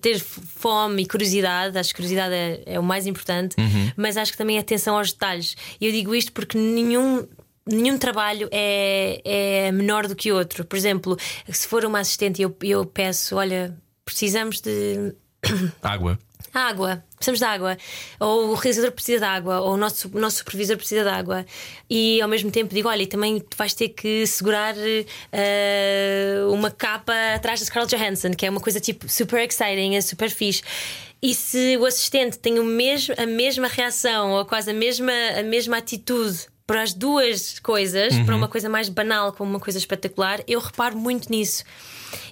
[0.00, 1.76] ter fome e curiosidade.
[1.78, 3.92] Acho que curiosidade é, é o mais importante, Uhum.
[3.96, 5.54] mas acho que também atenção aos detalhes.
[5.80, 7.26] E eu digo isto porque nenhum.
[7.68, 10.64] Nenhum trabalho é, é menor do que outro.
[10.64, 11.16] Por exemplo,
[11.50, 15.12] se for uma assistente e eu, eu peço: olha, precisamos de
[15.82, 16.16] Água.
[16.52, 17.76] Água, precisamos de água.
[18.20, 21.44] Ou o realizador precisa de água, ou o nosso, o nosso supervisor precisa de água.
[21.88, 24.74] E ao mesmo tempo digo: olha, também vais ter que segurar
[25.32, 30.00] eh, uma capa atrás da Scarlett Johansson, que é uma coisa tipo super exciting, é
[30.00, 30.62] super fixe.
[31.22, 35.42] E se o assistente tem o mesmo, a mesma reação, ou quase a mesma, a
[35.42, 40.40] mesma atitude para as duas coisas, para uma coisa mais banal como uma coisa espetacular,
[40.48, 41.64] eu reparo muito nisso.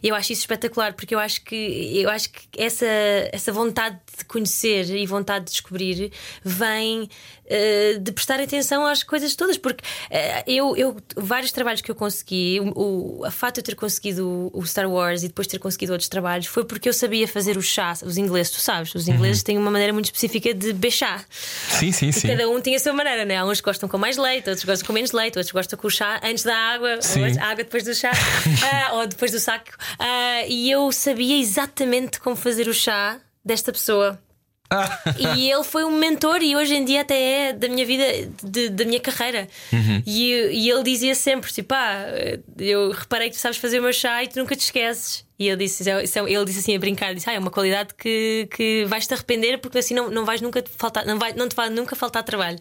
[0.03, 2.87] Eu acho isso espetacular porque eu acho que eu acho que essa,
[3.33, 6.13] essa vontade de conhecer e vontade de descobrir
[6.43, 7.09] vem
[7.47, 9.59] eh, de prestar atenção às coisas todas.
[9.59, 13.65] Porque eh, eu, eu, vários trabalhos que eu consegui, o, o a fato de eu
[13.65, 17.29] ter conseguido o, Star Wars e depois ter conseguido outros trabalhos foi porque eu sabia
[17.29, 17.93] fazer o chá.
[18.03, 21.23] Os ingleses, tu sabes, os ingleses têm uma maneira muito específica de chá.
[21.69, 22.29] Sim, sim, sim.
[22.29, 23.37] Cada um tem a sua maneira, né?
[23.37, 25.91] Há uns gostam com mais leite, outros gostam com menos leite, outros gostam com o
[25.91, 28.11] chá antes da água, ou a água depois do chá,
[28.91, 29.73] ah, ou depois do saco.
[29.99, 34.19] Ah, e eu sabia exatamente como fazer o chá desta pessoa.
[35.37, 38.05] e ele foi um mentor e hoje em dia até é da minha vida,
[38.43, 39.47] de- da minha carreira.
[40.07, 42.07] E, e ele dizia sempre: tipo, ah,
[42.59, 45.24] eu reparei que tu sabes fazer o meu chá e tu nunca te esqueces.
[45.37, 47.91] E ele disse, isso é- ele disse assim a brincar: disse, ah, é uma qualidade
[47.99, 51.49] que, que vais-te arrepender porque assim não, não vais nunca te faltar, não, vai, não
[51.49, 52.59] te vai nunca faltar trabalho.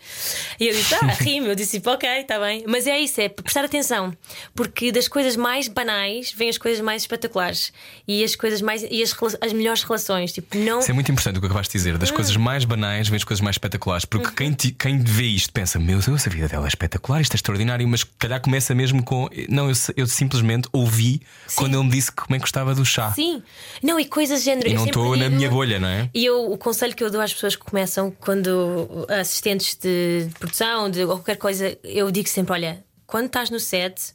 [0.60, 1.48] E eu disse: ah, rimo.
[1.48, 2.64] Eu disse: tipo, ok, está bem.
[2.68, 4.16] Mas é isso, é prestar atenção,
[4.56, 7.72] porque das coisas mais banais vêm as coisas mais espetaculares
[8.08, 10.32] e as coisas mais e as, as melhores relações.
[10.34, 10.80] Tipo, não.
[10.80, 11.98] Isso é muito importante o que acabaste de dizer.
[12.00, 14.06] Das coisas mais banais vêm as coisas mais espetaculares.
[14.06, 14.34] Porque Uhum.
[14.34, 17.36] quem, ti- quem vê isto pensa: Meu Deus, a vida dela é espetacular, isto é
[17.36, 17.88] extraordinário.
[17.88, 21.22] Mas calhar começa mesmo com: Não, eu, eu simplesmente ouvi
[21.56, 23.12] quando ele me disse como é que gostava do chá.
[23.12, 23.44] Sim,
[23.82, 24.70] não, e coisas de género.
[24.70, 26.10] E não estou na minha bolha, não é?
[26.14, 30.90] E eu, o conselho que eu dou às pessoas que começam, quando assistentes de produção,
[30.90, 34.14] de qualquer coisa, eu digo sempre: olha, quando estás no set,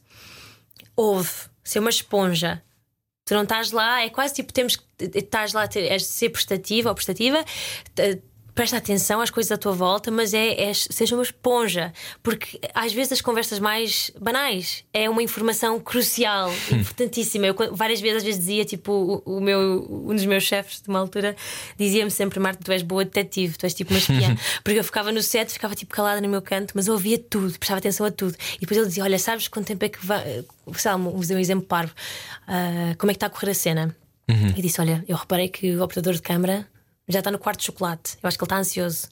[0.96, 1.30] ouve,
[1.62, 2.62] ser uma esponja.
[3.24, 4.84] Tu não estás lá, é quase tipo temos que
[5.14, 7.44] estás lá a ter, és de ser prestativa ou prestativa.
[8.58, 11.92] Presta atenção às coisas à tua volta, mas é, é seja uma esponja,
[12.24, 17.46] porque às vezes as conversas mais banais é uma informação crucial, importantíssima.
[17.46, 20.88] Eu várias vezes, às vezes dizia, tipo, o, o meu, um dos meus chefes de
[20.88, 21.36] uma altura
[21.78, 24.36] dizia-me sempre: Marta, tu és boa detetive, tu és tipo uma espiã.
[24.64, 27.56] porque eu ficava no set, ficava tipo calada no meu canto, mas eu ouvia tudo,
[27.60, 28.34] prestava atenção a tudo.
[28.56, 30.44] E depois ele dizia: Olha, sabes quanto tempo é que vai.
[30.74, 31.94] Sei lá, vou um exemplo parvo.
[32.44, 33.96] Ah, como é que está a correr a cena?
[34.56, 36.66] E disse: Olha, eu reparei que o operador de câmara
[37.08, 38.18] já está no quarto de chocolate.
[38.22, 39.08] Eu acho que ele está ansioso.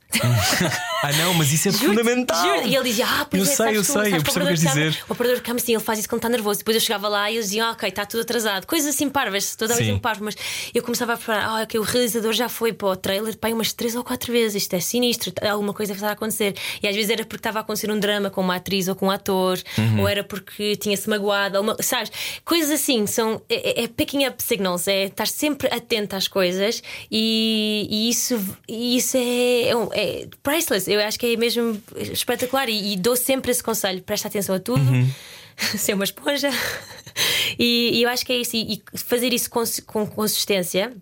[1.02, 2.42] Ah, não, mas isso é Juro-te, fundamental.
[2.56, 2.66] juro.
[2.68, 4.60] E ele dizia: Ah, pois Eu é, sei, eu sei, eu percebo o que queres
[4.60, 4.98] dizer.
[5.08, 6.58] O operador de câmara, sim, ele faz isso quando está nervoso.
[6.58, 8.66] Depois eu chegava lá e eles diziam: ah, Ok, está tudo atrasado.
[8.66, 10.24] Coisas assim parvas, toda a vez um parvo.
[10.24, 10.34] Mas
[10.74, 13.72] eu começava a preparar: Ah, ok, o realizador já foi para o trailer pai, umas
[13.72, 14.62] três ou quatro vezes.
[14.62, 16.54] Isto é sinistro, alguma coisa estar a acontecer.
[16.82, 19.06] E às vezes era porque estava a acontecer um drama com uma atriz ou com
[19.06, 20.00] um ator, Uhum.
[20.00, 22.10] ou era porque tinha-se magoado, uma- sabes?
[22.44, 27.86] Coisas assim, são, é, é picking up signals, é estar sempre atento às coisas e,
[27.90, 28.38] e isso,
[28.68, 30.90] isso é, é, um- é priceless.
[30.90, 34.60] Eu acho que é mesmo espetacular e, e dou sempre esse conselho: presta atenção a
[34.60, 34.82] tudo,
[35.76, 36.50] ser uma esponja.
[37.58, 40.92] E, e eu acho que é isso, e, e fazer isso com, com consistência.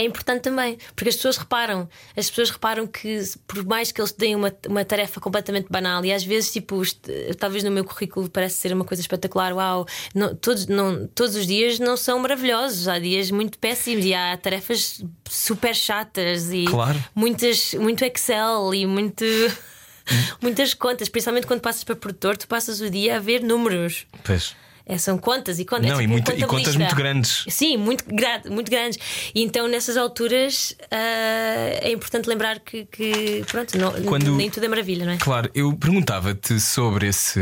[0.00, 1.86] É importante também, porque as pessoas reparam,
[2.16, 6.10] as pessoas reparam que por mais que eles deem uma, uma tarefa completamente banal, e
[6.12, 7.06] às vezes, tipo, est-
[7.38, 11.46] talvez no meu currículo parece ser uma coisa espetacular, uau, não, todos, não, todos os
[11.46, 16.98] dias não são maravilhosos, há dias muito péssimos e há tarefas super chatas e Claro.
[17.14, 19.24] muitas, muito Excel e muito.
[20.42, 24.06] Muitas contas, principalmente quando passas para produtor, tu passas o dia a ver números.
[24.24, 24.56] Pois.
[24.86, 25.86] É, são contas e contas.
[25.86, 27.44] Não, é e tipo muito- e contas muito grandes.
[27.48, 28.98] Sim, muito, gra muito grandes.
[29.34, 34.64] E então, nessas alturas, ah, é importante lembrar que, que, pronto, não- Quando- nem tudo
[34.64, 35.16] é maravilha, não é?
[35.18, 37.40] Claro, eu perguntava-te sobre esse.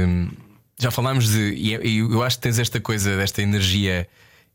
[0.79, 1.55] Já falámos de.
[1.55, 4.07] E é- e eu acho que tens esta coisa, desta energia.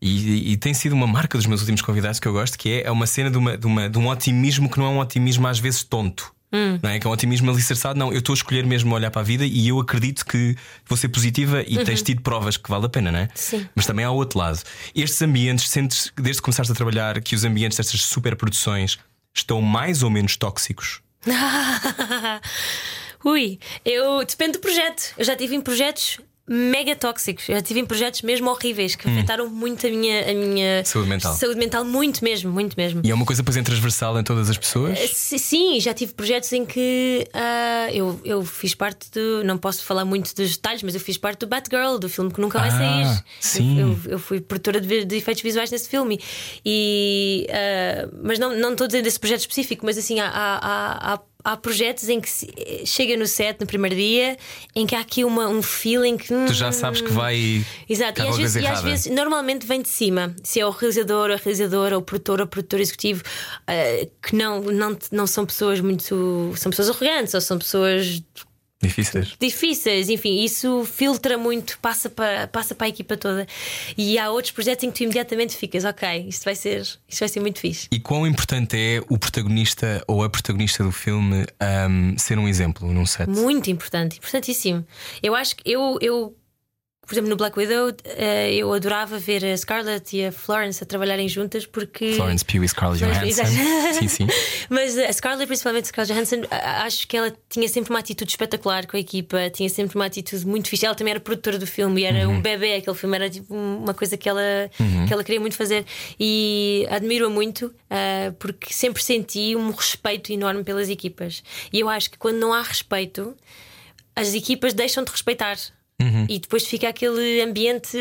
[0.02, 2.84] E, e tem sido uma marca dos meus últimos convidados que eu gosto, que é,
[2.88, 5.48] é uma cena de, uma, de, uma- de um otimismo que não é um otimismo
[5.48, 6.34] às vezes tonto.
[6.82, 7.00] Não é?
[7.00, 7.98] Que é um otimismo alicerçado.
[7.98, 10.96] Não, eu estou a escolher mesmo olhar para a vida e eu acredito que vou
[10.96, 13.30] ser positiva e tens tido provas que vale a pena, não é?
[13.34, 13.68] Sim.
[13.76, 14.62] Mas também há o outro lado.
[14.96, 19.00] Estes ambientes, sentes desde que começaste a trabalhar que os ambientes destas superproduções
[19.34, 21.02] estão mais ou menos tóxicos?
[23.26, 25.14] Ui, eu depende do projeto.
[25.18, 27.48] Eu já tive em projetos mega tóxicos.
[27.48, 30.86] Eu já tive em projetos mesmo horríveis que afetaram muito a minha, a minha Hum.
[30.86, 31.34] Saúde mental.
[31.36, 33.02] saúde mental, muito mesmo, muito mesmo.
[33.04, 35.00] E é uma coisa, pois, é transversal em todas as pessoas?
[35.00, 39.44] S- Sim, já tive projetos em que ah, eu, eu fiz parte do.
[39.46, 42.42] Não posso falar muito dos detalhes, mas eu fiz parte do Batgirl, do filme que
[42.42, 43.24] nunca vai Ah, sair.
[43.40, 43.80] sim.
[43.80, 46.20] Eu, eu- eu fui produtora de, de efeitos visuais nesse filme.
[46.66, 51.20] E, ah, mas não, não estou dizendo desse projeto específico, mas assim, há, há, há,
[51.44, 52.52] há- projetos em que se-
[52.86, 54.38] chega no set no primeiro dia
[54.76, 56.28] em que há aqui uma, um feeling que.
[56.28, 57.66] Tu já sabes que vai.
[57.90, 61.30] Exato, e às, vezes, e às vezes normalmente vem de cima, se é o realizador,
[61.30, 63.24] ou a realizadora, ou o produtor, ou o produtor executivo,
[63.68, 66.54] eh, que não, não, não são pessoas muito.
[66.56, 68.22] são pessoas arrogantes, ou são pessoas
[68.84, 69.36] Difíceis.
[69.40, 73.48] difíceis, enfim, isso filtra muito, passa para, passa para a equipa toda.
[73.98, 77.30] E há outros projetos em que tu imediatamente ficas, ok, isto vai ser, isto vai
[77.30, 77.88] ser muito fixe.
[77.92, 82.92] E quão importante é o protagonista ou a protagonista do filme ahm, ser um exemplo
[82.94, 83.30] num set?
[83.30, 84.86] Muito importante, importantíssimo.
[85.22, 86.36] Eu acho que eu, eu
[87.06, 90.86] por exemplo, no Black Widow, eh, eu adorava ver a Scarlett e a Florence a
[90.88, 92.14] trabalharem juntas porque.
[92.14, 93.44] Florence Pugh e Scarlett Johansson.
[94.00, 94.28] Sim, sim.
[94.70, 98.88] Mas a Scarlett, principalmente a Scarlett Johansson, acho que ela tinha sempre uma atitude espetacular
[98.88, 100.86] com a equipa, tinha sempre uma atitude muito fixe.
[100.86, 102.36] Ela também era produtora do filme e era Uhum.
[102.38, 102.76] um bebê.
[102.76, 104.70] Aquele filme era tipo uma coisa que ela,
[105.08, 105.86] que ela queria muito fazer.
[106.20, 111.44] E admiro-a muito ah, porque sempre senti um respeito enorme pelas equipas.
[111.72, 113.36] E eu acho que quando não há respeito,
[114.16, 115.58] as equipas deixam de respeitar.
[116.30, 117.98] E depois fica aquele ambiente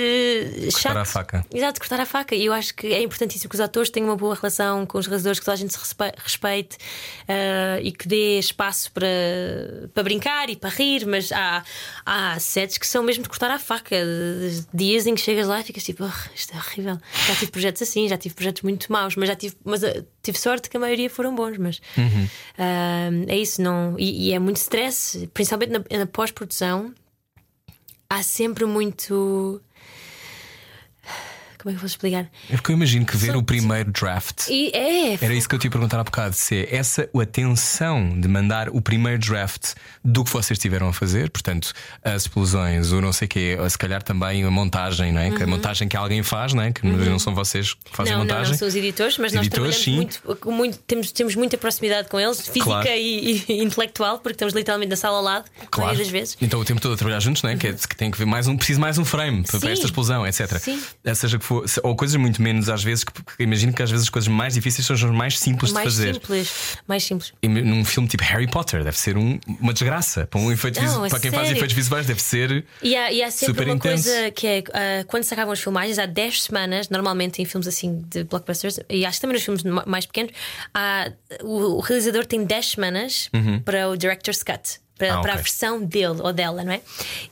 [0.70, 0.96] chato.
[0.96, 1.46] a faca.
[1.52, 2.34] Exato, cortar a faca.
[2.34, 5.06] E eu acho que é importantíssimo que os atores tenham uma boa relação com os
[5.06, 6.76] realizadores, que toda a gente se respe- respeite
[7.28, 9.06] ah, e que dê espaço para,
[9.94, 11.06] para brincar e para rir.
[11.06, 11.62] Mas há,
[12.04, 13.96] há sets que são mesmo de cortar a faca.
[14.72, 16.98] dias em que chegas lá e ficas tipo, "Ah, isto é horrível.
[17.26, 20.38] Já tive projetos assim, já tive projetos muito maus, mas já tive, mas, ah, tive
[20.38, 21.56] sorte que a maioria foram bons.
[21.58, 21.80] Mas
[22.58, 23.96] ah, é isso, não.
[23.98, 26.92] E, e é muito stress, principalmente na, na pós-produção.
[28.14, 29.58] Há sempre muito.
[31.62, 32.26] Como é que eu vou explicar?
[32.50, 34.48] É porque eu imagino que ver Só- o primeiro draft.
[34.48, 37.22] E é, Era isso que eu te ia perguntar há bocado: se é essa a
[37.22, 42.90] atenção de mandar o primeiro draft do que vocês tiveram a fazer, portanto, as explosões,
[42.92, 45.30] o não sei o quê, ou se calhar também a montagem, não é?
[45.30, 46.72] Que a montagem que alguém faz, não é?
[46.72, 48.18] Que não são vocês que fazem Uhum.
[48.20, 48.52] não, não, montagem.
[48.52, 52.08] não são os editores, mas Os nós editores, trabalhamos muito, muito temos, temos muita proximidade
[52.08, 52.88] com eles, física Claro.
[52.88, 55.96] e, e intelectual, porque estamos literalmente na sala ao lado, Claro.
[55.96, 56.36] das vezes.
[56.40, 57.56] Então o tempo todo a trabalhar juntos, não é?
[57.56, 59.72] Que, é- que tem que ver mais um, preciso mais um frame para, para Sim.
[59.72, 60.58] esta explosão, etc.
[60.58, 60.82] Sim.
[61.04, 63.82] Eh, Seja que for, se- ou coisas muito menos às vezes, que, que imagino que
[63.82, 66.14] às vezes as coisas mais difíceis são as mais simples de mais fazer.
[66.14, 67.32] simples, mais simples.
[67.42, 70.26] E num filme tipo Harry Potter deve ser um- uma desgraça.
[70.26, 71.58] Para, um efeito Não, visu- é para quem faz sério.
[71.58, 72.64] efeitos visuais deve ser.
[72.82, 74.04] E há, e há sempre Super uma intenso.
[74.08, 77.66] coisa que é ah, quando se acabam as filmagens, há 10 semanas, normalmente em filmes
[77.68, 80.32] assim de blockbusters, e acho que também nos filmes ma- mais pequenos,
[80.74, 81.10] há-
[81.42, 83.30] o, o realizador tem 10 semanas
[83.64, 84.80] para o director's cut.
[84.98, 86.80] Para, Ah, para a versão dele ou dela, não é?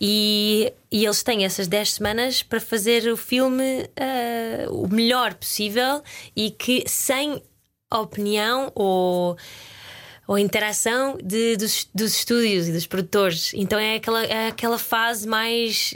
[0.01, 6.03] E, e eles têm essas 10 semanas para fazer o filme ah, o melhor possível
[6.35, 7.43] e que sem
[7.93, 9.37] opinião ou
[10.27, 13.51] ou interação de, dos, dos estúdios e dos produtores.
[13.53, 15.93] Então é aquela, é aquela fase mais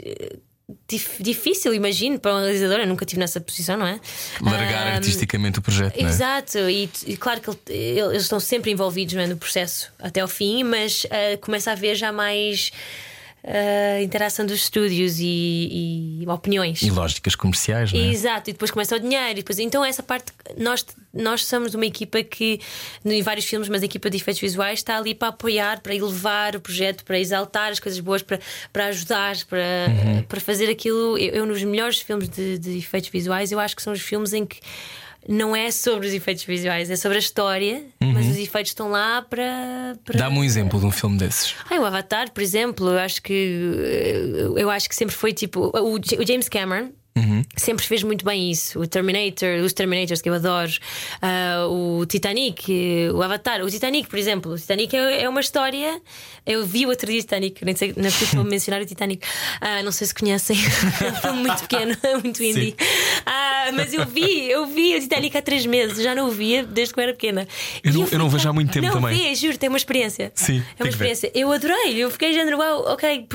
[0.87, 2.79] dif- difícil, imagino, para um realizador.
[2.79, 3.99] Eu nunca estive nessa posição, não é?
[4.41, 6.01] Largar Ah, artisticamente o projeto, é?
[6.03, 10.27] Exato, e, e claro que ele- eles estão sempre envolvidos é, no processo até ao
[10.27, 12.71] fim, mas ah, começa a haver já mais
[13.47, 16.81] ah, interação dos estúdios e, e opiniões.
[16.81, 18.07] E lógicas comerciais, não é?
[18.07, 19.31] Exato, e depois começa o dinheiro.
[19.31, 20.83] E depois, então, essa parte, nós,
[21.13, 22.59] nós somos uma equipa que,
[23.05, 26.55] em vários filmes, mas a equipa de efeitos visuais está ali para apoiar, para elevar
[26.55, 28.39] o projeto, para exaltar as coisas boas, para,
[28.73, 30.23] para ajudar, para, Uhum.
[30.23, 31.17] para fazer aquilo.
[31.17, 34.33] Eu, eu, nos melhores filmes de, de efeitos visuais, eu acho que são os filmes
[34.33, 34.57] em que
[35.27, 39.21] não é sobre os efeitos visuais, é sobre a história, mas os efeitos estão lá
[39.21, 39.97] para.
[40.03, 40.13] para...
[40.13, 40.19] Uhum.
[40.19, 41.55] Dá-me um exemplo de um filme desses.
[41.69, 45.71] Ah, o Avatar, por exemplo, eu acho que eh, eu acho que sempre foi tipo
[45.73, 46.91] o James Cameron.
[47.55, 48.77] Sempre fez muito bem isso.
[48.79, 50.71] O Terminator, os Terminators que eu adoro,
[51.21, 53.61] ah, o Titanic, o Avatar.
[53.63, 56.01] O Titanic, por exemplo, o Titanic é, é uma história.
[56.45, 59.25] Eu vi o outro dia Titanic, nem sei, não sei se vou mencionar o Titanic.
[59.61, 60.57] Ah, não sei se conhecem,
[61.01, 62.75] é um filme muito pequeno, muito indie.
[63.25, 66.63] Ah, mas eu vi, eu vi o Titanic há três meses, já não o via
[66.65, 67.47] desde que eu era pequena.
[67.83, 69.29] Eu não- eu não fui vejo há muito tempo não, também.
[69.29, 70.31] Vi, juro, tem uma experiência.
[70.35, 71.31] Sim, é uma experiência.
[71.33, 73.27] Eu adorei, eu fiquei género, uau, ok.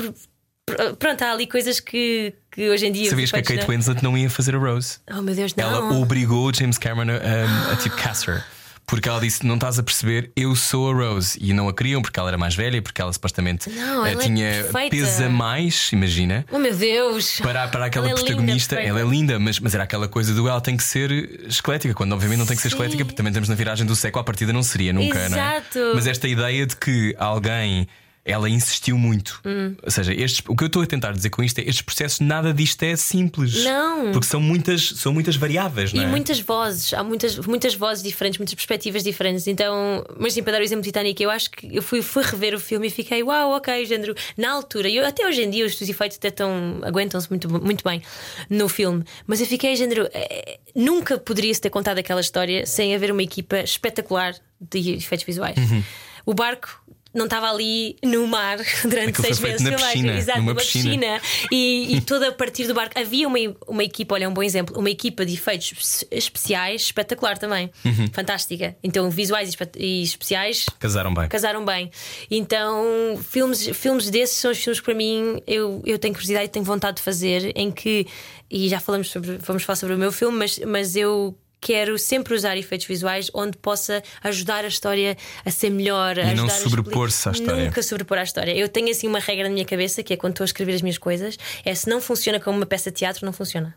[0.75, 3.09] Pr- pr- Pronto, há ali coisas que, que hoje em dia.
[3.09, 4.97] Sabias que a Kate da- Winslet não ia fazer a Rose?
[5.11, 5.63] Oh meu Deus, não.
[5.63, 8.43] Ela obrigou o James Cameron a, a tipo caster.
[8.87, 11.37] Porque ela disse: Não estás a perceber, eu sou a Rose.
[11.41, 14.21] E não a queriam porque ela era mais velha, porque ela supostamente Não, eh, ela
[14.21, 14.89] é tinha perfeita.
[14.89, 16.43] peso a mais, imagina.
[16.51, 17.39] Oh meu Deus.
[17.39, 20.33] Para, para aquela Ela é linda, protagonista, ela é linda, mas, mas era aquela coisa
[20.33, 21.09] do ela tem que ser
[21.47, 22.75] esquelética, quando obviamente não tem que ser Sim.
[22.75, 25.57] esquelética, porque também estamos na viragem do século, à partida não seria nunca, não é?
[25.57, 25.79] Exato.
[25.95, 27.87] Mas esta ideia de que alguém.
[28.23, 29.41] Ela insistiu muito.
[29.43, 29.75] Hum.
[29.81, 32.19] Ou seja, estes, o que eu estou a tentar dizer com isto é estes processos,
[32.19, 33.63] nada disto é simples.
[33.63, 34.11] Não.
[34.11, 36.07] Porque são muitas, são muitas variáveis, não E é?
[36.07, 39.47] muitas vozes, há muitas, muitas vozes diferentes, muitas perspectivas diferentes.
[39.47, 42.21] Então, mas sim, para dar o exemplo do Titanic, eu acho que eu fui, fui
[42.21, 44.13] rever o filme e fiquei, uau, ok, género.
[44.37, 47.83] Na altura, e eu, até hoje em dia os efeitos até tão, aguentam-se muito, muito
[47.83, 48.03] bem
[48.49, 53.11] no filme, mas eu fiquei, género, eh, nunca poderia-se ter contado aquela história sem haver
[53.11, 55.57] uma equipa espetacular de efeitos visuais.
[55.57, 55.83] Uhum.
[56.25, 56.79] O barco.
[57.13, 59.61] Não estava ali no mar durante Aquilo seis meses.
[59.61, 61.19] na piscina, Exato, numa numa piscina.
[61.19, 61.47] piscina.
[61.51, 62.97] E, e toda a partir do barco.
[62.97, 63.37] Havia uma,
[63.67, 67.69] uma equipa, olha, um bom exemplo, uma equipa de efeitos espe- especiais espetacular também.
[67.83, 68.07] Uhum.
[68.13, 68.75] Fantástica.
[68.81, 71.27] Então, visuais e e especiais Casaram bem.
[71.27, 71.91] casaram bem.
[72.29, 76.49] Então, filmes, filmes desses são os filmes que para mim eu, eu tenho curiosidade e
[76.49, 78.07] tenho vontade de fazer, em que,
[78.49, 82.33] e já falamos sobre, vamos falar sobre o meu filme, mas, mas eu quero sempre
[82.33, 87.29] usar efeitos visuais onde possa ajudar a história a ser melhor, a E não sobrepor-se
[87.29, 87.65] à história.
[87.65, 88.51] Nunca sobrepor à história.
[88.57, 90.81] Eu tenho assim uma regra na minha cabeça que é quando estou a escrever as
[90.81, 93.75] minhas coisas, é se não funciona como uma peça de teatro, não funciona.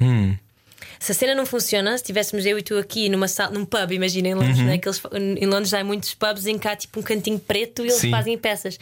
[0.00, 0.36] Hum.
[0.98, 3.90] Se a cena não funciona, se tivéssemos eu e tu aqui numa sala, num pub,
[3.92, 4.66] imagina em Londres, Uhum.
[4.66, 4.74] né?
[4.74, 7.94] Aqueles, em Londres há muitos pubs em que há tipo um cantinho preto e eles
[7.94, 8.10] Sim.
[8.10, 8.78] fazem peças.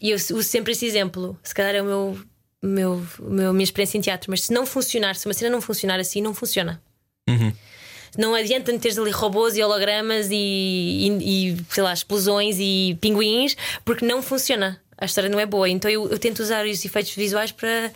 [0.00, 1.38] E eu uso sempre esse exemplo.
[1.42, 2.18] Se calhar é o meu,
[2.60, 6.00] meu, meu- minha experiência em teatro, mas se não funcionar, se uma cena não funcionar
[6.00, 6.82] assim, não funciona.
[7.32, 7.52] Uhum.
[8.18, 11.08] Não adianta teres ali robôs e hologramas e, e,
[11.52, 13.56] e, sei lá, explosões e pinguins,
[13.86, 14.78] porque não funciona.
[14.98, 15.68] A história não é boa.
[15.68, 17.90] Então eu, eu tento usar os efeitos visuais para,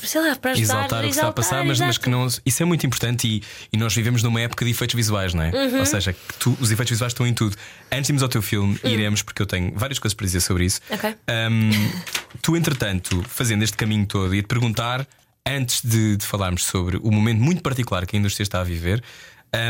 [0.00, 2.26] sei lá, para ajudar Exaltar o que está a passar, mas, mas que não.
[2.44, 3.42] Isso é muito importante e,
[3.72, 5.50] e nós vivemos numa época de efeitos visuais, não é?
[5.50, 5.78] Uhum.
[5.78, 7.56] Ou seja, tu- os efeitos visuais estão em tudo.
[7.90, 10.64] Antes de irmos ao teu filme, iremos, porque eu tenho várias coisas para dizer sobre
[10.66, 10.80] isso.
[10.90, 10.94] Hum.
[10.96, 11.14] Ok.
[11.50, 11.70] Um,
[12.42, 15.06] tu, entretanto, fazendo este caminho todo, ia te perguntar,
[15.46, 19.02] antes de, de falarmos sobre o momento muito particular que a indústria está a viver,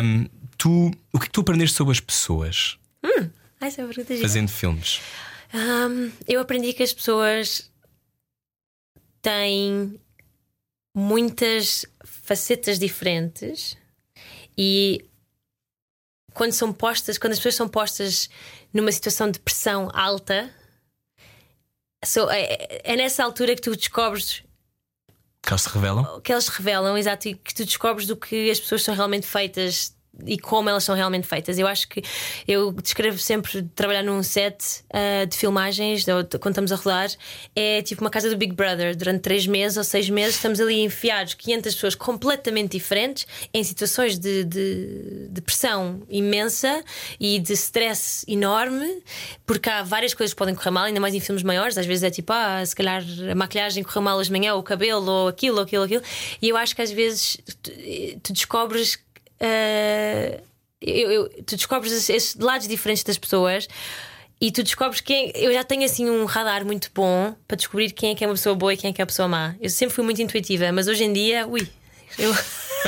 [0.03, 2.79] um, tu, o que é que tu aprendeste sobre as pessoas
[3.61, 4.27] Ai, essa é uma pergunta gira.
[4.29, 5.01] fazendo filmes?
[5.55, 7.70] Hum, eu aprendi que as pessoas
[9.22, 9.99] têm
[10.95, 13.77] muitas facetas diferentes
[14.57, 15.05] e
[16.33, 18.29] quando são postas, quando as pessoas são postas
[18.72, 20.51] numa situação de pressão alta,
[22.05, 24.43] so- é, é nessa altura que tu descobres
[25.47, 26.20] Que eles se revelam?
[26.20, 29.26] que elas se revelam, exato, e que tu descobres do que as pessoas são realmente
[29.26, 31.59] feitas e como elas são realmente feitas.
[31.59, 32.03] Eu acho que
[32.47, 34.57] eu descrevo sempre trabalhar num set
[34.93, 37.11] ah, de filmagens, ou de- quando estamos a rodar,
[37.55, 38.97] é tipo uma casa do Big Brother.
[38.97, 44.19] Durante três meses ou seis meses estamos ali enfiados 500 pessoas completamente diferentes em situações
[44.19, 46.83] de, de, de pressão imensa
[47.21, 49.03] e de stress enorme,
[49.45, 51.76] porque há várias coisas que podem correr mal, ainda mais em filmes maiores.
[51.79, 54.61] Às vezes é tipo, ah, se calhar a maquilhagem correu mal hoje de manhã, ou
[54.61, 56.03] o cabelo, ou aquilo, ou aquilo, aquilo.
[56.41, 57.71] E eu acho que às vezes tu,
[58.22, 58.99] tu descobres.
[59.41, 60.41] Ah,
[60.80, 63.68] eu, eu- tu descobres esses, lados diferentes das pessoas
[64.41, 65.33] e tu descobres quem.
[65.34, 68.34] Eu já tenho assim um radar muito bom para descobrir quem é que é uma
[68.34, 69.54] pessoa boa e quem é que é uma pessoa má.
[69.61, 71.67] Eu sempre fui muito intuitiva, mas hoje em dia, ui,
[72.18, 72.34] Eu,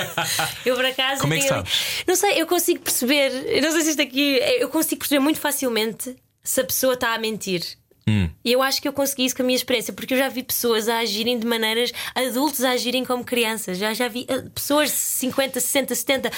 [0.65, 1.21] eu por acaso.
[1.21, 2.05] Como é que sabes?
[2.07, 3.31] Não sei, eu consigo perceber.
[3.47, 4.39] Eu não sei se isto aqui.
[4.59, 7.63] Eu consigo perceber muito facilmente se a pessoa está a mentir.
[8.09, 8.31] Hum.
[8.45, 10.43] E eu acho que eu consegui isso com a minha experiência, porque eu já vi
[10.43, 13.77] pessoas a agirem de maneiras, adultos a agirem como crianças.
[13.79, 16.31] Já, já vi eh, pessoas de 50, 60, 70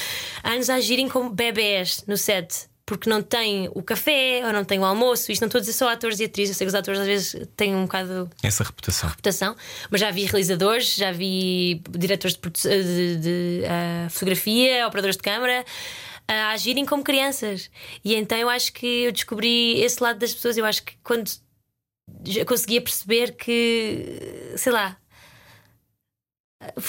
[0.42, 2.68] anos a agirem como bebés no set.
[2.86, 5.30] Porque não têm o café ou não têm o almoço.
[5.30, 6.56] Isto não estou a dizer só atores e atrizes.
[6.56, 9.08] Eu sei que os atores às vezes têm um bocado Essa reputação.
[9.08, 9.54] reputação,
[9.88, 12.50] mas já vi realizadores, já vi diretores de,
[12.82, 15.64] de- de, ah, fotografia, operadores de câmara
[16.26, 17.70] a agirem como crianças.
[18.04, 20.56] E então eu acho que eu descobri esse lado das pessoas.
[20.56, 21.30] Eu acho que quando
[22.46, 24.96] conseguia perceber que, sei lá.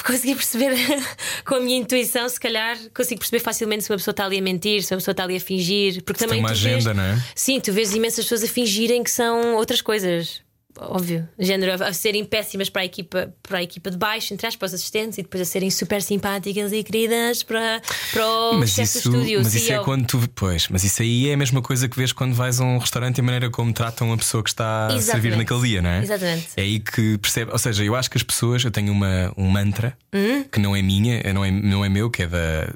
[0.05, 0.75] Consegui perceber
[1.45, 4.41] com a minha intuição, se calhar consigo perceber facilmente se uma pessoa está ali a
[4.41, 6.03] mentir, se uma pessoa está ali a fingir.
[6.03, 7.23] Porque Tem também uma tu agenda, vês, não é?
[7.33, 10.41] Sim, tu vês imensas pessoas a fingirem que são outras coisas.
[10.79, 14.57] Óbvio, género a serem péssimas para a equipa, para a equipa de baixo, entre aspas,
[14.59, 17.81] para os assistentes, e depois a serem super simpáticas e queridas para,
[18.11, 19.39] para o Mas isso, do estúdio.
[19.43, 20.21] mas isso é quando tu.
[20.35, 23.17] Pois, mas isso aí é a mesma coisa que vês quando vais a um restaurante
[23.17, 25.37] e a maneira como tratam a pessoa que está a servir Exatamente.
[25.37, 26.01] naquele dia, não é?
[26.03, 26.47] Exatamente.
[26.57, 27.51] É aí que percebe.
[27.51, 28.63] Ou seja, eu acho que as pessoas.
[28.63, 30.43] Eu tenho uma, um mantra Hum?
[30.51, 32.67] que não é minha, não é, não é meu, que é da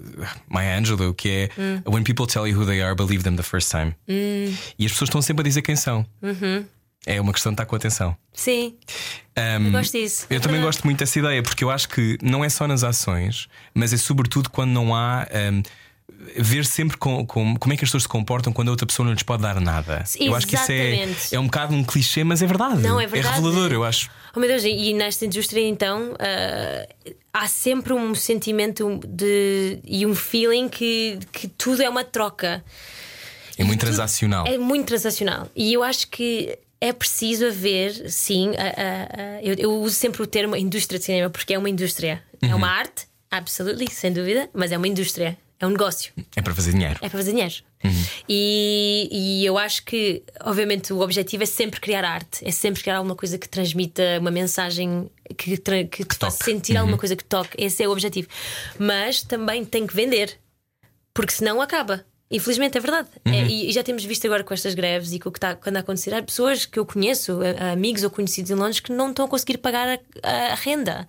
[0.48, 1.82] Maya Angelou, que é Hum.
[1.86, 3.94] When people tell you who they are, believe them the first time.
[4.08, 6.06] E as pessoas estão sempre a dizer quem são.
[6.22, 6.66] Uhum.
[7.06, 8.16] É uma questão de estar com atenção.
[8.34, 8.76] Sim,
[9.38, 10.26] Um, eu gosto disso.
[10.30, 12.84] eu É também gosto muito dessa ideia, porque eu acho que não é só nas
[12.84, 15.28] ações, mas é sobretudo quando não há.
[15.54, 15.62] hum,
[16.38, 19.06] ver sempre com, com- como é que as pessoas se comportam quando a outra pessoa
[19.06, 20.04] não lhes pode dar nada.
[20.20, 22.82] Eu acho que isso é, é um bocado um clichê, mas é verdade.
[22.82, 23.36] Não, é verdade.
[23.36, 24.10] revelador, eu acho.
[24.36, 26.88] Oh meu Deus, e nesta indústria então ah,
[27.34, 32.64] há sempre um sentimento de, e um feeling que, que tudo é uma troca.
[33.58, 34.48] É muito tudo- transacional.
[34.48, 35.50] É muito transacional.
[35.56, 40.22] E eu acho que é preciso haver, sim, a- a- a- eu, eu uso sempre
[40.22, 42.24] o termo indústria de cinema porque é uma indústria.
[42.42, 42.56] É Uhum.
[42.58, 46.12] uma arte, absolutely, sem dúvida, mas é uma indústria, é um negócio.
[46.36, 46.96] É para fazer dinheiro.
[47.02, 47.56] É para fazer dinheiro.
[48.28, 52.98] E, e eu acho que, obviamente, o objetivo é sempre criar arte, é sempre criar
[52.98, 57.52] alguma coisa que transmita uma mensagem que, que te faça sentir alguma coisa que toque.
[57.58, 58.28] Esse é o objetivo.
[58.80, 60.38] Mas também tem que vender,
[61.14, 62.06] porque senão acaba.
[62.32, 63.08] Infelizmente é verdade.
[63.24, 65.56] É, e, e já temos visto agora com estas greves e com o que está
[65.56, 67.40] quando a acontecer, há pessoas que eu conheço,
[67.72, 71.08] amigos ou conhecidos em Londres, que não estão a conseguir pagar a- a renda.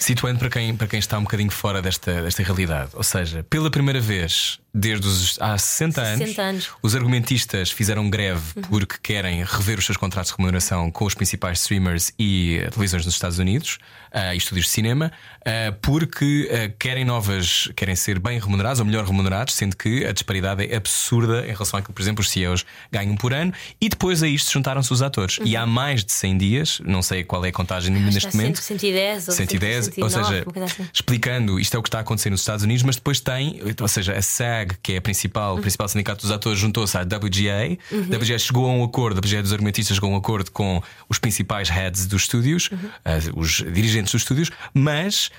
[0.00, 2.90] Situando para quem, para quem está um bocadinho fora desta, desta realidade.
[2.94, 6.68] Ou seja, pela primeira vez desde os, há 60, 60 anos.
[6.68, 6.74] Uhum.
[6.82, 11.60] os argumentistas fizeram greve porque querem rever os seus contratos de remuneração com os principais
[11.60, 13.78] streamers e televisões nos Estados Unidos
[14.12, 15.12] ah, e estúdios de cinema,
[15.44, 20.12] ah, porque ah, querem novas, querem ser bem remunerados ou melhor remunerados, sendo que a
[20.12, 23.88] disparidade é absurda em relação àquilo que, por exemplo, os CEOs ganham por ano, e
[23.88, 25.38] depois a isto juntaram-se os atores.
[25.44, 28.06] E há mais de 100 dias, não sei qual é a contagem Uhum.
[28.06, 28.58] Acho neste momento.
[28.58, 30.90] 110 ou 110, 119, ou seja, assim.
[30.92, 33.88] explicando isto é o que está a acontecer nos Estados Unidos, mas depois tem, ou
[33.88, 37.78] seja, a SAG, que é a principal, o principal sindicato dos atores, juntou-se à WGA.
[37.92, 40.82] A WGA chegou a um acordo, a WGA dos argumentistas chegou a um acordo com
[41.08, 42.70] os principais heads dos estúdios,
[43.04, 45.30] ah, os dirigentes dos estúdios, mas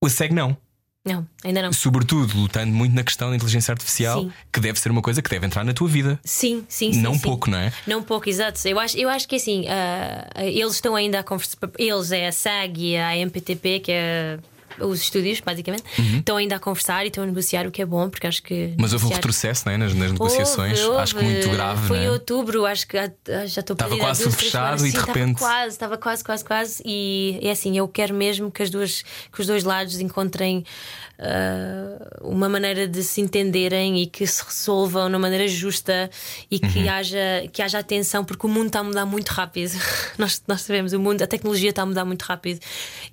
[0.00, 0.56] o SAG não.
[1.08, 1.72] Não, ainda não.
[1.72, 4.32] Sobretudo lutando muito na questão da inteligência artificial, Sim.
[4.52, 6.20] que deve ser uma coisa que deve entrar na tua vida.
[6.22, 7.00] Sim, sim, sim.
[7.00, 7.20] não sim.
[7.20, 7.72] pouco, não é?
[7.86, 8.60] Não pouco, exato.
[8.68, 11.56] Eu acho, eu acho que assim, ah, eles estão ainda a conversar.
[11.78, 14.38] Eles é a SAG e a MPTP, que é
[14.80, 15.84] os estúdios, basicamente,
[16.18, 18.54] estão ainda a conversar e estão a negociar, o que é bom, porque acho que.
[18.54, 18.76] Uhum.
[18.78, 19.76] Mas houve um negociar- retrocesso é?
[19.76, 21.86] nas, nas negociações, Houve, acho que muito grave.
[21.88, 22.10] Foi não em é?
[22.10, 23.06] outubro, acho que já
[23.60, 26.82] estou Estava quase duas, fechado e de Sim, repente- Estava quase, estava quase, quase, quase.
[26.84, 30.64] E é assim, eu quero mesmo que, as duas, que os dois lados encontrem
[31.18, 36.10] ah, uma maneira de se entenderem e que se resolvam de uma maneira justa
[36.50, 36.90] e que, Uhum.
[36.90, 37.18] haja,
[37.52, 39.72] que haja atenção, porque o mundo está a mudar muito rápido.
[40.18, 42.60] nós, nós sabemos, o mundo, a tecnologia está a mudar muito rápido.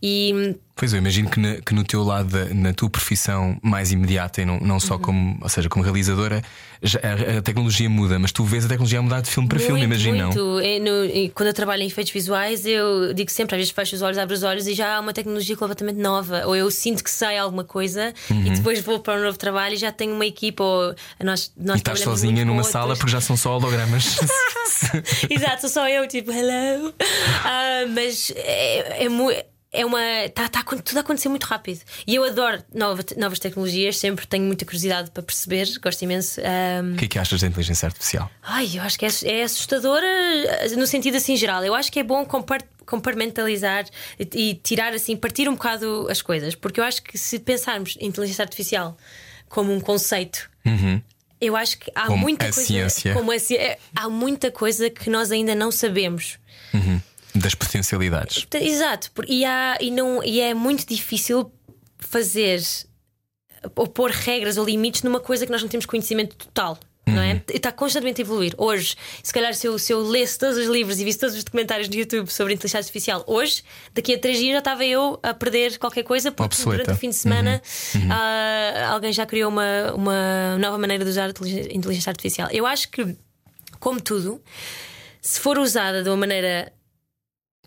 [0.01, 4.41] E Pois eu imagino que, na- que no teu lado, na tua profissão mais imediata
[4.41, 4.79] e não, não Uhum.
[4.81, 6.41] só como, ou seja, como realizadora,
[6.83, 9.73] já- a, a tecnologia muda, mas tu vês a tecnologia mudar de filme para filme,
[9.79, 10.25] Muito, imagino, não?
[10.27, 10.59] muito.
[10.59, 14.01] É, no- quando eu trabalho em efeitos visuais, eu digo sempre, às vezes fecho os
[14.01, 16.45] olhos, abro os olhos e já há uma tecnologia completamente nova.
[16.45, 18.45] Ou eu sinto que sai alguma coisa Uhum.
[18.45, 20.61] e depois vou para um novo trabalho e já tenho uma equipa.
[20.61, 20.93] Ou
[21.23, 22.73] nós, nós E estás sozinha numa outros.
[22.73, 24.17] sala porque já são só hologramas.
[25.29, 26.93] Exato, sou só eu, tipo, hello.
[27.45, 29.41] Ah, mas é, é muito.
[29.75, 30.01] É uma.
[30.25, 31.81] Está tá, a- tudo a acontecer muito rápido.
[32.07, 36.39] E eu adoro nova- novas tecnologias, sempre tenho muita curiosidade para perceber, gosto imenso.
[36.41, 38.29] Ah, O que é que achas da inteligência artificial?
[38.41, 41.63] Ai, eu acho que é, é assustadora eh, no sentido assim geral.
[41.63, 43.85] Eu acho que é bom compar- compartimentalizar
[44.19, 47.97] e, e tirar assim, partir um bocado as coisas, porque eu acho que se pensarmos
[47.99, 48.97] em inteligência artificial
[49.49, 50.49] como um conceito.
[51.39, 52.07] Eu acho que há Uhum.
[52.07, 52.67] Como muita a coisa.
[52.67, 53.13] ciência.
[53.13, 56.39] Como a é, há muita coisa que nós ainda não sabemos.
[57.35, 58.47] Das potencialidades.
[58.53, 61.51] Exato, por- e, há, e, não, e é muito difícil
[61.99, 62.61] fazer
[63.75, 66.77] ou pôr regras ou limites numa coisa que nós não temos conhecimento total.
[67.07, 67.39] Não é?
[67.53, 68.55] E está constantemente a evoluir.
[68.57, 71.43] Hoje, se calhar, se eu, se eu lesse todos os livros e visse todos os
[71.43, 73.61] documentários no YouTube sobre inteligência artificial, hoje,
[73.93, 76.83] daqui a três dias já estava eu a perder qualquer coisa, porque Obsoleta.
[76.83, 77.61] durante o fim de semana
[78.09, 82.49] ah, alguém já criou uma, uma nova maneira de usar inteligência artificial.
[82.51, 83.15] Eu acho que,
[83.79, 84.41] como tudo,
[85.21, 86.73] se for usada de uma maneira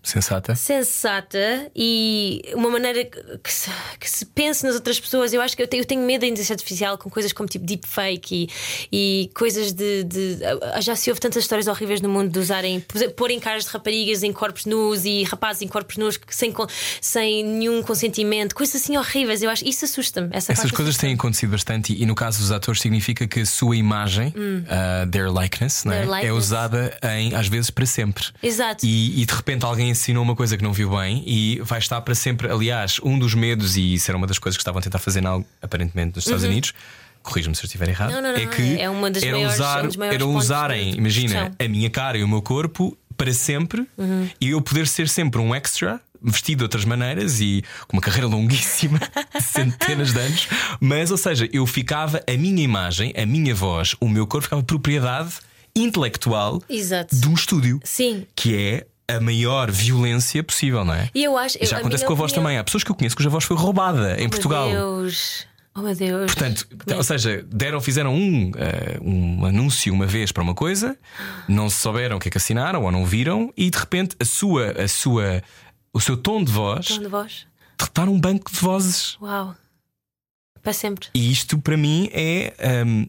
[0.03, 0.55] Sensata.
[0.57, 5.33] sensata e uma maneira que se, que se pense nas outras pessoas.
[5.33, 7.65] Eu acho que eu tenho, eu tenho medo da inteligência artificial com coisas como tipo
[7.65, 8.49] deepfake
[8.93, 10.39] e, e coisas de, de-
[10.75, 12.81] ah, Já se houve tantas histórias horríveis no mundo de usarem,
[13.17, 16.53] porem caras de raparigas em corpos nus e rapazes em corpos nus sem,
[17.01, 19.43] sem nenhum consentimento, coisas assim horríveis.
[19.43, 20.29] Eu acho isso assusta-me.
[20.33, 23.47] Essa Essas coisas têm acontecido bastante e, e no caso dos atores significa que a
[23.47, 25.89] sua imagem, uh, their likeness, é?
[25.89, 25.93] Hum.
[25.93, 26.37] Their é likeness.
[26.37, 28.25] usada em, às vezes para sempre.
[28.43, 28.85] Exato.
[28.87, 32.01] E, e de repente alguém ensinou uma coisa que não viu bem e vai estar
[32.01, 32.49] para sempre.
[32.51, 35.21] Aliás, um dos medos, e isso era uma das coisas que estavam a tentar fazer,
[35.21, 36.73] na, aparentemente, nos Estados Unidos.
[37.23, 38.11] Corrijo-me se eu estiver errado.
[38.11, 38.17] Uhum.
[38.17, 40.25] Não, não, não, é que é uma das era maiores- usar, um dos maiores era
[40.25, 44.29] pontos usarem, de imagina, a minha cara e o meu corpo para sempre Uhum.
[44.41, 46.01] e eu poder ser sempre um extra.
[46.21, 48.99] Vestido de outras maneiras e com uma carreira longuíssima,
[49.41, 50.49] centenas de anos,
[50.81, 54.61] mas, ou seja, eu ficava, a minha imagem, a minha voz, o meu corpo ficava
[54.65, 55.35] propriedade
[55.77, 57.15] intelectual Exato.
[57.15, 58.27] de um estúdio Sim.
[58.35, 61.11] que é a maior violência possível, não é?
[61.15, 61.57] E eu acho.
[61.61, 62.59] E já eu- acontece com a voz opinião- também.
[62.59, 64.69] Há pessoas que eu conheço cuja voz foi roubada em Portugal.
[64.69, 65.47] Meu Deus.
[65.75, 66.35] Oh meu Deus.
[66.35, 66.95] Portanto, é?
[66.97, 70.99] ou seja, deram, fizeram um, eh, um anúncio uma vez para uma coisa,
[71.49, 74.73] não souberam o que é que assinaram ou não viram, e de repente a sua,
[74.73, 75.41] a sua,
[75.93, 77.47] o seu tom de voz Tom de voz.
[77.81, 79.17] está num banco de vozes.
[79.23, 79.55] Uau.
[80.61, 81.07] Para sempre.
[81.15, 82.53] E isto para mim é.
[82.85, 83.09] hum,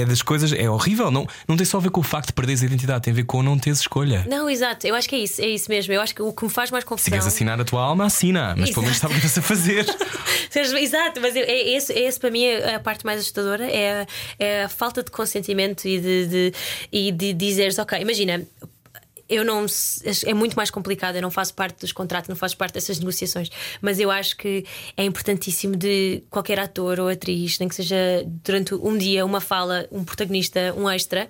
[0.00, 1.10] é das coisas, é horrível.
[1.10, 3.14] Não, não tem só a ver com o facto de perderes a identidade, tem a
[3.14, 4.24] ver com não teres escolha.
[4.28, 4.86] Não, exato.
[4.86, 5.92] Eu acho que é isso, é isso mesmo.
[5.92, 7.10] Eu acho que o que me faz mais Se confusão.
[7.10, 9.12] queres assinar a tua alma, assina, mas pelo menos Exato.
[9.12, 9.86] sabe o que estás a fazer.
[10.80, 14.02] Exato, mas é, é esse, é esse para mim é a parte mais assustadora é
[14.02, 14.06] a,
[14.38, 16.52] é a falta de consentimento e de, de,
[16.92, 18.42] e de dizeres, ok, imagina.
[19.28, 19.66] Eu não
[20.24, 23.50] é muito mais complicado, eu não faço parte dos contratos, não faço parte dessas negociações,
[23.80, 24.64] mas eu acho que
[24.96, 27.96] é importantíssimo de qualquer ator ou atriz, nem que seja
[28.44, 31.28] durante um dia, uma fala, um protagonista, um extra,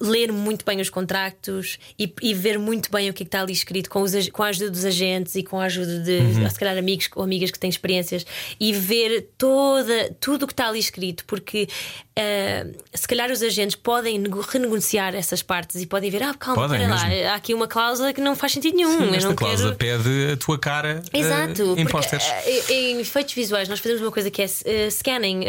[0.00, 3.42] ler muito bem os contratos e, e ver muito bem o que, é que está
[3.42, 6.58] ali escrito com, os com a ajuda dos agentes e com a ajuda de se
[6.58, 8.24] calhar amigos ou amigas que têm experiências
[8.60, 11.68] e ver toda, tudo o que está ali escrito, porque
[12.16, 16.68] ah, se calhar os agentes podem nego- renegociar essas partes e podem ver, ah, calma,
[16.68, 19.04] Podem lá, há aqui uma cláusula que não faz sentido nenhum.
[19.04, 20.02] eu Esta cláusula quero...
[20.02, 22.26] pede a tua cara eh, Exato, em porque, pósteres.
[22.26, 24.46] eh, em efeitos visuais nós fazemos uma coisa que é
[24.90, 25.40] scanning,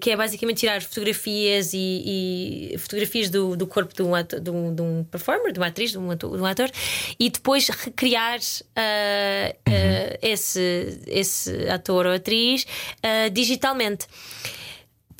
[0.00, 4.50] que é basicamente tirar fotografias e, e fotografias do, do corpo de um, ato- de,
[4.50, 6.70] um, de um performer, de uma atriz, de um ator, de um ator,
[7.18, 8.38] e depois recriar
[8.76, 12.66] eh, eh, esse, esse ator ou atriz
[13.02, 14.06] eh, digitalmente.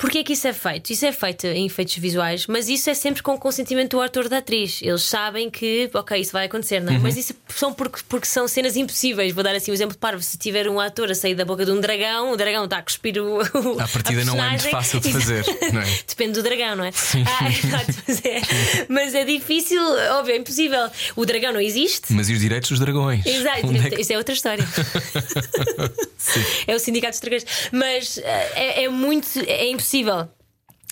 [0.01, 0.89] Porquê é que isso é feito?
[0.91, 4.23] Isso é feito em efeitos visuais, mas isso é sempre com o consentimento do ator
[4.23, 4.79] ou da atriz.
[4.81, 6.97] Eles sabem que, ok, isso vai acontecer, não é?
[6.97, 9.31] Mas isso são porque, porque são cenas impossíveis.
[9.31, 10.23] Vou dar assim um exemplo parvo.
[10.23, 12.81] Se tiver um ator a sair da boca de um dragão, o dragão está a
[12.81, 13.37] cuspir o.
[13.37, 15.85] o- À partida a não é muito fácil de fazer, não é?
[16.09, 16.89] Depende do dragão, não é?
[17.27, 18.41] Ah, exato, mas é?
[18.89, 19.81] Mas é difícil,
[20.17, 20.89] óbvio, é impossível.
[21.15, 22.11] O dragão não existe.
[22.11, 23.23] Mas e os direitos dos dragões?
[23.23, 24.65] Exato, Onde é que- isso é outra história.
[26.67, 27.45] é o sindicato dos dragões.
[27.71, 29.27] Mas eh, é, é muito.
[29.45, 29.90] É impossível.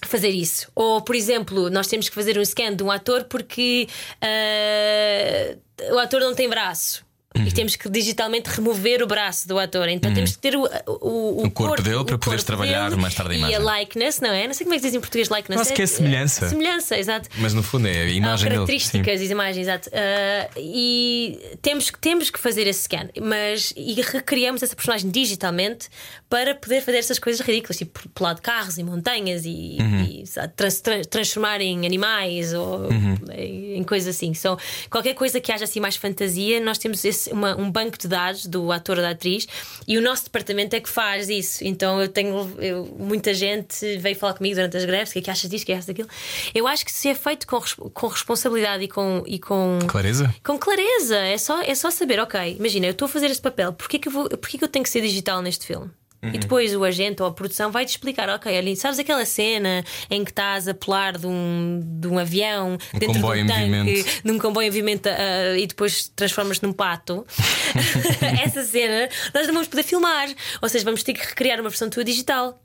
[0.06, 0.72] Fazer isso.
[0.76, 3.88] Ou, por exemplo, nós temos que fazer um scan de um ator porque
[4.22, 5.58] eh,
[5.92, 7.06] o ator não tem braço.
[7.38, 7.46] Uhum.
[7.46, 9.88] E temos que digitalmente remover o braço do ator.
[9.88, 13.00] Então temos que ter o, o, O corpo dele para o poderes corpo trabalhar dele
[13.00, 13.80] mais tarde a E a imagem.
[13.82, 14.48] likeness, não é?
[14.48, 15.62] Não sei como é que diz em português likeness.
[15.62, 16.50] Acho que é semelhança.
[16.50, 17.30] Semelhança, exato.
[17.38, 18.56] Mas no fundo é a imagem Ah, dele.
[18.56, 19.90] características das imagens, exato.
[19.94, 25.88] Ah, e temos, que- temos que fazer esse scan, mas e recriamos essa personagem digitalmente
[26.30, 30.04] para poder fazer essas coisas ridículas, tipo pular de carros e montanhas e, Uhum.
[30.24, 33.18] e, sabe, trans- trans- transformar em animais ou Uhum.
[33.36, 34.34] em, em coisas assim.
[34.34, 34.58] São,
[34.90, 38.46] qualquer coisa que haja assim mais fantasia, nós temos esse, uma- um banco de dados
[38.46, 39.48] do ator ou da atriz
[39.88, 41.64] e o nosso departamento é que faz isso.
[41.64, 45.22] Então eu tenho eu- muita gente veio falar comigo durante as greves: o que é
[45.22, 46.10] que achas disto, o que é que achas daquilo?
[46.54, 47.60] Eu acho que se é feito com,
[47.94, 49.24] com responsabilidade e com.
[49.28, 50.34] E com Clareza?
[50.44, 53.74] com clareza, é só, é só saber, ok, imagina, eu estou a fazer este papel,
[53.74, 55.90] porquê que eu, vou, porquê que eu tenho que ser digital neste filme?
[56.22, 56.32] Uhum.
[56.34, 60.24] E depois o agente ou a produção vai-te explicar, ok, olha, sabes aquela cena em
[60.26, 63.70] que estás a pular de um, de um avião dentro comboio em de um tanque,
[63.70, 64.22] movimento.
[64.26, 67.26] num comboio em movimento ah, e depois transformas-te num pato?
[68.44, 70.28] Essa cena nós não vamos poder filmar,
[70.62, 72.62] ou seja, vamos ter que recriar uma versão tua digital.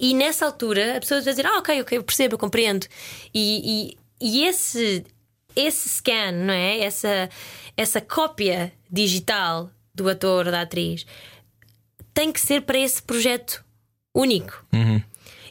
[0.00, 2.86] E nessa altura a pessoa vai dizer: Ah, ok, ok, eu percebo, eu compreendo.
[3.34, 5.04] E, e, e esse,
[5.54, 6.80] esse scan, não é?
[6.80, 7.28] Essa,
[7.76, 11.04] essa cópia digital do ator ou da atriz
[12.14, 13.64] tem que ser para esse projeto
[14.14, 14.64] único.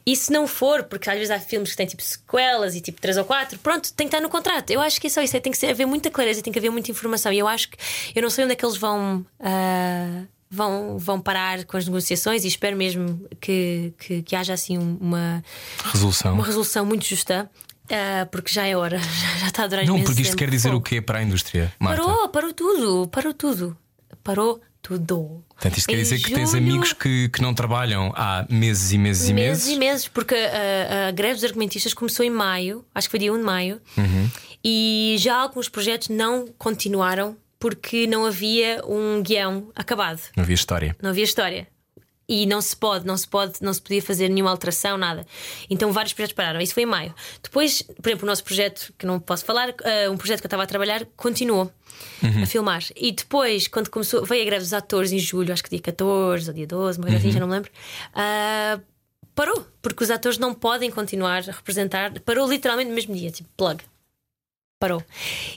[0.04, 3.00] E se não for, porque às vezes há filmes que têm tipo sequelas e tipo
[3.00, 4.72] 3 ou 4, pronto, tem que estar no contrato.
[4.72, 6.58] Eu acho que é só isso, é, tem que ser, haver muita clareza, tem que
[6.58, 7.32] haver muita informação.
[7.32, 7.78] E eu acho que
[8.16, 9.26] eu não sei onde é que eles vão.
[9.40, 10.24] ah,
[10.54, 14.98] Vão, vão parar com as negociações e espero mesmo que, que, que haja assim um-
[15.00, 15.42] uma,
[15.94, 16.34] Resolução.
[16.34, 17.50] uma resolução muito justa,
[17.90, 20.38] ah, porque já é hora, já, já está a durar Não, porque isto tempo.
[20.40, 22.04] quer dizer o quê para a indústria, Marta?
[22.04, 23.78] Parou, parou tudo, parou tudo.
[24.26, 25.44] Parou tudo.
[25.50, 29.30] Portanto, isto quer dizer que tens amigos que, que não trabalham há meses e meses
[29.30, 29.76] e meses meses.
[29.76, 33.32] e meses, porque a, a greve dos argumentistas começou em maio, acho que foi dia
[33.34, 34.30] 1 de maio, Uhum.
[34.64, 40.96] e já alguns projetos não continuaram porque não havia um guião acabado, Não havia história.
[41.02, 41.68] não havia história.
[42.30, 45.26] E não se pode, não se pode, não se podia fazer nenhuma alteração, nada.
[45.70, 46.62] Então vários projetos pararam.
[46.62, 47.14] Isso foi em maio.
[47.44, 50.48] Depois, por exemplo, o nosso projeto, que não posso falar, eh, um projeto que eu
[50.48, 51.70] estava a trabalhar, continuou
[52.44, 52.84] a filmar.
[52.96, 56.50] E depois, quando começou, veio a greve dos atores em julho, acho que dia 14
[56.50, 57.72] ou dia 12, uma coisa assim, já não me lembro.
[58.14, 58.80] ah,
[59.34, 62.20] parou, porque os atores não podem continuar a representar.
[62.22, 63.84] Parou literalmente no mesmo dia, tipo plug.
[64.80, 65.04] Parou.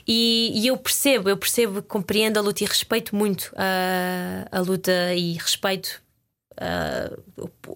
[0.07, 4.91] E, e eu percebo, eu percebo, compreendo a luta e respeito muito a, a luta
[5.15, 6.01] e respeito
[6.57, 7.11] ah,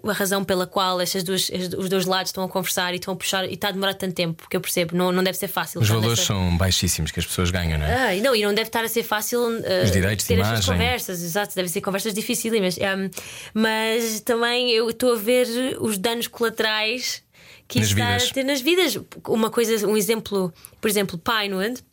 [0.07, 3.14] a razão pela qual estas duas, as- os dois lados estão a conversar e estão
[3.14, 5.47] a puxar e está a demorar tanto tempo, porque eu percebo, não, não deve ser
[5.47, 5.81] fácil.
[5.81, 7.93] Os valores nessa- são baixíssimos que as pessoas ganham, não é?
[8.07, 10.39] ah, e não, e não deve estar a ser fácil uh, Os direitos de ter
[10.39, 10.73] estas imagem.
[10.73, 12.77] conversas, exato, devem ser conversas dificílimas.
[12.77, 13.10] Um,
[13.53, 15.47] mas também eu estou a ver
[15.80, 17.22] os danos colaterais
[17.68, 18.30] que Nas isto está vidas.
[18.30, 18.97] a ter nas vidas.
[19.27, 20.51] Uma coisa, um exemplo,
[20.81, 21.84] por exemplo, Pinewood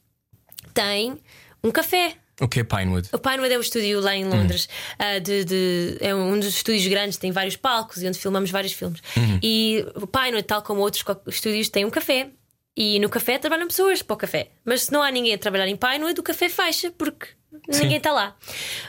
[0.73, 1.19] tem
[1.63, 2.15] um café.
[2.41, 3.09] O que é Pinewood?
[3.13, 4.69] O Pinewood é um estúdio lá em Londres.
[4.99, 8.73] ah, de, de- é um dos estúdios grandes, tem vários palcos e onde filmamos vários
[8.75, 9.01] filmes.
[9.43, 12.29] E o Pinewood, tal como outros estúdios, tem um café.
[12.77, 14.51] E no café trabalham pessoas para o café.
[14.63, 17.27] Mas se não há ninguém a trabalhar em Pinewood, o café fecha porque
[17.69, 18.37] ninguém está lá.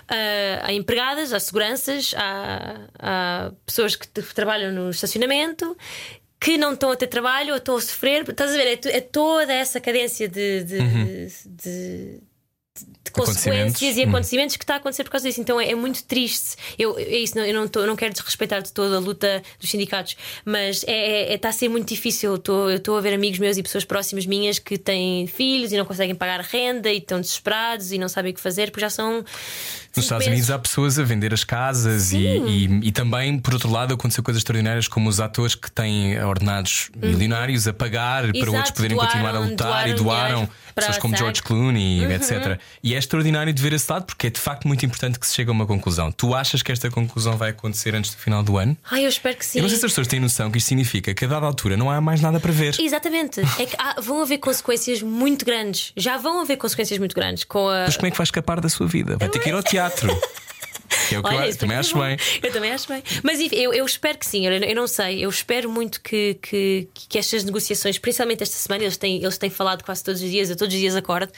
[0.10, 5.78] Ah, há empregadas, há seguranças, há, há pessoas que trabalham no estacionamento.
[6.40, 8.68] Que não estão a ter trabalho ou estão a sofrer, estás a ver?
[8.86, 12.20] É, é toda essa cadência de- de- de,
[12.80, 13.82] de consequências Acontecimentos.
[13.98, 14.10] e Hum.
[14.10, 15.42] acontecimentos que está a acontecer por causa disso.
[15.42, 16.56] Então é, é muito triste.
[16.78, 19.70] Eu, é isso, não- eu não, tô- não quero desrespeitar de toda a luta dos
[19.70, 22.32] sindicatos, mas é, é- é- está a ser muito difícil.
[22.48, 25.86] Eu estou- a ver amigos meus e pessoas próximas minhas que têm filhos e não
[25.86, 29.24] conseguem pagar renda e estão desesperados e não sabem o que fazer porque já são.
[29.96, 33.72] Nos Estados Unidos há pessoas a vender as casas e, e, e também, por outro
[33.72, 38.42] lado, aconteceu coisas extraordinárias como os atores que têm ordenados milionários a pagar para Hum.
[38.42, 41.16] Exato, outros poderem doaram- continuar a lutar e doaram doaram dinheiro para pessoas como.
[41.18, 42.60] George Clooney, etc.
[42.84, 45.34] E é extraordinário de ver esse lado porque é de facto muito importante que se
[45.36, 46.12] chegue a uma conclusão.
[46.12, 48.78] Tu achas que esta conclusão vai acontecer antes do final do ano?
[48.90, 49.60] Ai, eu espero que sim.
[49.60, 51.76] Eu não sei se as pessoas têm noção que isto significa que a dada altura
[51.76, 52.76] não há mais nada para ver.
[52.80, 53.42] Exatamente.
[53.60, 55.92] É que há- vão haver consequências muito grandes.
[55.98, 57.84] Já vão haver consequências muito grandes com a.
[57.86, 59.18] Mas como é que vai escapar da sua vida?
[59.18, 60.08] Vai ter que ir ao teatro.
[61.10, 62.02] Que é o que eu, isso também é acho bom.
[62.02, 62.18] bem.
[62.44, 63.04] Eu também acho bem.
[63.24, 65.24] Mas enfim, eu, eu espero que sim, eu, eu não sei.
[65.26, 69.50] Eu espero muito que, que, que estas negociações, principalmente esta semana, eles têm, eles têm
[69.50, 71.32] falado quase todos os dias, eu todos os dias acordo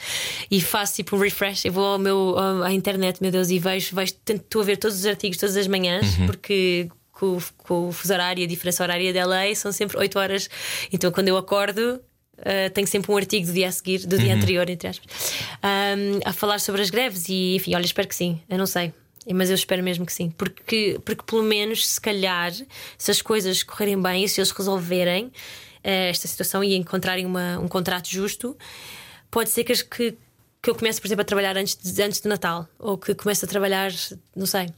[0.50, 1.64] e faço tipo um refresh.
[1.64, 4.76] Eu vou ao meu, à internet, meu Deus, e vejo, vejo tento estou a ver
[4.76, 6.26] todos os artigos todas as manhãs, Uhum.
[6.26, 6.88] porque.
[7.12, 10.18] Com, o- com o fuso horário e a diferença horária da LA são sempre 8
[10.18, 10.48] horas.
[10.90, 12.00] Então, quando eu acordo,
[12.40, 14.22] Uh, tenho sempre um artigo do dia a seguir, do Uhum.
[14.22, 17.28] dia anterior, entre aspas, um, a falar sobre as greves.
[17.28, 18.40] E enfim, olha, espero que sim.
[18.48, 18.94] Eu não sei,
[19.34, 22.52] mas eu espero mesmo que sim, porque, porque pelo menos, se calhar,
[22.98, 25.30] se as coisas correrem bem e se eles resolverem uh,
[25.82, 28.56] esta situação e encontrarem uma, um contrato justo,
[29.30, 30.16] pode ser que, as- que,
[30.62, 33.44] que eu comece, por exemplo, a trabalhar antes de, antes de Natal ou que comece
[33.44, 33.90] a trabalhar,
[34.34, 34.68] não sei.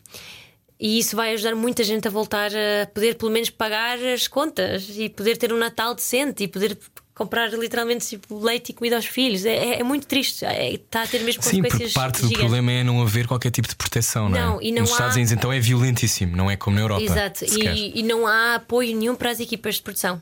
[0.79, 4.89] E isso vai ajudar muita gente a voltar a poder, pelo menos, pagar as contas
[4.91, 6.77] e poder ter um Natal decente e poder
[7.15, 9.45] comprar literalmente tipo, leite e comida aos filhos.
[9.45, 10.45] É, é- é muito triste.
[10.45, 11.93] É- está a ter mesmo Sim, consequências.
[11.93, 12.39] porque parte do gigantes.
[12.39, 14.65] problema é não haver qualquer tipo de proteção, não, Não, é?
[14.65, 17.03] e não Nos há- Estados Unidos então é violentíssimo, não é como na Europa.
[17.03, 20.21] Exato, e, e não há apoio nenhum para as equipas de produção.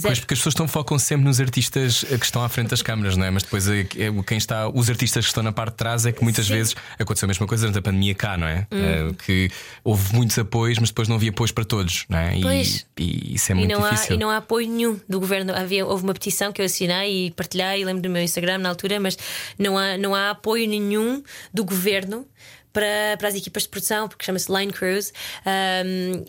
[0.00, 2.80] Pois porque as pessoas estão focam sempre nos artistas eh, que estão à frente das
[2.80, 3.30] câmaras, não é?
[3.30, 6.12] Mas depois eh, é- quem está, os artistas que estão na parte de trás é
[6.12, 6.52] que muitas Sim.
[6.52, 6.56] Hum.
[6.56, 8.66] vezes aconteceu a mesma coisa durante a pandemia cá, não é?
[8.70, 9.50] Eh, que
[9.82, 12.38] houve muitos apoios, mas depois não havia apoios para todos, não é?
[12.38, 12.86] E, Pois.
[12.98, 14.14] e isso é E muito não, há, difícil.
[14.14, 15.52] e não há apoio nenhum do governo.
[15.54, 19.00] Havia, houve uma petição que eu assinei e partilhei, lembro do meu Instagram na altura,
[19.00, 19.18] mas
[19.58, 21.22] não há, não há apoio nenhum
[21.52, 22.26] do governo
[22.72, 25.12] para, para as equipas de produção, porque chama-se Line Crews.
[25.44, 26.24] Um,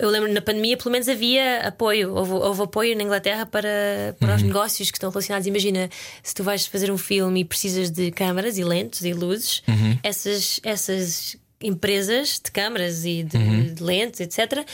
[0.00, 4.30] eu lembro na pandemia, pelo menos havia apoio, houve, houve apoio na Inglaterra para, para
[4.30, 4.36] Uhum.
[4.36, 5.46] os negócios que estão relacionados.
[5.46, 5.88] Imagina
[6.22, 9.98] se tu vais fazer um filme e precisas de câmaras e lentes e luzes, Uhum.
[10.02, 13.74] essas, essas empresas de câmaras e de, Uhum.
[13.74, 14.64] de lentes, etc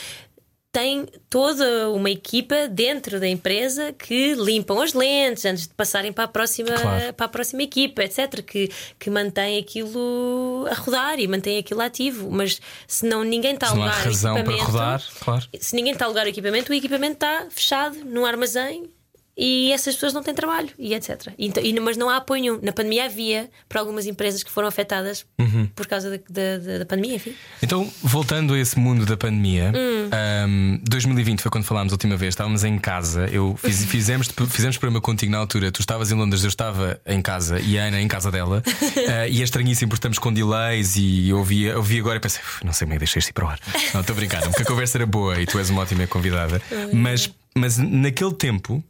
[0.77, 6.25] tem toda uma equipa dentro da empresa que limpam as lentes antes de passarem para
[6.25, 7.15] a próxima, Claro.
[7.15, 8.43] para a próxima equipa, etc.
[8.43, 12.31] Que, que mantém aquilo a rodar e mantém aquilo ativo.
[12.31, 15.45] Mas se não ninguém está a Se não há alugar razão para rodar, claro.
[15.59, 18.91] se ninguém está a alugar o equipamento, o equipamento está fechado num armazém
[19.37, 21.29] e essas pessoas não têm trabalho e etc.
[21.39, 22.59] Então- e- mas não há apoio nenhum.
[22.63, 25.67] Na pandemia havia para algumas empresas que foram afetadas Uhum.
[25.75, 26.17] por causa da,
[26.59, 27.35] da- da- pandemia, enfim.
[27.63, 30.09] Então, voltando a esse mundo da pandemia, Hum.
[30.13, 33.27] ahm, 2020 foi quando falámos a última vez, estávamos em casa.
[33.31, 35.71] Eu fiz- fizemos, fizemos programa contigo na altura.
[35.71, 38.63] Tu estavas em Londres, eu estava em casa e a Ana em casa dela.
[39.09, 42.21] Ah, e é estranhíssimo porque estamos com delays e eu ouvi, eu ouvi agora e
[42.21, 43.61] pensei, "Uf, não sei como é que deixei isto ir para o ar.
[43.95, 46.61] Não, estou brincando, porque a conversa era boa e tu és uma ótima convidada.
[46.93, 48.83] Mas, mas naquele tempo.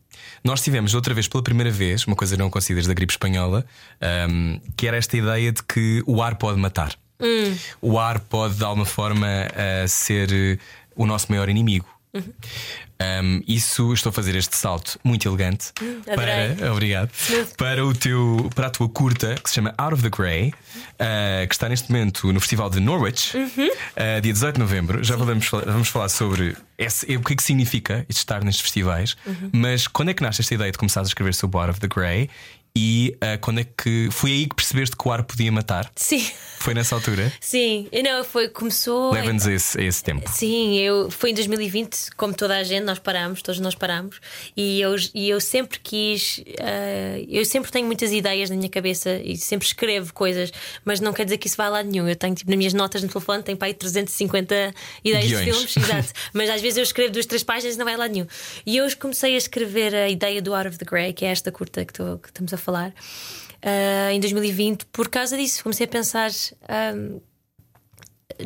[0.44, 3.64] Nós tivemos outra vez, pela primeira vez, uma coisa que não consideras da gripe espanhola,
[4.00, 6.94] ahm, que era esta ideia de que o ar pode matar.
[7.80, 10.58] O ar pode, de alguma forma, ah, ser
[10.94, 11.86] o nosso maior inimigo.
[12.98, 15.70] Um, isso estou a fazer este salto muito elegante
[16.10, 16.54] adorei.
[16.56, 17.10] para, obrigado,
[17.58, 21.46] para, o teu, para a tua curta que se chama Out of the Grey, uh,
[21.46, 25.04] que está neste momento no Festival de Norwich, uh, dia 18 de novembro.
[25.04, 29.14] Já vamos falar, vamos falar sobre esse- o que é que significa estar nestes festivais,
[29.52, 31.88] mas quando é que nasce esta ideia de começar a escrever sobre Out of the
[31.88, 32.30] Grey
[32.78, 35.90] e uh, quando é que foi aí que percebeste que o ar podia matar?
[35.96, 36.22] Sim,
[36.58, 37.32] Foi nessa altura?
[37.40, 37.88] sim.
[38.04, 39.12] Não, foi, começou.
[39.14, 40.30] Leva-nos a esse, a esse tempo.
[40.30, 44.20] Sim, eu, foi em 2020, como toda a gente, nós paramos, todos nós paramos,
[44.54, 49.16] e eu, e eu sempre quis, eh, eu sempre tenho muitas ideias na minha cabeça
[49.24, 50.52] e sempre escrevo coisas,
[50.84, 52.06] mas não quer dizer que isso vai a lado nenhum.
[52.06, 55.44] Eu tenho, tipo, nas minhas notas no telefone, tenho para aí 350 ideias Guiões.
[55.46, 57.98] de filmes, exato, mas às vezes eu escrevo duas, três páginas e não vai a
[57.98, 58.26] lado nenhum.
[58.66, 61.50] E eu comecei a escrever a ideia do Out of the Grey, que é esta
[61.50, 62.92] curta que, tô- que estamos a falar.
[63.62, 66.30] eh, em 2020, por causa disso, comecei a pensar
[66.68, 67.18] ahm,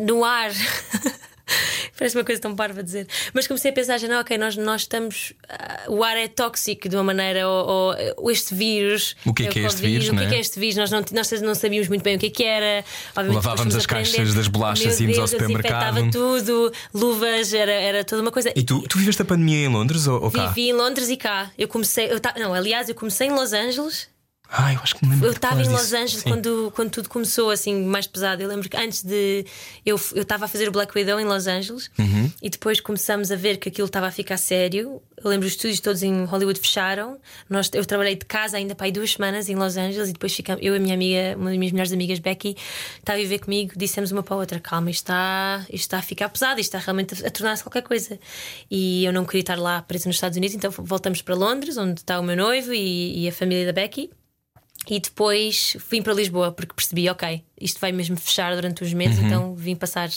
[0.00, 0.52] no ar.
[1.98, 3.06] Parece uma coisa tão parva a dizer.
[3.32, 5.32] Mas comecei a pensar, já não, ok, nós, nós estamos.
[5.48, 9.16] ah, o ar é tóxico de uma maneira, ou, ou este vírus.
[9.24, 10.28] O que é que é este vírus, O que é é?
[10.28, 10.76] que é este vírus?
[10.76, 12.84] Nós não, nós não sabíamos muito bem o que é que era.
[13.16, 16.10] Obviamente, Lavávamos as caixas das bolachas, íamos ao supermercado.
[16.10, 18.52] tudo, luvas, era, era toda uma coisa.
[18.54, 20.46] E tu, tu viveste a pandemia em Londres ou, ou cá?
[20.48, 21.50] Vivi em Londres e cá.
[21.58, 22.10] Eu comecei.
[22.10, 24.08] Eu ta- não, aliás, eu comecei em Los Angeles.
[24.52, 25.92] Ah, eu acho que me lembro Eu estava em Los.
[25.92, 28.42] Angeles quando, quando tudo começou assim mais pesado.
[28.42, 29.44] Eu lembro que antes de.
[29.86, 32.30] Eu eu estava a fazer o Black Widow em Los Angeles Uhum.
[32.42, 35.00] e depois começamos a ver que aquilo estava a ficar sério.
[35.22, 37.18] Eu lembro os estúdios todos em Hollywood fecharam.
[37.48, 40.34] Nós, eu trabalhei de casa ainda para aí duas semanas em Los Angeles e depois
[40.34, 40.64] ficamos.
[40.64, 42.56] Eu e a minha amiga, uma das minhas melhores amigas, Becky,
[42.98, 43.72] estava a viver comigo.
[43.76, 46.78] Dissemos uma para a outra: calma, isto está, isto está a ficar pesado, isto está
[46.84, 48.18] realmente a, a tornar-se qualquer coisa.
[48.70, 52.00] E eu não queria estar lá presa nos Estados Unidos, então voltamos para Londres, onde
[52.00, 54.10] está o meu noivo e, e a família da Becky.
[54.88, 59.18] E depois vim para Lisboa porque percebi, ok, isto vai mesmo fechar durante uns meses,
[59.18, 60.08] então vim passar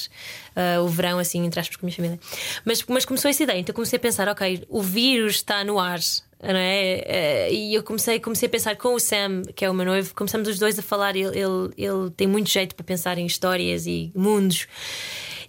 [0.56, 2.20] ah, o verão assim, entre aspas, com a minha família.
[2.64, 6.00] Mas, mas começou essa ideia, então comecei a pensar, ok, o vírus está no ar.
[6.42, 7.04] Não é?
[7.06, 10.14] Eh, E eu comecei, comecei a pensar com o Sam, que é o meu noivo,
[10.14, 11.16] começamos os dois a falar.
[11.16, 14.68] Ele, ele, ele tem muito jeito para pensar em histórias e mundos,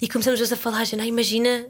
[0.00, 0.84] e começamos os dois a falar.
[0.84, 1.66] Já, não, imagina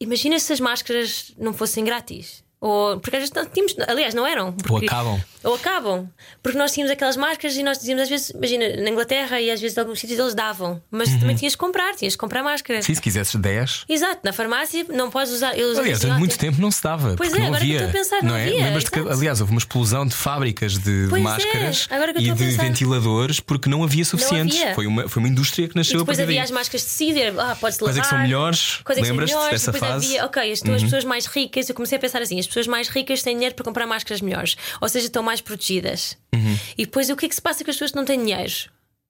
[0.00, 2.43] Imagina se as máscaras não fossem grátis.
[2.66, 4.46] Ou, porque às vezes não tínhamos, aliás, não eram.
[4.46, 5.20] Ou porque- acabam.
[5.42, 6.08] Ou acabam.
[6.42, 9.60] Porque nós tínhamos aquelas máscaras e nós dizíamos às vezes, imagina, na Inglaterra e às
[9.60, 11.20] vezes em alguns sítios eles davam, mas Uhum.
[11.20, 12.80] também tinhas que comprar, tinhas que comprar máscara.
[12.80, 13.84] Sim, se quisesses 10.
[13.86, 15.50] Exato, na farmácia não podes usar.
[15.50, 17.14] Aliás, durante "Ah, muito tempo não se dava.
[17.18, 17.86] Pois é, não agora que eu havia.
[17.86, 18.44] estou a pensar, não é?
[18.46, 21.92] havia, Lembras-te que, aliás, houve uma explosão de fábricas de, de Pois é, máscaras que
[21.92, 24.58] eu e a de ventiladores porque não havia suficientes.
[24.58, 24.74] havia.
[24.74, 26.44] Foi, uma, foi uma indústria que E nasceu a depois partir havia daí.
[26.44, 28.02] as máscaras de cider, ah, pode-se Quais é lavar.
[28.02, 28.78] que são melhores?
[28.80, 29.52] É que são Lembras-te melhores?
[29.60, 30.06] dessa Depois fase?
[30.06, 30.12] Uhum.
[30.14, 32.88] havia, ok, as, as pessoas mais ricas, eu comecei a pensar assim: as pessoas mais
[32.88, 36.16] ricas têm dinheiro para comprar máscaras melhores, ou seja, estão mais protegidas.
[36.34, 36.58] Uhum.
[36.78, 38.52] E depois o que é que se passa com as pessoas que não têm dinheiro?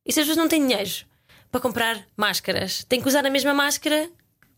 [0.06, 0.90] E se as pessoas não têm dinheiro
[1.50, 2.84] para comprar máscaras?
[2.84, 4.10] Têm que usar a mesma máscara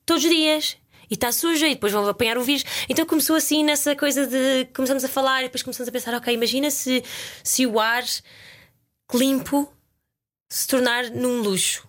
[0.04, 0.76] todos os dias.
[1.08, 2.64] E está suja, e depois vão apanhar o vírus.
[2.88, 4.64] Então começou assim nessa coisa de.
[4.74, 7.04] Começamos a falar, e depois começamos a pensar: ok, imagina se,
[7.44, 8.02] se o ar
[9.14, 9.72] limpo
[10.50, 11.86] se tornar num luxo.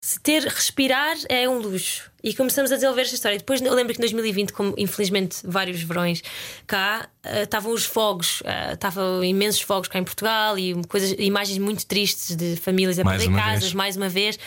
[0.00, 2.08] Se ter, respirar é um luxo.
[2.22, 3.36] E começamos a desenvolver esta história.
[3.38, 6.22] Depois eu lembro que em 2020, como infelizmente vários verões
[6.68, 11.58] cá, eh, estavam os fogos, eh, estavam imensos fogos cá em Portugal e coisas, imagens
[11.58, 13.74] muito tristes de famílias a Mais perder casas, vez.
[13.74, 14.38] mais uma vez,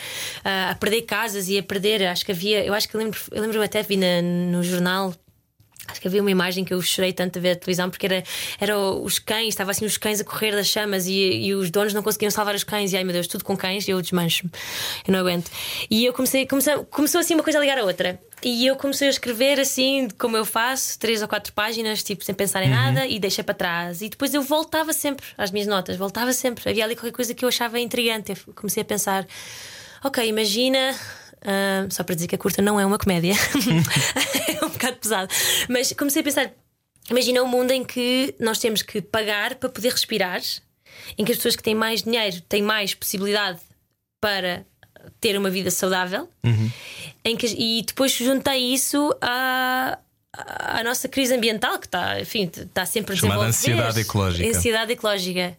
[0.42, 2.06] eh, a perder casas e a perder.
[2.06, 5.14] Acho que havia, eu acho que eu lembro, eu lembro até vi na- no jornal
[5.92, 8.24] Acho que havia uma imagem que eu chorei tanto a ver a televisão porque era,
[8.58, 11.92] era os cães, estava assim os cães a correr das chamas e, e os donos
[11.92, 12.92] não conseguiam salvar os cães.
[12.92, 14.50] E ai meu Deus, tudo com cães, e eu desmancho-me,
[15.06, 15.50] eu não aguento.
[15.90, 18.18] E eu comecei, comecei, começou assim uma coisa a ligar a outra.
[18.44, 22.34] E eu comecei a escrever assim, como eu faço, três ou quatro páginas, tipo, sem
[22.34, 24.02] pensar em nada, e deixei para trás.
[24.02, 26.68] E depois eu voltava sempre às minhas notas, voltava sempre.
[26.68, 28.32] Havia ali qualquer coisa que eu achava intrigante.
[28.32, 29.24] Eu comecei a pensar:
[30.02, 30.92] ok, imagina
[31.44, 33.34] ah, só para dizer que a curta não é uma comédia,
[34.60, 35.32] é um bocado pesado.
[35.68, 36.52] Mas comecei a pensar:
[37.10, 40.40] imagina um mundo em que nós temos que pagar para poder respirar,
[41.18, 43.60] em que as pessoas que têm mais dinheiro têm mais possibilidade
[44.20, 44.64] para
[45.20, 46.28] ter uma vida saudável,
[47.24, 49.98] em que, e depois juntei isso à,
[50.32, 54.48] à nossa crise ambiental, que está, enfim, está sempre a Chamada ansiedade ecológica.
[54.48, 55.58] Ansiedade ecológica.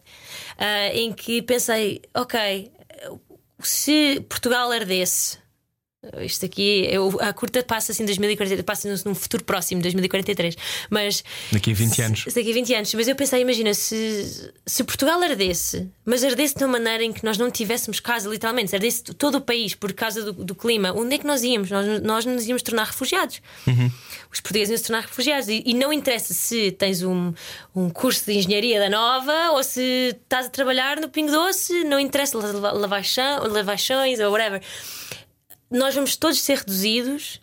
[0.56, 2.72] Ah, em que pensei, ok,
[3.60, 5.43] se Portugal ardesse.
[6.20, 10.56] Isto aqui, eu, a curta passa assim em 2043, passa num- futuro próximo, 2043.
[10.90, 12.24] Mas Daqui a 20 se- anos.
[12.34, 12.94] Daqui a 20 anos.
[12.94, 17.24] Mas eu pensei, imagina, se, se Portugal ardesse, mas ardesse de uma maneira em que
[17.24, 20.92] nós não tivéssemos casa, literalmente, se ardesse todo o país por causa do, do clima,
[20.92, 21.70] onde é que nós íamos?
[21.70, 23.40] Nós, nós nos íamos tornar refugiados.
[24.32, 25.48] Os portugueses iam se tornar refugiados.
[25.48, 27.32] E, e não interessa se tens um,
[27.74, 31.98] um curso de engenharia da nova ou se estás a trabalhar no Pingo Doce, não
[32.00, 34.60] interessa lava- lavar chão- lavar chões ou whatever.
[35.74, 37.40] Nós vamos todos ser reduzidos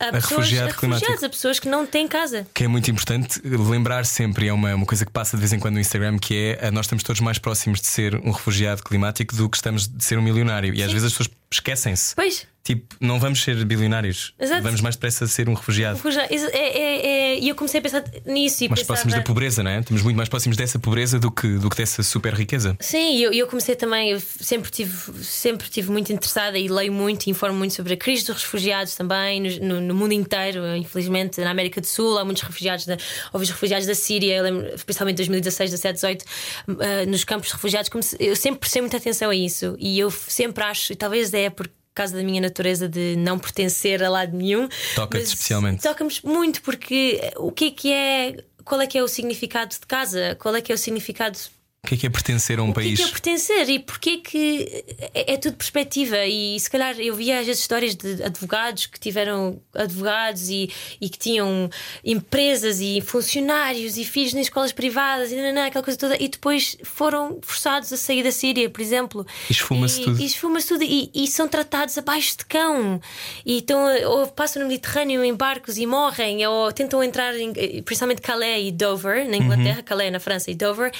[0.00, 2.46] a, pessoas, refugiado a refugiados, a pessoas que não têm casa.
[2.54, 5.58] Que é muito importante lembrar sempre, é uma, uma coisa que passa de vez em
[5.58, 9.36] quando no Instagram, que é nós estamos todos mais próximos de ser um refugiado climático
[9.36, 10.74] do que estamos de ser um milionário.
[10.74, 12.14] E às vezes as pessoas esquecem-se.
[12.14, 14.32] Pois, Tipo, não vamos ser bilionários.
[14.40, 14.62] Exato.
[14.62, 16.00] Vamos mais depressa ser um refugiado.
[16.30, 18.86] Isso é- é- é- E eu comecei a pensar nisso e Mais pensava...
[18.86, 19.80] próximos da pobreza, não é?
[19.80, 22.74] Estamos muito mais próximos dessa pobreza do que, do que dessa super riqueza.
[22.80, 26.90] Sim, e eu, eu comecei também, eu sempre tive, sempre tive muito interessada e leio
[26.90, 30.64] muito e informo muito sobre a crise dos refugiados também no, no- mundo inteiro.
[30.74, 32.96] Infelizmente, na América do Sul há muitos refugiados, da,
[33.30, 36.24] houve os refugiados da Síria, eu lembro, especialmente 2016, 17, 18,
[36.68, 37.90] ah, nos campos de refugiados.
[37.90, 41.50] comecei- eu sempre prestei muita atenção a isso e eu sempre acho, e talvez é
[41.50, 44.68] por causa da minha natureza de não pertencer a lado nenhum.
[44.94, 45.82] Toca-te especialmente.
[45.82, 48.36] Toca-me muito porque o que é que é.
[48.64, 50.36] Qual é que é o significado de casa?
[50.40, 51.38] Qual é que é o significado
[51.84, 52.98] O que é que é pertencer a um o que país?
[52.98, 57.14] é que é pertencer e porquê que é, é tudo perspectiva e se calhar eu
[57.14, 61.68] via às vezes histórias de advogados que tiveram advogados e, e que tinham
[62.02, 67.38] empresas e funcionários e filhos em escolas privadas e aquela coisa toda e depois foram
[67.42, 69.26] forçados a sair da Síria, por exemplo.
[69.50, 70.20] E esfuma-se tudo.
[70.20, 72.98] E esfuma-se tudo e, e são tratados abaixo de cão
[73.44, 77.52] e estão, ou passam no Mediterrâneo em barcos e morrem ou tentam entrar em,
[77.82, 80.90] principalmente Calais e Dover na Inglaterra, Calais na França e Dover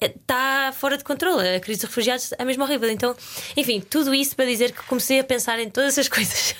[0.00, 1.56] está fora de controle.
[1.56, 2.90] A crise dos refugiados é mesmo horrível.
[2.90, 3.16] Então,
[3.56, 6.54] enfim, tudo isso para dizer que comecei a pensar em todas essas coisas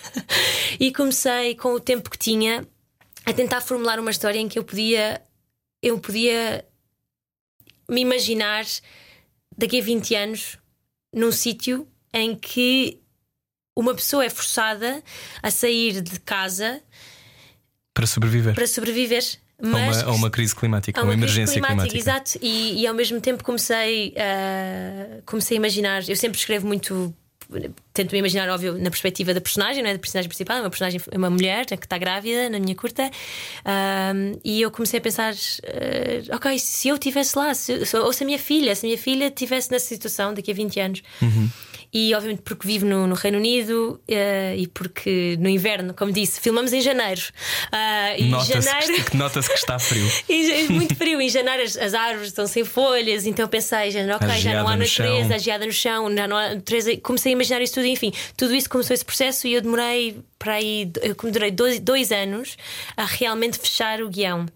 [0.78, 2.66] e comecei com o tempo que tinha
[3.26, 5.20] a tentar formular uma história em que eu podia
[5.82, 6.64] eu podia
[7.88, 8.64] me imaginar
[9.56, 10.58] daqui a 20 anos
[11.12, 13.00] num sítio em que
[13.76, 15.02] uma pessoa é forçada
[15.42, 16.82] a sair de casa
[17.92, 19.43] Para sobreviver para sobreviver.
[19.64, 21.96] A, Mas uma, a uma crise climática, a uma, crise emergência climática.
[21.98, 26.08] Exato, e, e ao mesmo tempo comecei a, comecei a imaginar.
[26.08, 27.14] Eu sempre escrevo muito.
[27.92, 29.92] Tento me imaginar, óbvio, na perspectiva da personagem, não é?
[29.92, 33.08] Da personagem principal, é uma personagem, é uma mulher que está grávida na minha curta.
[34.42, 38.26] E eu comecei a pensar: ah, ok, se eu estivesse lá, se- ou se a
[38.26, 41.02] minha filha, se a minha filha estivesse nessa situação daqui a 20 anos.
[41.20, 41.48] Uhum.
[41.96, 46.40] E obviamente porque vivo no, no Reino Unido eh, e porque no inverno, como disse,
[46.40, 47.22] filmamos em janeiro.
[48.18, 49.04] E Nota-se janeiro.
[49.04, 50.04] que, nota-se que está frio.
[50.28, 51.20] É muito frio.
[51.20, 54.00] Em janeiro as, as árvores estão sem folhas, então pensei, já,
[54.38, 55.06] já não há no chão.
[55.06, 56.96] natureza, a geada no chão, já não há natureza.
[56.96, 60.54] Comecei a imaginar isso tudo, enfim, tudo isso começou esse processo e eu demorei para
[60.54, 62.56] aí, eu demorei dois, dois anos
[62.96, 64.46] a realmente fechar o guião.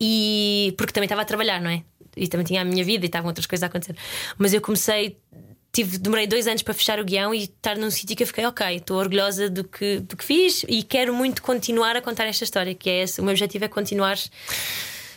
[0.00, 1.82] E porque também estava a trabalhar, não é?
[2.16, 3.94] E também tinha a minha vida e estavam outras coisas a acontecer.
[4.38, 5.16] Mas eu comecei,
[5.76, 8.46] tive, demorei dois anos para fechar o guião e estar num sítio que eu fiquei,
[8.46, 12.44] ok, estou orgulhosa do que, do que fiz e quero muito continuar a contar esta
[12.44, 14.16] história, que é esse, o meu objetivo é continuar.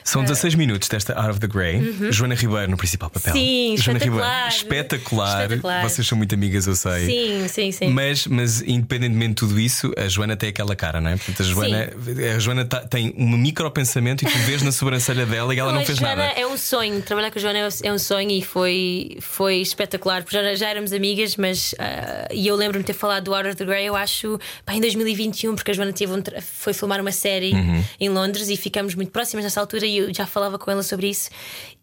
[0.03, 1.79] São 16 minutos desta Out of the Grey.
[2.11, 3.33] Joana Ribeiro no principal papel.
[3.33, 3.39] Uhum.
[3.39, 4.33] Sim, Joana espetacular.
[4.33, 5.41] Ribeiro, espetacular.
[5.43, 5.83] Espetacular.
[5.89, 7.05] Vocês são muito amigas, eu sei.
[7.05, 7.87] Sim, sim, sim.
[7.89, 11.15] Mas, mas independentemente de tudo isso, a Joana tem aquela cara, não é?
[11.17, 11.89] Portanto, a Joana,
[12.35, 15.81] a Joana tá- tem um micropensamento e tu vês na sobrancelha dela e ela não
[15.81, 16.39] a fez Joana nada.
[16.39, 20.35] é um sonho, trabalhar com a Joana é um- sonho e foi, foi espetacular, porque
[20.35, 23.55] já, já éramos amigas, mas ah, e eu lembro-me de ter falado do Out of
[23.57, 27.11] the Grey, eu acho, pá, em 2021, porque a Joana teve um foi filmar uma
[27.11, 27.83] série Uhum.
[27.99, 31.09] em Londres e ficamos muito próximas nessa altura e eu já falava com ela sobre
[31.09, 31.29] isso.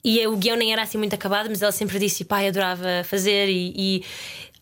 [0.04, 3.48] E o guião nem era assim muito acabado, mas ela sempre disse, pai, adorava fazer
[3.48, 4.04] e- e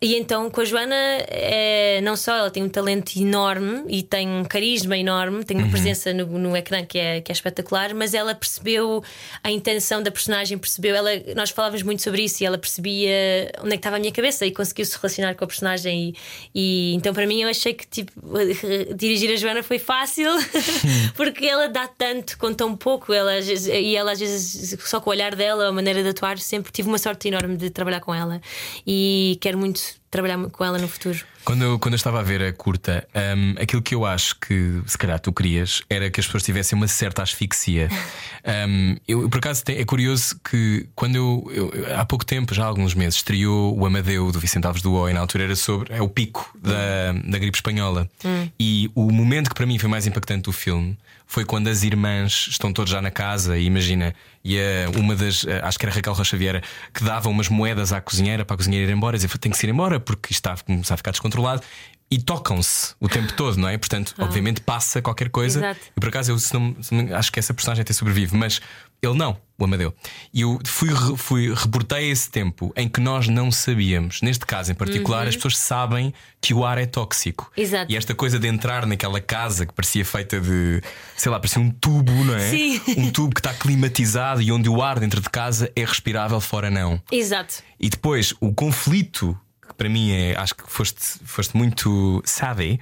[0.05, 0.94] e então com a Joana,
[1.28, 5.70] é, não só ela tem um talento enorme e tem um carisma enorme, tem uma
[5.70, 9.02] presença no, no ecrã que é, que é espetacular, mas ela percebeu
[9.43, 13.68] a intenção da personagem, percebeu, ela, nós falávamos muito sobre isso e ela percebia onde
[13.68, 16.14] é que estava a minha cabeça e conseguiu se relacionar com a personagem.
[16.55, 18.12] E, e então para mim eu achei que tipo,
[18.94, 20.28] dirigir a Joana foi fácil
[21.16, 25.12] porque ela dá tanto com tão pouco, ela, e ela às vezes só com o
[25.14, 28.39] olhar dela, a maneira de atuar, sempre tive uma sorte enorme de trabalhar com ela
[28.86, 31.18] e quero muito trabalhar com ela no futuro.
[31.44, 33.06] Quando eu, quando eu estava a ver a curta,
[33.36, 36.76] um, aquilo que eu acho que se calhar tu querias era que as pessoas tivessem
[36.76, 37.88] uma certa asfixia.
[38.46, 42.66] Um, eu, por acaso, é curioso que quando eu, eu, há pouco tempo, já há
[42.66, 46.02] alguns meses, estreou o Amadeu do Vicente Alves do Oi, na altura era sobre é
[46.02, 48.06] o pico da, da gripe espanhola.
[48.22, 48.46] Hum.
[48.60, 50.94] E o momento que para mim foi mais impactante do filme
[51.35, 55.44] foi quando as irmãs estão todas já na casa e imagina, e a, uma das,
[55.47, 56.62] a- acho que era Raquel Rocha Vieira,
[56.93, 59.59] que dava umas moedas à cozinheira para a cozinheira ir embora, e dizia tem que
[59.59, 61.62] se ir embora porque isto está a começar a ficar descontrolado.
[62.11, 63.77] E tocam-se o tempo todo, não é?
[63.78, 65.59] Portanto, obviamente passa qualquer coisa.
[65.59, 65.81] Exato.
[65.97, 68.61] E por acaso eu se não- se não- acho que essa personagem até sobrevive, mas
[69.06, 69.94] ele não, o Amadeu.
[70.32, 74.20] E eu fui, fui reportei esse tempo em que nós não sabíamos.
[74.20, 77.51] Neste caso em particular, as pessoas sabem que o ar é tóxico.
[77.56, 77.90] Exato.
[77.90, 80.82] E esta coisa de entrar naquela casa que parecia feita de,
[81.16, 82.51] sei lá, parecia um tubo, não é?
[82.51, 82.81] Sim.
[82.97, 86.70] Um tubo que está climatizado e onde o ar dentro de casa é respirável, fora
[86.70, 87.01] não.
[87.10, 87.62] Exato.
[87.78, 92.81] E depois o conflito, que para mim é, acho que foste, foste muito savvy,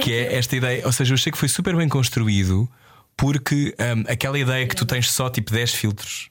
[0.00, 2.68] que é esta ideia, ou seja, eu achei que foi super bem construído
[3.16, 6.28] porque hum, aquela ideia que tu tens só tipo 10 filtros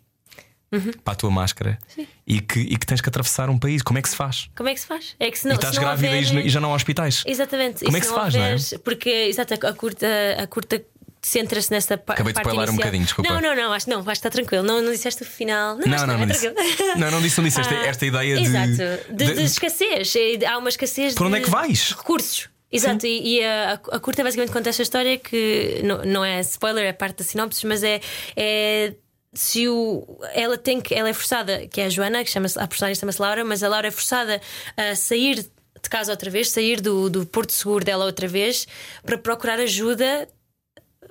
[1.04, 1.78] para a tua máscara
[2.26, 4.50] e que, e que tens que atravessar um país, como é que se faz?
[4.56, 5.16] Como é que se faz?
[5.20, 6.22] É que se e não, estás se grávida houver...
[6.46, 7.24] e já- e não há hospitais.
[7.26, 7.84] Exatamente.
[7.84, 8.56] Como E é que se faz, não é?
[8.84, 10.08] Porque, exato, a curta,
[10.40, 10.82] a curta
[11.22, 13.32] centra-se nessa pa Acabei de parte spoiler um bocadinho, desculpa.
[13.34, 14.64] Não, não, não, acho, não, acho que está tranquilo.
[14.64, 15.76] Não, não disseste o final.
[15.78, 16.50] Não, Não, não, não é disse.
[16.98, 18.44] Não, não disse, não disse esta, Ah, esta ideia de.
[18.44, 20.16] Exato, de, de de- escassez.
[20.16, 21.92] E Há uma escassez Por onde de é que vais?
[21.92, 22.50] recursos.
[22.72, 26.86] Exato, e, e a, a curta basicamente conta esta história que não, não é spoiler,
[26.86, 28.00] é parte da sinopse, mas é,
[28.36, 28.94] é
[29.34, 32.68] se o, ela tem que ela é forçada, que é a Joana, que chama a
[32.68, 34.40] personagem chama-se Laura, mas a Laura é forçada
[34.78, 35.36] a sair
[35.84, 38.68] de casa outra vez, sair do, do porto seguro dela outra vez
[39.06, 40.28] para procurar ajuda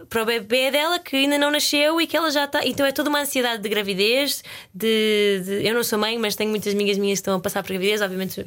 [0.08, 2.64] para o bebê dela que ainda não nasceu e que ela já está.
[2.66, 4.42] Então é toda uma ansiedade de gravidez.
[4.74, 7.62] De, de- Eu não sou mãe, mas tenho muitas amigas minhas que estão a passar
[7.62, 8.40] por gravidez, obviamente.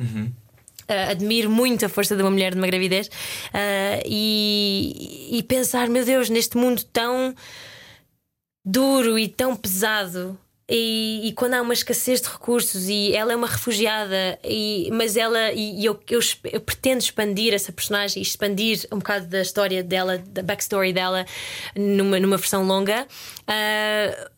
[0.84, 6.04] Uh, admiro muito a força de uma mulher numa gravidez uh, e, e pensar, meu
[6.04, 7.34] Deus, neste mundo tão
[8.66, 10.38] duro e tão pesado.
[10.70, 15.18] E, e quando há uma escassez de recursos e ela é uma refugiada, e, mas
[15.18, 16.20] ela e, eu, eu,
[16.52, 21.26] eu pretendo expandir essa personagem expandir um bocado da história dela, da backstory dela,
[21.76, 23.06] numa, numa versão longa.
[23.46, 24.30] Ah,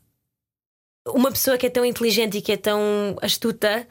[1.07, 3.88] uma pessoa que é tão inteligente e que é tão astuta,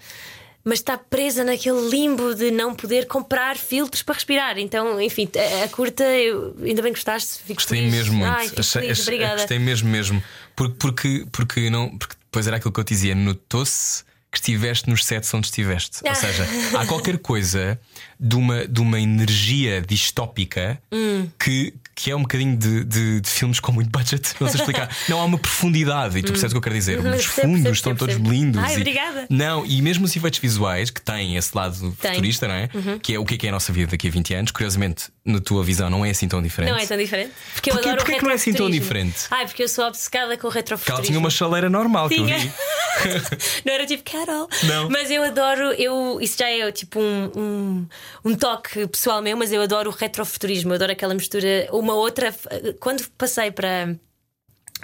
[0.65, 4.59] mas está presa naquele limbo de não poder comprar filtros para respirar.
[4.59, 5.29] Então, enfim,
[5.61, 7.39] a, a curta, eu, ainda bem que gostaste.
[7.45, 7.93] Fico Gostei feliz.
[7.95, 8.33] mesmo muito.
[8.33, 9.37] Ai, Achei- feliz, achei- obrigada.
[9.37, 10.23] Gostei mesmo, mesmo.
[10.57, 14.89] Porque, porque, porque, não, porque depois era aquilo que eu te dizia, notou-se que estiveste
[14.91, 15.99] nos sets onde estiveste.
[16.03, 16.15] Ou Ah.
[16.15, 16.45] seja,
[16.77, 17.79] há qualquer coisa
[18.19, 21.29] de uma, de uma energia distópica Hum.
[21.39, 24.35] que, que é um bocadinho de, de, de filmes com muito budget.
[24.41, 24.89] Não sei explicar.
[25.09, 26.99] Não há uma profundidade, e tu percebes o que eu quero dizer.
[26.99, 28.63] Uhum, Os fundos estão todos lindos.
[28.63, 29.27] Ai, e- obrigada.
[29.31, 32.11] Não, e mesmo os efeitos visuais que têm esse lado Tem.
[32.11, 32.15] Uhum.
[32.17, 32.69] futurista, não é?
[33.03, 34.51] Que é o que é, que é a nossa vida daqui a 20 anos.
[34.51, 36.71] Curiosamente, na tua visão, não é assim tão diferente.
[36.71, 37.31] Não é tão diferente.
[37.55, 39.05] Porque eu Porquê- adoro o porquê que não é assim tão retrofuturismo.
[39.13, 39.27] diferente?
[39.31, 41.07] Ai, porque eu sou obcecada com o Porque ela retrofuturismo.
[41.07, 42.39] tinha uma chaleira normal que eu Tinha.
[42.39, 42.53] vi.
[43.65, 44.49] não era tipo Carol.
[44.65, 44.89] Não.
[44.91, 47.87] Mas eu adoro, eu, isso já é tipo um, um,
[48.25, 51.69] um toque pessoal meu, mas eu adoro o retrofuturismo, eu adoro aquela mistura.
[51.85, 52.35] Uma outra.
[52.81, 53.95] Quando passei para.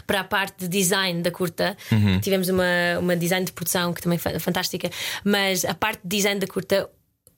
[0.07, 2.21] Para a parte de design da curta, Uhum.
[2.21, 2.65] tivemos uma,
[3.01, 4.89] uma design de produção que também foi fantástica,
[5.25, 6.89] mas a parte de design da curta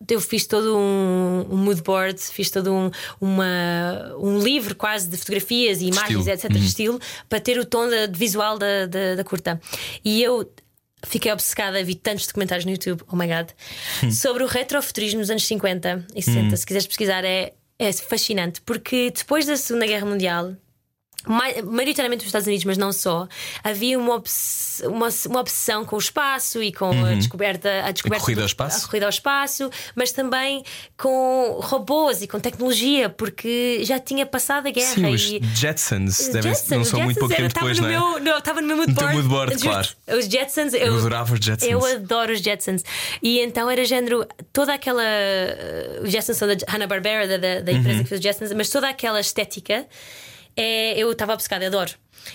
[0.08, 2.90] eu fiz todo um, um mood board, fiz todo um,
[3.20, 6.34] uma, um livro quase de fotografias e imagens, Estilo.
[6.34, 6.52] etc.
[6.52, 9.60] de estilo, para ter o tom da- de visual da, da, da curta.
[10.04, 10.50] E eu
[11.04, 13.48] fiquei obcecada, vi tantos documentários no YouTube, oh my god,
[14.12, 16.56] sobre o retrofuturismo nos anos 50 e 60.
[16.56, 20.56] Se quiseres pesquisar, é, é fascinante, porque depois da Segunda Guerra Mundial.
[21.26, 23.28] Mai- Maioritariamente nos Estados Unidos, mas não só,
[23.62, 28.24] havia uma, obs- uma, uma obsessão com o espaço e com a descoberta, a descoberta
[28.24, 28.84] corrida do- ao espaço?
[28.84, 30.62] a corrida ao espaço, mas também
[30.96, 36.28] com robôs e com tecnologia, porque já tinha passado a guerra Sim, os e Jetsons,
[36.28, 38.10] devem, Jetsons, não são muito pouco Jetsons, tempo era- depois, estava não é?
[38.10, 39.22] no meu, não, Estava no meu mood No teu board.
[39.28, 39.96] mood board, Juro-te.
[40.18, 41.70] Os Jetsons, eu, Eu adorava os Jetsons.
[41.70, 42.82] Eu adoro os Jetsons.
[43.22, 45.02] E então era género, toda aquela.
[46.02, 48.02] Os Jetsons são da Hanna-Barbera, da, da, da empresa Uhum.
[48.04, 49.86] que fez os Jetsons, mas toda aquela estética
[50.56, 51.92] é, eu estava obcecada, adoro.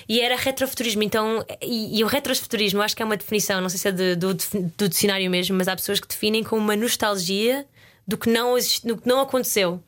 [0.08, 3.80] E era retrofuturismo, então, e, e o retrofuturismo, acho que é uma definição, não sei
[3.80, 4.34] se é de- do,
[4.78, 7.66] do dicionário mesmo, mas há pessoas que definem como uma nostalgia
[8.06, 9.82] do que não, do que não aconteceu,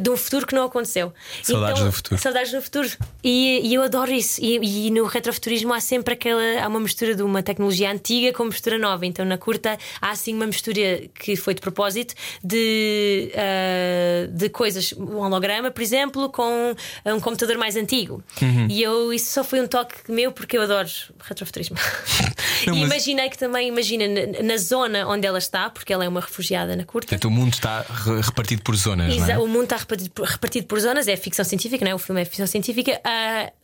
[0.00, 1.08] de um futuro que não aconteceu.
[1.08, 1.12] Uhum.
[1.44, 2.20] Saudades Então, do futuro.
[2.20, 2.88] Saudades do futuro.
[3.22, 4.40] E, e eu adoro isso.
[4.42, 6.42] E, e no retrofuturismo há sempre aquela.
[6.62, 9.04] Há uma mistura de uma tecnologia antiga com mistura nova.
[9.04, 14.92] Então na curta há assim uma mistura que foi de propósito de, ah, de coisas.
[14.96, 16.74] Um holograma, por exemplo, com
[17.06, 18.22] um computador mais antigo.
[18.40, 18.66] Uhum.
[18.70, 20.88] E eu, isso só foi um toque meu porque eu adoro
[21.22, 21.76] retrofuturismo.
[22.66, 26.04] Não, e mas- imaginei que também, imagina, na, na zona onde ela está, porque ela
[26.04, 27.08] é uma refugiada na curta.
[27.08, 29.38] Portanto, o mundo está re- repartido por zonas, não é?
[29.42, 31.94] O mundo está repartido por, repartido por zonas, é ficção científica, não é?
[31.94, 33.00] O filme é ficção científica.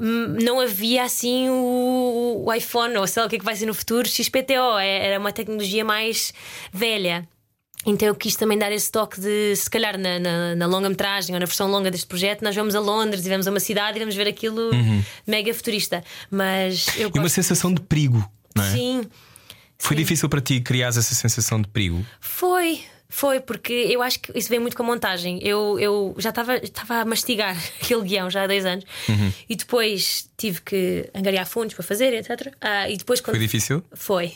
[0.00, 3.54] Hum, não havia assim o, o iPhone, ou sei lá o que é que vai
[3.56, 6.32] ser no futuro, XPTO, é- era uma tecnologia mais
[6.72, 7.26] velha.
[7.88, 11.38] Então eu quis também dar esse toque de, se calhar, na, na, na longa-metragem ou
[11.38, 14.00] na versão longa deste projeto, nós vamos a Londres e vamos a uma cidade e
[14.00, 14.70] vamos ver aquilo
[15.24, 16.02] mega futurista.
[16.28, 17.12] Mas eu Uhum.
[17.14, 18.70] E uma sensação de perigo, não é?
[18.72, 19.02] Sim,
[19.78, 20.02] Foi sim.
[20.02, 22.04] difícil para ti criar essa sensação de perigo.
[22.18, 22.80] Foi,
[23.16, 25.38] foi, porque eu acho que isso vem muito com a montagem.
[25.42, 26.60] Eu, eu já estava
[27.00, 29.32] a mastigar aquele guião já há dois anos Uhum.
[29.48, 32.52] e depois tive que angariar fundos para fazer, etc.
[32.60, 33.82] Ah, e depois quando Foi difícil?
[33.94, 34.26] Foi.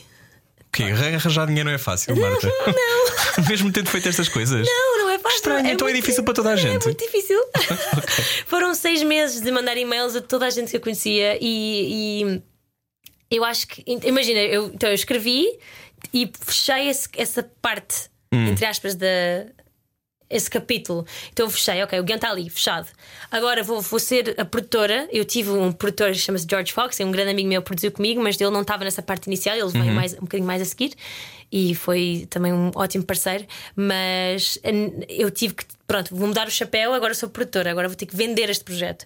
[0.60, 0.84] O quê?
[0.84, 2.46] Arranjar dinheiro não é fácil, Marta.
[2.66, 3.44] Não.
[3.48, 4.66] Mesmo tendo feito estas coisas.
[4.66, 5.36] Não, não é fácil.
[5.36, 6.82] Estranho, então é muito- difícil para toda a gente.
[6.82, 7.38] É muito difícil.
[8.46, 12.42] Foram seis meses de mandar e-mails a toda a gente que eu conhecia e, e
[13.36, 13.84] eu acho que.
[14.04, 15.46] Imagina, eu, então eu escrevi
[16.14, 18.46] e fechei esse- essa parte, Hum.
[18.48, 19.06] entre aspas, da.
[20.32, 22.86] Esse capítulo, então eu fechei, ok, o guião está ali, fechado.
[23.32, 25.08] Agora vou, vou ser a produtora.
[25.10, 28.22] Eu tive um produtor que chama-se George Fox, é um grande amigo meu, produziu comigo,
[28.22, 29.70] mas ele não estava nessa parte inicial, ele Uhum.
[29.72, 30.92] veio mais, um bocadinho mais a seguir
[31.50, 33.44] e foi também um ótimo parceiro.
[33.74, 37.96] Mas hum, eu tive que, pronto, vou mudar o chapéu, agora sou produtora, agora vou
[37.96, 39.04] ter que vender este projeto.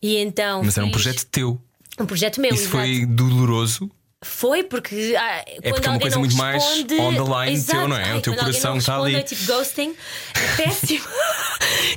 [0.00, 0.60] E então.
[0.60, 0.66] Hum.
[0.66, 1.60] Mas era um fiz- projeto teu.
[1.98, 2.76] Um projeto meu, Isso exato.
[2.76, 3.90] foi doloroso.
[4.24, 7.78] Foi porque, ah, quando porque é uma coisa muito mais responde, on the line Exato.
[7.78, 8.02] teu, não é?
[8.02, 9.14] O Ai, teu quando alguém coração está ali.
[9.14, 9.94] É tipo ghosting,
[10.34, 11.04] é péssimo.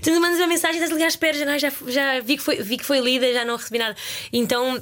[0.03, 2.77] tu mandas uma mensagem, estás ali à espera, já, já, já vi, que foi, vi
[2.77, 3.95] que foi lida, já não recebi nada.
[4.31, 4.79] Então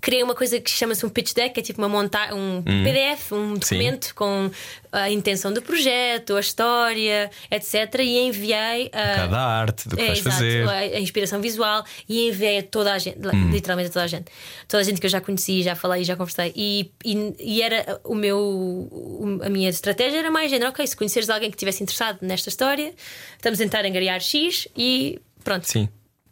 [0.00, 3.32] criei uma coisa que chama-se um pitch deck, que é tipo uma monta um PDF,
[3.32, 4.50] um documento com
[4.92, 7.94] a intenção do projeto, a história, etc.
[8.00, 9.14] E enviei a.
[9.16, 10.68] Cada arte, do que É, vais exato, fazer.
[10.68, 13.50] A, inspiração visual e enviei a toda a gente, Hum.
[13.50, 14.26] literalmente a toda a gente.
[14.66, 16.52] Toda a gente que eu já conheci, já falei, já conversei.
[16.56, 19.40] E, e, e era o meu.
[19.44, 22.94] A minha estratégia era mais género, ok, se conheceres alguém que estivesse interessado nesta história,
[23.36, 25.64] estamos a tentar angariar X e pronto.
[25.66, 25.88] Sim.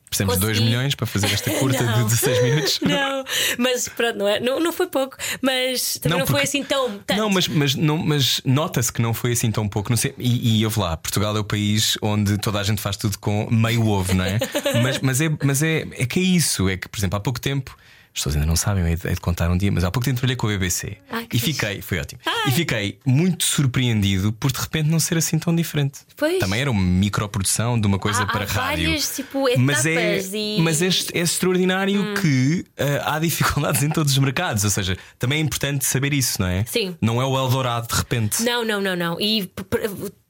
[0.09, 0.70] Precisamos de 2 Consegui.
[0.70, 1.98] milhões para fazer esta curta Não.
[1.98, 2.80] de 16 minutos.
[2.86, 3.24] Não,
[3.59, 6.98] mas pronto, não, é, não, não foi pouco, mas também não, foi porque- assim tão.
[7.01, 7.18] Tanto.
[7.18, 9.90] Não, mas, mas, não, mas nota-se que não foi assim tão pouco.
[9.90, 12.80] Não sei, e, e eu vou lá, Portugal é o país onde toda a gente
[12.80, 14.39] faz tudo com meio ovo, não é?
[14.82, 16.68] mas mas, é, mas é, é que é isso.
[16.68, 17.76] É que, por exemplo, há pouco tempo.
[18.09, 20.16] As pessoas ainda não sabem, hei de- de contar um dia, mas há pouco tempo
[20.18, 20.97] trabalhei com a BBC
[21.32, 21.52] e fixe.
[21.52, 22.20] fiquei, foi ótimo.
[22.48, 26.01] E fiquei muito surpreendido por de repente não ser assim tão diferente.
[26.16, 26.39] Pois.
[26.39, 28.86] Também era uma microprodução de uma coisa Há- há para rádio.
[28.86, 34.12] várias, tipo, mas é, e- mas é, é extraordinário que ah, há dificuldades em todos
[34.12, 34.64] os mercados.
[34.64, 36.64] Ou seja, também é importante saber isso, não é?
[36.66, 36.97] Sim.
[37.01, 38.43] Não é o Eldorado de repente.
[38.43, 39.20] Não, não, não, não.
[39.20, 39.48] E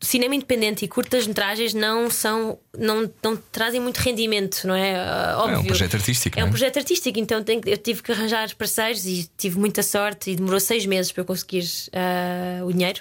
[0.01, 2.59] cinema independente e curtas metragens não são.
[2.79, 4.95] Não, não trazem muito rendimento, não é?
[4.95, 5.57] Ah, óbvio.
[5.57, 6.51] É um projeto artístico, É um é?
[6.51, 10.61] projeto artístico, então tenho eu tive que arranjar parceiros e tive muita sorte e demorou
[10.61, 13.01] seis meses para eu conseguir ah, o dinheiro.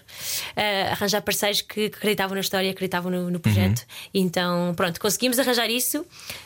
[0.55, 3.79] Ah, arranjar parceiros que acreditavam na história, acreditavam no, no projeto.
[3.81, 3.85] Uhum.
[4.15, 6.03] Então, pronto, conseguimos arranjar isso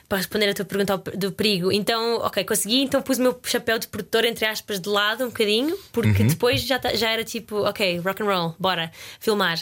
[0.09, 1.71] para responder a tua pergunta ao- do perigo.
[1.71, 5.27] Então, ok, consegui, então pus o meu chapéu de produtor, entre aspas, de lado um
[5.27, 6.27] bocadinho, porque Uhum.
[6.27, 8.91] depois já, tá- já era tipo, ok, rock and roll, bora
[9.21, 9.57] filmar.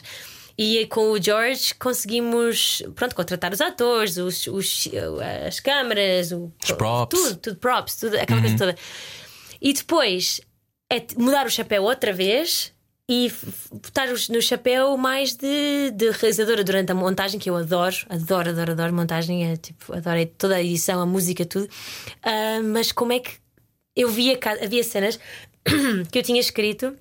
[0.61, 4.89] E com o George conseguimos pronto, contratar os atores, os, os-
[5.47, 7.17] as câmaras, o, Os props.
[7.17, 8.75] tudo, tudo props, tudo, aquela coisa toda.
[9.61, 10.41] E depois
[10.91, 12.73] é mudar o chapéu outra vez
[13.09, 13.31] e
[13.71, 18.71] botar no chapéu mais de, de realizadora durante a montagem, que eu adoro, adoro, adoro,
[18.73, 21.69] adoro montagem, é, tipo, adoro toda a edição, a música, tudo.
[22.21, 23.31] Ah, mas como é que
[23.95, 25.17] eu via, havia cenas
[26.11, 26.95] que eu tinha escrito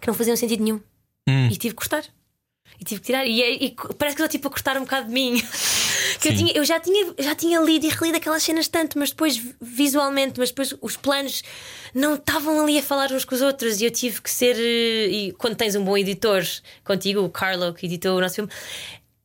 [0.00, 0.80] que não faziam sentido nenhum
[1.50, 2.04] e tive que cortar.
[2.80, 3.26] E tive que tirar.
[3.26, 5.42] E, é- e parece que estou tipo a cortar um bocado de mim.
[6.20, 9.10] que eu, tinha, eu já tinha, já tinha lido e relido aquelas cenas tanto, mas
[9.10, 11.42] depois visualmente, mas depois os planos
[11.94, 13.80] não estavam ali a falar uns com os outros.
[13.80, 14.56] E eu tive que ser.
[14.58, 16.42] eh, E quando tens um bom editor
[16.84, 18.50] contigo, o Carlo, que editou o nosso filme,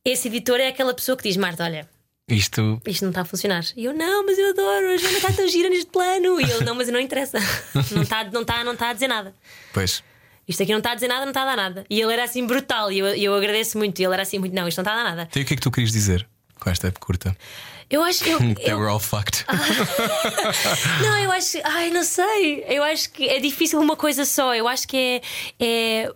[0.04, 1.88] esse editor é aquela pessoa que diz: Marta, olha.
[2.26, 2.80] Isto.
[2.86, 3.64] Isto não está a funcionar.
[3.76, 6.40] E eu, não, mas eu adoro, a Joana está tão gira neste plano.
[6.40, 7.38] E ele, não, mas não interessa.
[7.92, 9.34] Não está não tá, não tá a dizer nada.
[9.74, 10.02] Pois.
[10.46, 11.86] Isto aqui não está a dizer nada, não está a dar nada.
[11.88, 13.98] E ele era assim brutal, e eu, eu agradeço muito.
[14.00, 15.28] E ele era assim muito, não, isto não está a dar nada.
[15.30, 16.26] Então, o que é que tu querias dizer
[16.60, 17.36] com esta curta?
[17.90, 18.26] Eu acho.
[18.26, 19.44] Eu, They eu- were all fucked.
[21.02, 21.58] não, eu acho.
[21.64, 22.64] Ai, não sei.
[22.68, 24.54] Eu acho que é difícil uma coisa só.
[24.54, 25.20] Eu acho que é.
[25.64, 26.12] é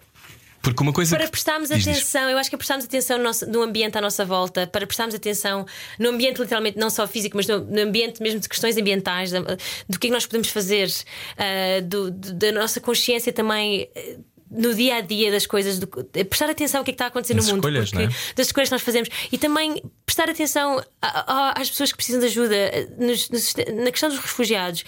[0.63, 1.15] Porque uma coisa.
[1.17, 1.97] para que- prestarmos Diz, diz.
[1.99, 4.87] atenção, eu acho que é prestarmos atenção no, nosso- no ambiente à nossa volta, para
[4.87, 5.65] prestarmos atenção
[5.99, 9.41] no ambiente, literalmente, não só físico, mas no, no ambiente mesmo de questões ambientais, da-
[9.41, 10.91] do que é que nós podemos fazer,
[11.37, 13.89] ah, do- do- da nossa consciência também.
[13.95, 14.17] eh,
[14.51, 17.05] No dia a dia das coisas, do, eh, prestar atenção ao que é que está
[17.05, 18.35] a acontecer Das no mundo, escolhas, porque- é?
[18.35, 22.19] das escolhas que nós fazemos e também prestar atenção a- a- às pessoas que precisam
[22.19, 24.85] de ajuda eh, nos- nos- na questão dos refugiados.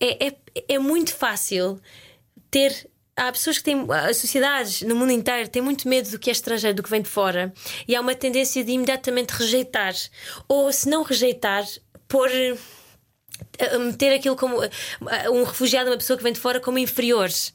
[0.00, 0.34] É, é,
[0.70, 1.80] é muito fácil
[2.50, 3.86] ter há pessoas que têm.
[3.90, 7.02] As sociedades no mundo inteiro têm muito medo do que é estrangeiro, do que vem
[7.02, 7.52] de fora.
[7.86, 9.94] E há uma tendência de imediatamente rejeitar.
[10.48, 11.64] Ou se não rejeitar,
[12.08, 12.30] pôr.
[13.86, 14.56] Meter aquilo como
[15.32, 17.52] um refugiado, uma pessoa que vem de fora, como inferiores.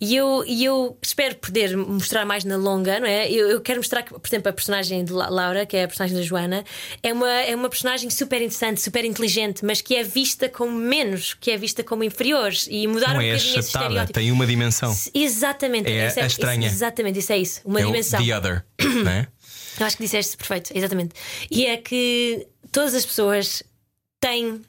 [0.00, 3.30] E eu, e eu espero poder mostrar mais na longa, não é?
[3.30, 5.88] Eu, eu quero mostrar que, por exemplo, a personagem de La- Laura, que é a
[5.88, 6.64] personagem da Joana,
[7.02, 11.34] é uma, é uma personagem super interessante, super inteligente, mas que é vista como menos,
[11.34, 12.66] que é vista como inferiores.
[12.70, 14.12] E mudar Não um é bocadinho esse achatada, estereótipo.
[14.12, 14.94] tem uma dimensão.
[15.14, 15.90] Exatamente.
[15.90, 16.66] É Esse a estranha.
[16.66, 17.60] isso- exatamente, isso é isso.
[17.64, 18.24] Uma É dimensão.
[18.24, 18.64] The Other,
[19.04, 19.28] não é?
[19.80, 21.14] Eu acho que disseste perfeito, exatamente.
[21.50, 23.62] E é que todas as pessoas
[24.20, 24.60] têm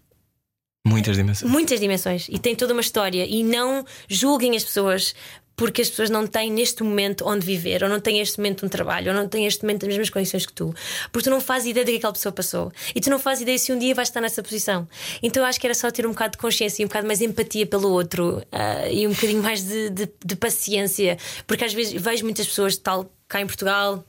[0.89, 1.51] Muitas dimensões.
[1.51, 3.25] muitas dimensões e têm toda uma história.
[3.25, 5.13] E não julguem as pessoas
[5.55, 8.69] porque as pessoas não têm neste momento onde viver, ou não têm este momento um
[8.69, 10.73] trabalho, ou não têm este momento as mesmas condições que tu,
[11.11, 13.57] porque tu não fazes ideia do que aquela pessoa passou e tu não fazes ideia
[13.59, 14.87] se um dia vais estar nessa posição.
[15.21, 17.19] Então eu acho que era só ter um bocado de consciência e um bocado mais
[17.21, 21.91] empatia pelo outro ah, e um bocadinho mais de, de- de paciência, porque às vezes
[22.01, 24.01] vejo muitas pessoas, tal cá em Portugal,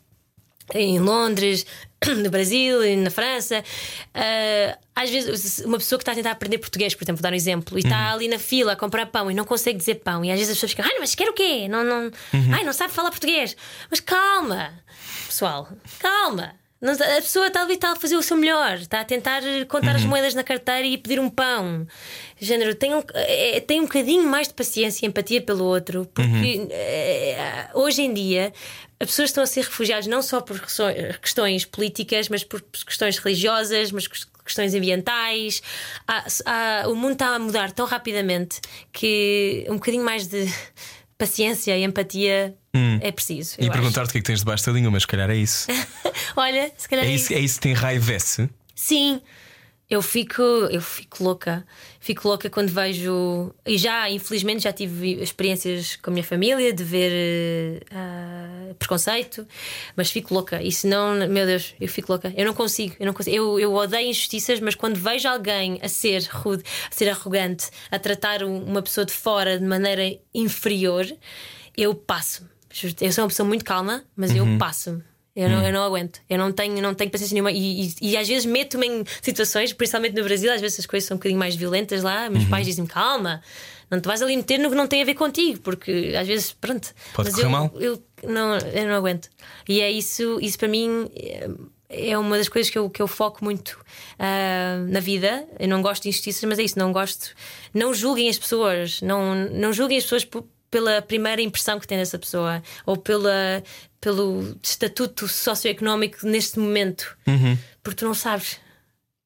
[0.72, 1.66] em Londres,
[2.16, 3.62] no Brasil, e na França.
[4.14, 7.32] Ah, às vezes, uma pessoa que está a tentar aprender português, por exemplo, vou dar
[7.32, 10.24] um exemplo, e está ali na fila a comprar pão e não consegue dizer pão,
[10.24, 11.68] e às vezes as pessoas ficam, ai, mas quer o quê?
[11.68, 12.10] Não, não,
[12.54, 13.56] ai, não sabe falar português.
[13.90, 14.72] Mas calma,
[15.26, 15.68] pessoal,
[15.98, 16.54] calma.
[16.82, 20.32] Não- A pessoa está a fazer o seu melhor, está a tentar contar as moedas
[20.34, 21.86] na carteira e pedir um pão.
[22.40, 26.66] Género, tem um, é, tem um bocadinho mais de paciência e empatia pelo outro, porque
[26.70, 28.50] é, hoje em dia
[29.00, 33.16] as pessoas estão a ser refugiadas não só por questões- questões políticas, mas por questões
[33.18, 34.06] religiosas, mas
[34.44, 35.62] questões ambientais.
[36.06, 38.60] Há- há- o mundo está a mudar tão rapidamente
[38.92, 40.44] que um bocadinho mais de
[41.16, 42.54] paciência e empatia
[43.02, 43.56] é preciso.
[43.58, 45.66] E perguntar-te o que é que tens debaixo da língua, mas se calhar é isso.
[46.36, 48.48] Olha, se calhar É é isso, é isso que te enraivece.
[48.74, 49.20] Sim,
[49.88, 51.66] eu fico, eu fico louca.
[52.02, 53.52] Fico louca quando vejo.
[53.66, 59.46] E já, infelizmente, já tive experiências com a minha família de ver ah, preconceito,
[59.94, 60.62] mas fico louca.
[60.62, 62.32] E se não, meu Deus, eu fico louca.
[62.34, 63.36] Eu não consigo, eu não consigo.
[63.36, 67.98] Eu, eu odeio injustiças, mas quando vejo alguém a ser rude, a ser arrogante, a
[67.98, 70.02] tratar um- uma pessoa de fora de maneira
[70.34, 71.06] inferior,
[71.76, 72.48] eu passo.
[73.00, 75.02] Eu sou uma pessoa muito calma, mas eu passo-me.
[75.42, 78.16] Eu não, eu não aguento, eu não tenho, não tenho paciência nenhuma e, e- e
[78.16, 81.38] às vezes meto-me em situações, principalmente no Brasil, às vezes as coisas são um bocadinho
[81.38, 82.28] mais violentas lá.
[82.28, 83.40] Meus pais dizem-me calma,
[83.90, 86.52] não te vais ali meter no que não tem a ver contigo, porque às vezes,
[86.52, 87.72] pronto, Pode mas correr eu, mal.
[87.76, 89.28] Eu, não, eu não aguento.
[89.68, 91.48] E é isso, isso para mim é-
[92.12, 93.76] é uma das coisas que eu, que eu foco muito
[94.18, 95.44] ah, na vida.
[95.58, 97.30] Eu não gosto de injustiças, mas é isso, não gosto.
[97.74, 101.98] Não julguem as pessoas, não, não julguem as pessoas por- pela primeira impressão que têm
[101.98, 103.62] dessa pessoa ou pela,
[104.00, 107.16] pelo estatuto socioeconómico neste momento,
[107.82, 108.58] porque tu não sabes.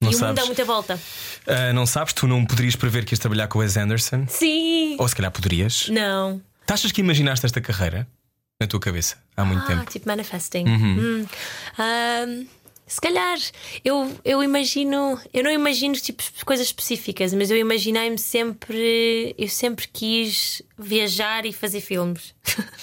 [0.01, 1.01] Não e o mundo dá muita volta.
[1.47, 4.27] Ah, não sabes, tu não poderias prever que ias trabalhar com o Wes Anderson?
[4.29, 4.97] Sim!
[4.99, 5.89] Ou se calhar poderias?
[5.89, 6.43] Não.
[6.67, 8.07] Tu achas que imaginaste esta carreira
[8.61, 9.91] na tua cabeça há muito ah, tempo?
[9.91, 10.67] tipo manifesting.
[10.67, 11.27] Hum.
[11.79, 12.47] Ahm,
[12.87, 13.39] se calhar
[13.85, 19.89] eu, eu imagino, eu não imagino tipo coisas específicas, mas eu imaginei-me sempre, eu sempre
[19.89, 22.35] quis viajar e fazer filmes.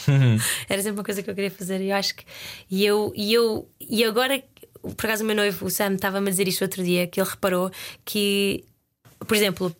[0.68, 1.82] Era sempre uma coisa que eu queria fazer.
[1.82, 2.26] E eu acho que
[2.70, 4.44] e eu e eu e agora
[4.82, 7.30] por acaso o meu noivo, o Sam, estava-me a dizer isto outro dia, que ele
[7.30, 7.72] reparou
[8.04, 8.64] que,
[9.28, 9.76] por exemplo,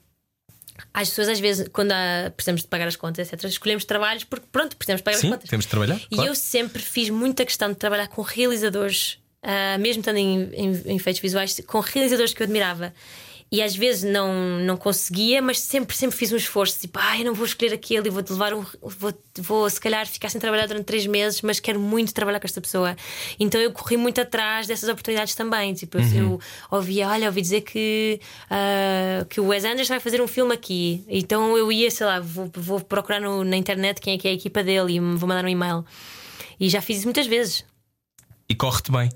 [0.94, 4.46] as pessoas às vezes, quando há, precisamos de pagar as contas, etc., escolhemos trabalhos porque
[4.52, 5.50] pronto, precisamos de pagar Sim, as contas.
[5.50, 6.00] temos de trabalhar.
[6.12, 6.30] E claro.
[6.30, 10.96] eu sempre fiz muita questão de trabalhar com realizadores, ah, mesmo estando em, em, em
[10.96, 12.94] efeitos visuais, com realizadores que eu admirava.
[13.54, 16.80] E às vezes não, não conseguia, mas sempre, sempre fiz um esforço.
[16.80, 18.64] Tipo, ai, eu não vou escolher aquele e vou-te levar um.
[18.82, 22.48] Vou, vou se calhar ficar sem trabalhar durante três meses, mas quero muito trabalhar com
[22.48, 22.96] esta pessoa.
[23.38, 25.74] Então eu corri muito atrás dessas oportunidades também.
[25.74, 26.40] Tipo, eu- eu
[26.72, 31.04] ouvia, olha, ouvi dizer que, ah, que o Wes Anderson vai fazer um filme aqui.
[31.10, 34.32] Então eu ia, sei lá, vou, vou procurar no- na internet quem é que é
[34.32, 35.84] a equipa dele e vou mandar um e-mail.
[36.58, 37.66] E já fiz isso muitas vezes.
[38.48, 39.10] E corre-te bem.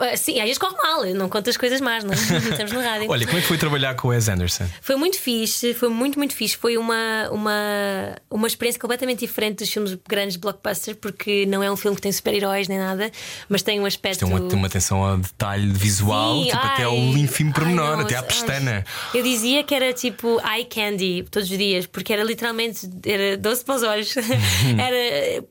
[0.00, 2.16] Ah, Sim, às vezes corre mal, eu não conto as coisas más, não é?
[2.50, 3.10] Estamos no rádio.
[3.10, 4.66] Olha, como é que foi trabalhar com o Wes Anderson?
[4.80, 6.56] Foi muito fixe, foi muito, muito fixe.
[6.56, 11.76] Foi uma, uma, uma experiência completamente diferente dos filmes grandes blockbusters, porque não é um
[11.76, 13.10] filme que tem super-heróis nem nada,
[13.48, 14.20] mas tem um aspecto.
[14.20, 17.96] Tem uma, tem uma atenção ao detalhe visual, Sim, tipo até ai, ao ínfimo pormenor,
[17.96, 18.26] não, até à ai.
[18.26, 18.84] pestana.
[19.14, 23.64] Eu dizia que era tipo eye candy todos os dias, porque era literalmente era doce
[23.64, 24.14] para os olhos.
[24.78, 25.44] era.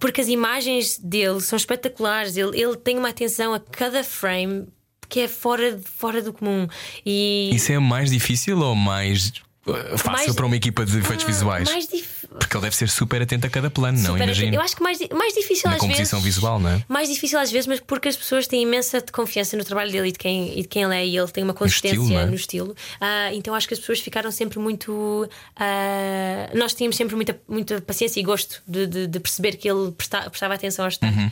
[0.00, 2.36] Porque as imagens dele são espetaculares.
[2.36, 4.66] Ele, ele tem uma atenção a cada frame
[5.08, 6.66] que é fora, fora do comum.
[7.04, 9.28] E Isso é mais difícil ou mais
[9.66, 11.70] uh, fácil Mais- para uma equipa de efeitos Ah, visuais?
[11.70, 12.23] Mais dif...
[12.38, 14.12] Porque ele deve ser super atento a cada plano, não?
[14.12, 14.54] Super- Imagino.
[14.56, 16.34] Eu acho que mais, mais difícil Na às composição vezes.
[16.34, 16.84] visual, não é?
[16.88, 20.12] Mais difícil às vezes, mas porque as pessoas têm imensa confiança no trabalho dele e
[20.12, 22.26] de quem, e de quem ele é, e ele tem uma consistência estilo, não é?
[22.26, 22.76] no estilo.
[23.00, 25.28] Ah, então acho que as pessoas ficaram sempre muito.
[25.56, 29.92] ah, nós tínhamos sempre muita, muita paciência e gosto de, de- de perceber que ele
[29.92, 31.16] presta- prestava atenção aos detalhes.
[31.16, 31.30] Uhum.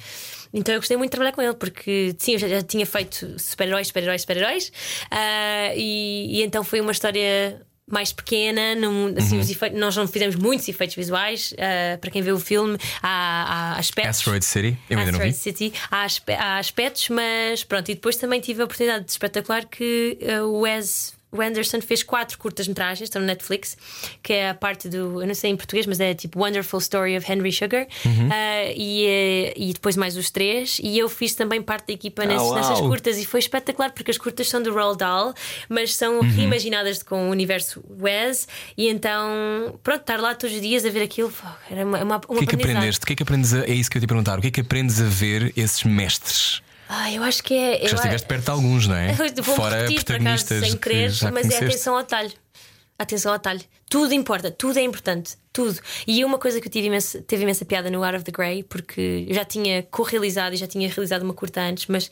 [0.54, 3.36] Então eu gostei muito de trabalhar com ele, porque sim, eu já, já tinha feito
[3.38, 4.70] super-heróis, super-heróis, super-heróis,
[5.10, 7.60] ah, e, e então foi uma história.
[7.90, 9.40] Mais pequena, não, assim, Uhum.
[9.40, 11.52] os efeitos- nós não fizemos muitos efeitos visuais.
[11.59, 14.18] ah, para quem vê o filme, há, há aspectos.
[14.18, 15.42] Asteroid City, eu ainda não Asteroid vi.
[15.42, 15.72] City.
[15.90, 17.90] Há, aspe- há aspectos, mas pronto.
[17.90, 22.02] E depois também tive a oportunidade de espetacular que uh, o Wes o Anderson fez
[22.02, 23.76] quatro curtas-metragens, estão no Netflix,
[24.22, 27.16] que é a parte do, eu não sei em português, mas é tipo Wonderful Story
[27.16, 28.28] of Henry Sugar, Uhum.
[28.28, 30.78] Uh, e, eh, e depois mais os três.
[30.82, 32.54] E eu fiz também parte da equipa nesses- uau.
[32.54, 35.32] nessas curtas, e foi espetacular porque as curtas são do Roald Dahl,
[35.68, 36.30] mas são Uhum.
[36.30, 38.46] reimaginadas com o universo Wes,
[38.76, 41.32] e então, pronto, estar lá todos os dias a ver aquilo
[41.70, 43.02] era uma, uma, O que é que aprendeste?
[43.02, 44.38] O que é que aprendes a, é isso que eu te ia perguntar.
[44.38, 46.60] O que é que aprendes a ver esses mestres?
[46.94, 47.86] Ah, eu acho que é.
[47.89, 49.12] Já a- estiveste perto de alguns, não é?
[49.43, 51.64] Vou Fora repetir, por acaso, protagonistas sem que querer, já mas é conheceste.
[51.64, 52.32] atenção ao detalhe.
[52.98, 53.62] Atenção ao detalhe.
[53.89, 55.78] Tudo importa, tudo é importante, tudo.
[56.06, 58.62] E uma coisa que eu tive imensa, teve imensa piada no Out of the Grey,
[58.62, 62.10] porque eu já tinha co-realizado e já tinha realizado uma curta antes, mas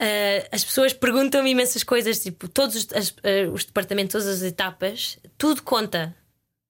[0.00, 4.42] ah, as pessoas perguntam-me imensas coisas, tipo, todos os, as- ah, os departamentos, todas as
[4.42, 6.14] etapas, tudo conta.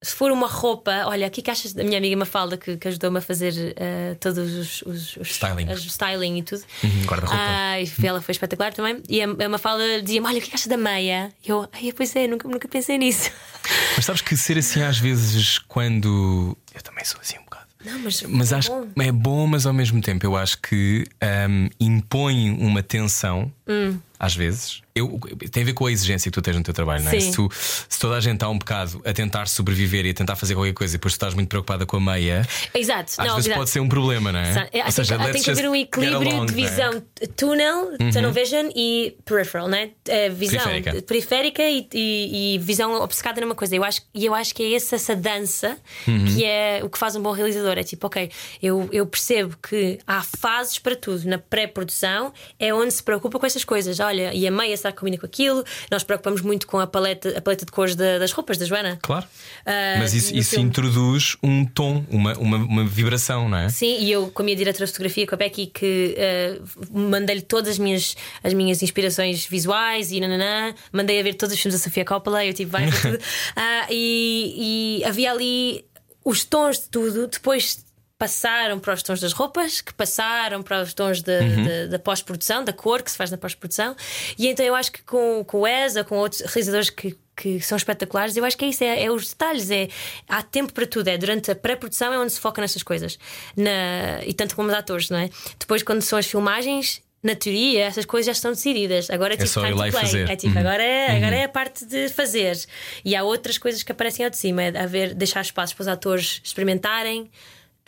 [0.05, 2.76] Se for uma roupa, olha, o que é que achas da minha amiga Mafalda que,
[2.76, 5.70] que ajudou-me a fazer ah, todos os, os, os Styling.
[5.70, 6.62] as- styling e tudo?
[6.82, 7.43] Uhum, guarda-roupa.
[7.43, 9.02] Ah, e ela foi espetacular também.
[9.09, 11.32] E a, a Mafalda dizia-me: Olha, o que é que achas da meia?
[11.44, 13.31] E eu, ai, pois é, nunca, nunca pensei nisso.
[13.97, 16.56] Mas sabes que ser assim às vezes quando.
[16.74, 17.64] Eu também sou assim um bocado.
[17.85, 18.86] Não, mas, Mas é acho bom.
[18.94, 21.05] que é bom, mas ao mesmo tempo eu acho que
[21.51, 23.98] hum, impõe uma tensão, Hum.
[24.18, 24.81] às vezes.
[24.96, 25.18] Eu,
[25.50, 27.18] tem a ver com a exigência que tu tens no teu trabalho, não é?
[27.18, 30.36] Se, tu- se toda a gente está um bocado a tentar sobreviver e a tentar
[30.36, 33.34] fazer qualquer coisa e depois tu estás muito preocupada com a meia, Exato, às não,
[33.34, 33.58] vezes exato.
[33.58, 34.52] pode ser um problema, não é?
[34.52, 36.70] Sa- é, Ou seja, tem, que haver um equilíbrio along, de não é?
[36.70, 37.02] visão
[37.36, 39.90] tunnel, tunnel vision e peripheral, né?
[40.06, 41.02] É, visão Periférica.
[41.02, 43.74] periférica, e, e- e visão obcecada numa coisa.
[43.74, 45.76] Eu acho, e eu acho que é essa, essa dança
[46.06, 46.24] Uhum.
[46.26, 47.76] que é o que faz um bom realizador.
[47.78, 48.30] É tipo, ok,
[48.62, 51.24] eu, eu percebo que há fases para tudo.
[51.28, 53.98] Na pré-produção é onde se preocupa com essas coisas.
[53.98, 55.65] Olha, e a meia que combina com aquilo?
[55.90, 58.98] Nós preocupamos muito com a paleta, a paleta de cores da- das roupas da Joana.
[59.02, 59.27] Claro.
[59.66, 63.69] Ah, Mas isso, isso introduz um tom, uma, uma, uma vibração, não é?
[63.69, 66.59] Sim, e eu com a minha diretora de fotografia, com a Becky, que eh,
[66.93, 71.61] mandei-lhe todas as minhas, as minhas inspirações visuais e nananã, mandei a ver todos os
[71.61, 73.19] filmes da Sofia Coppola, eu tive vai tudo.
[73.56, 75.85] Ah, e, e havia ali
[76.24, 77.85] os tons de tudo, depois
[78.19, 82.62] passaram para os tons das roupas, que passaram para os tons da- da- da pós-produção,
[82.65, 83.97] da cor que se faz na pós-produção,
[84.39, 87.74] e então eu acho que com, com o ESA, com outros realizadores que que são
[87.77, 89.89] espetaculares, eu acho que é isso, é, é os detalhes, é
[90.28, 93.19] há tempo para tudo, é durante a pré-produção é onde se foca nessas coisas,
[93.57, 95.28] Na- e tanto como os atores, não é?
[95.59, 99.11] Depois, quando são as filmagens, na teoria, essas coisas já estão decididas.
[99.11, 99.91] Agora é tipo só time to play.
[99.91, 100.31] fazer.
[100.31, 100.61] É tipo, Uhum.
[100.61, 102.57] agora, é, agora é a parte de fazer.
[103.05, 105.89] E há outras coisas que aparecem ao de cima, é haver, deixar espaços para os
[105.89, 107.28] atores experimentarem,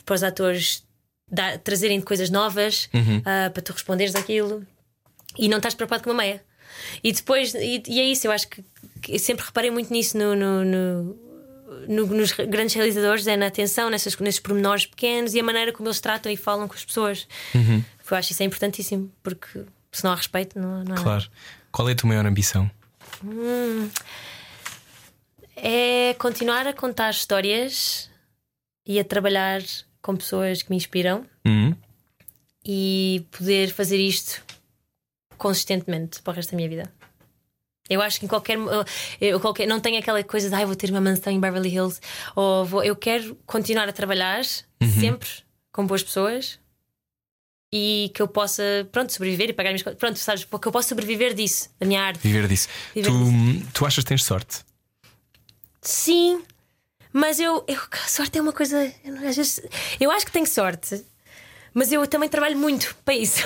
[0.07, 0.83] para os atores
[1.31, 3.21] dar- trazerem coisas novas Uhum.
[3.25, 4.65] ah, para tu responderes aquilo
[5.37, 6.41] e não estás preocupado com uma meia.
[7.03, 8.63] E depois, e, e é isso, eu acho que,
[9.01, 11.27] que sempre reparei muito nisso no, no- no-
[11.87, 15.87] no- nos grandes realizadores, é na atenção, nessas, nesses pormenores pequenos e a maneira como
[15.89, 17.27] eles tratam e falam com as pessoas.
[17.53, 21.01] Eu acho isso é importantíssimo, porque se não há respeito, não, não há.
[21.03, 21.25] Claro.
[21.71, 22.69] Qual é a tua maior ambição?
[25.55, 28.09] É continuar a contar histórias
[28.85, 29.61] e a trabalhar
[30.07, 31.75] com pessoas que me inspiram Uhum.
[32.65, 34.41] e poder fazer isto
[35.37, 36.91] consistentemente para o resto da minha vida.
[37.89, 38.57] Eu acho que em qualquer,
[39.21, 41.99] eu qualquer não tenho aquela coisa de ai, vou ter uma mansão em Beverly Hills
[42.35, 44.43] ou vou, eu quero continuar a trabalhar
[44.99, 45.29] sempre
[45.71, 46.59] com boas pessoas
[47.71, 49.99] e que eu possa, pronto, sobreviver e pagar as minhas contas.
[49.99, 52.19] Pronto, sabes, que eu possa sobreviver disso, da minha arte.
[52.19, 52.67] Viver disso.
[52.95, 54.65] Viver tu, tu achas que tens sorte?
[55.81, 56.41] Sim,
[57.17, 58.93] mas eu, eu sorte é uma coisa.
[59.03, 59.59] eu às vezes,
[59.99, 61.03] eu acho que tenho sorte,
[61.73, 63.41] mas eu também trabalho muito para isso.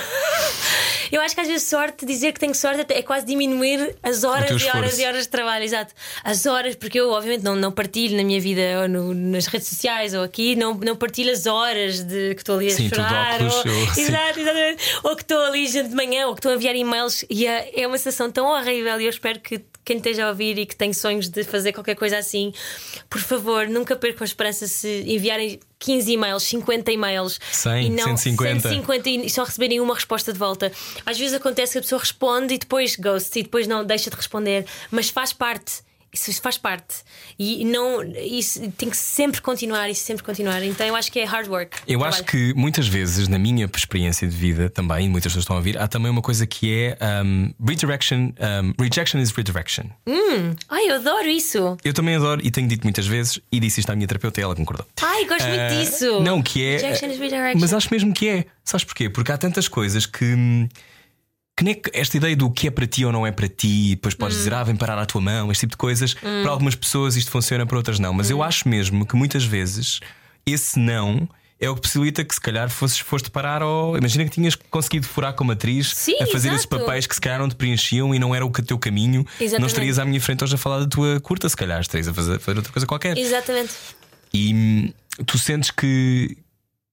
[1.12, 4.60] Eu acho que às vezes sorte, dizer que tenho sorte é quase diminuir as horas
[4.62, 5.92] e horas e horas de trabalho, exato.
[6.24, 9.68] As horas, porque eu obviamente não, não partilho na minha vida ou no- nas redes
[9.68, 13.34] sociais ou aqui, não, não partilho as horas de que estou ali a Sim, chorar.
[13.34, 14.82] óculos, ou, eu- exato, exatamente.
[15.04, 17.82] Ou que estou ali gente de manhã, ou que estou a enviar e-mails e é,
[17.82, 20.76] é uma sensação tão horrível e eu espero que quem esteja a ouvir e que
[20.76, 22.54] tem sonhos de fazer qualquer coisa assim,
[23.10, 28.16] por favor, nunca percam a esperança se enviarem 15 e-mails, 50 e-mails 100, e não
[28.16, 28.68] 150.
[28.68, 30.70] 150 e só receberem uma resposta de volta.
[31.04, 34.16] Às vezes acontece que a pessoa responde e depois ghost e depois não deixa de
[34.16, 35.82] responder, mas faz parte.
[36.14, 36.96] Isso faz parte.
[37.38, 40.62] E não, isso tem que sempre continuar e sempre continuar.
[40.62, 41.78] Então eu acho que é hard work.
[41.88, 45.58] Eu acho que muitas vezes, na minha experiência de vida também, muitas pessoas estão a
[45.58, 48.30] ouvir, há também uma coisa que é um, redirection.
[48.38, 49.84] Um, rejection is redirection.
[50.06, 51.78] Hum, ai, eu adoro isso.
[51.82, 54.44] Eu também adoro e tenho dito muitas vezes, e disse isto à minha terapeuta e
[54.44, 54.86] ela concordou.
[55.00, 56.20] Ai, gosto muito Ah, disso.
[56.20, 56.72] Não, que é.
[56.76, 57.58] Rejection is redirection.
[57.58, 58.44] Mas acho mesmo que é.
[58.62, 59.08] Sabes porquê?
[59.08, 60.68] Porque há tantas coisas que.
[61.52, 63.92] Hum, Que nem esta ideia do que é para ti ou não é para ti,
[63.92, 64.18] e depois Hum.
[64.18, 66.14] podes dizer, ah, vem parar à tua mão, este tipo de coisas.
[66.14, 68.12] Para algumas pessoas isto funciona, para outras não.
[68.12, 68.34] Mas Hum.
[68.34, 70.00] eu acho mesmo que muitas vezes
[70.46, 71.28] esse não
[71.60, 73.96] é o que possibilita que se calhar fosses, foste parar ao.
[73.96, 76.80] Imagina que tinhas conseguido furar como atriz Sim, a fazer esses exato.
[76.80, 79.24] papéis que se calhar não te preenchiam e não era o teu caminho.
[79.38, 79.68] Não Exatamente.
[79.70, 82.40] estarias à minha frente hoje a falar da tua curta, se calhar estarias a fazer,
[82.40, 83.16] fazer outra coisa qualquer.
[83.16, 83.74] Exatamente.
[84.34, 84.92] E hum,
[85.24, 86.36] tu sentes que,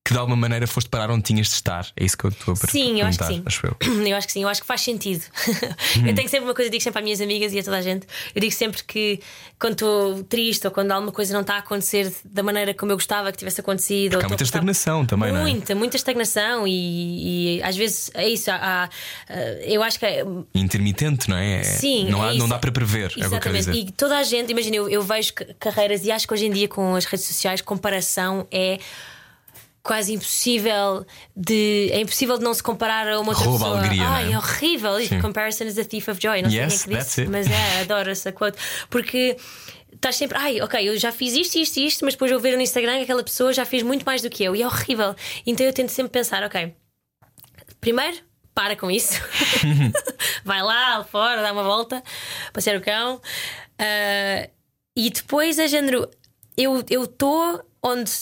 [0.02, 1.86] que de alguma maneira foste parar onde tinhas de estar?
[1.96, 3.42] É isso que eu estou a per- Sim, eu acho que perguntar, sim.
[3.46, 3.76] acho eu.
[4.10, 5.22] Eu acho que sim, eu acho que faz sentido.
[5.98, 6.06] Hum.
[6.06, 8.06] eu tenho sempre uma coisa, digo sempre às minhas amigas e a toda a gente.
[8.34, 9.20] Eu digo sempre que
[9.58, 12.96] quando estou triste ou quando alguma coisa não está a acontecer da maneira como eu
[12.96, 14.18] gostava que tivesse acontecido.
[14.20, 15.42] Há muita estagnação também, não é?
[15.42, 18.50] Muita, muita estagnação e, e às vezes é isso.
[18.50, 18.88] Há, há,
[19.28, 20.24] eh, eu acho que é-
[20.54, 21.60] Intermitente, não é?
[21.60, 22.38] É- Sim, Não, é há- isso.
[22.38, 23.64] não dá para prever, é o que eu quero Exatamente.
[23.66, 23.88] dizer.
[23.88, 26.50] E toda a gente, imagina, eu, eu vejo ca- carreiras e acho que hoje em
[26.52, 28.78] dia com as redes sociais, comparação é
[29.82, 31.04] quase impossível
[31.36, 31.88] de.
[31.92, 33.78] É impossível de não se comparar a uma outra Rouba a pessoa.
[33.80, 34.34] alegria, Ai, não é?
[34.34, 35.00] é horrível.
[35.06, 35.20] Sim.
[35.20, 36.42] Comparison is the thief of joy.
[36.42, 37.30] Não sei Yes, quem é que disse, it.
[37.30, 38.58] mas é, adoro essa quote.
[38.88, 39.36] Porque.
[39.92, 42.54] Estás sempre, ai, ok, eu já fiz isto, isto e isto, mas depois eu ver
[42.54, 45.16] no Instagram que aquela pessoa já fez muito mais do que eu e é horrível.
[45.44, 46.72] Então eu tento sempre pensar, ok,
[47.80, 48.16] primeiro,
[48.54, 49.14] para com isso.
[50.44, 52.02] Vai lá fora, dá uma volta,
[52.52, 53.20] passear o cão.
[53.78, 54.48] Ah,
[54.96, 56.08] e depois é género.
[56.56, 58.12] Eu estou onde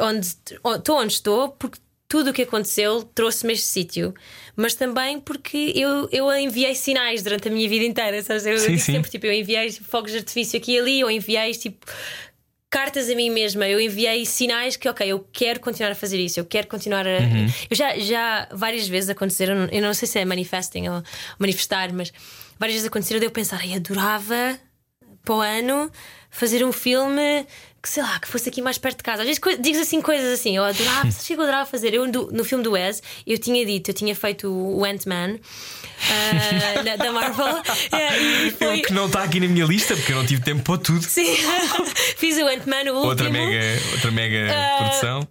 [0.00, 4.14] onde estou onde estou porque tudo o que aconteceu trouxe-me este sítio,
[4.54, 8.22] mas também porque eu, eu enviei sinais durante a minha vida inteira.
[8.22, 8.46] Sabes?
[8.46, 11.52] Eu, Sim, eu sempre tipo, eu enviei fogos de artifício aqui e ali, eu enviei
[11.52, 11.84] tipo
[12.70, 16.38] cartas a mim mesma, eu enviei sinais que, ok, eu quero continuar a fazer isso,
[16.38, 17.20] eu quero continuar a.
[17.20, 17.46] Uhum.
[17.70, 21.02] Eu já, já várias vezes aconteceram, eu não sei se é manifesting ou
[21.38, 22.12] manifestar, mas
[22.58, 24.58] várias vezes aconteceram de eu pensar, ai, adorava
[25.24, 25.90] para o ano
[26.30, 27.46] fazer um filme
[27.82, 29.22] que sei lá, que fosse aqui mais perto de casa.
[29.22, 31.94] Às vezes digo assim coisas assim, eu adorava, que eu adorava fazer.
[31.94, 35.38] Eu do- no filme do Wes, eu tinha dito, eu tinha feito o Ant-Man
[36.84, 37.62] na- da Marvel.
[38.46, 40.78] E foi- que não está aqui na minha lista porque eu não tive tempo para
[40.78, 41.02] tudo.
[41.02, 41.36] Sim,
[42.16, 43.06] fiz o Ant-Man, o último.
[43.08, 43.60] Outra mega,
[43.92, 45.28] outra mega Ah, produção.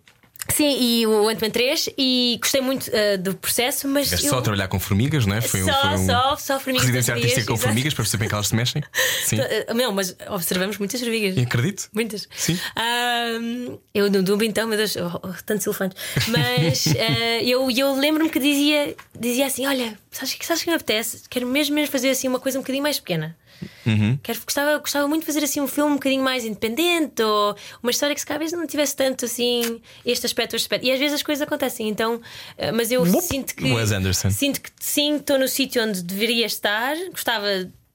[0.49, 4.11] Sim, e o Ant-Man 3 e gostei muito ah, do processo, mas.
[4.11, 4.17] Eu...
[4.17, 5.41] só a trabalhar com formigas, não é?
[5.41, 7.67] Foi um, Só, foi um só, só formigas residência artística dias, com exato.
[7.67, 8.83] formigas para perceber bem que elas se mexem.
[9.25, 9.37] Sim,
[9.75, 11.37] Não, mas observamos muitas formigas.
[11.37, 11.89] acredito.
[11.93, 12.27] Muitas.
[12.35, 12.59] Sim.
[12.75, 16.01] Ahm, eu no Dumbo, então, meu Deus, oh, oh, tantos elefantes.
[16.27, 20.69] Mas ah, eu, eu lembro-me que dizia, dizia assim: Olha, sabes o que sabes que
[20.69, 21.23] me apetece?
[21.29, 23.35] Quero mesmo, mesmo fazer assim uma coisa um bocadinho mais pequena.
[23.85, 24.17] Uhum.
[24.21, 27.91] Quero, gostava, gostava muito de fazer assim um filme um bocadinho mais independente ou uma
[27.91, 30.85] história que se talvez não tivesse tanto assim este aspecto, este aspecto.
[30.85, 32.21] E às vezes as coisas acontecem, então,
[32.57, 33.71] ah, mas eu sinto que.
[33.71, 34.29] Wes Anderson.
[34.31, 36.95] Sinto que sim, estou no sítio onde deveria estar.
[37.11, 37.45] Gostava.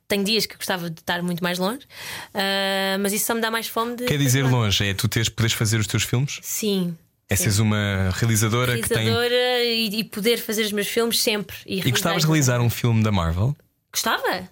[0.09, 1.87] Tenho dias que gostava de estar muito mais longe,
[2.35, 4.07] ah, mas isso só me dá mais fome de.
[4.07, 6.39] Quer dizer longe, é tu teres, poderes fazer os teus filmes?
[6.43, 6.97] Sim.
[7.28, 9.05] É seres uma realizadora, que tem.
[9.05, 11.57] Realizadora e, e poder fazer os meus filmes sempre.
[11.65, 13.57] E, E gostavas de realizar um filme da Marvel?
[13.93, 14.49] Gostava?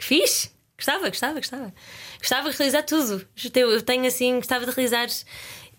[0.00, 0.50] Que fiz?
[0.78, 1.74] Gostava, gostava, gostava.
[2.18, 3.26] Gostava de realizar tudo.
[3.54, 5.08] Eu, tenho assim, gostava de realizar.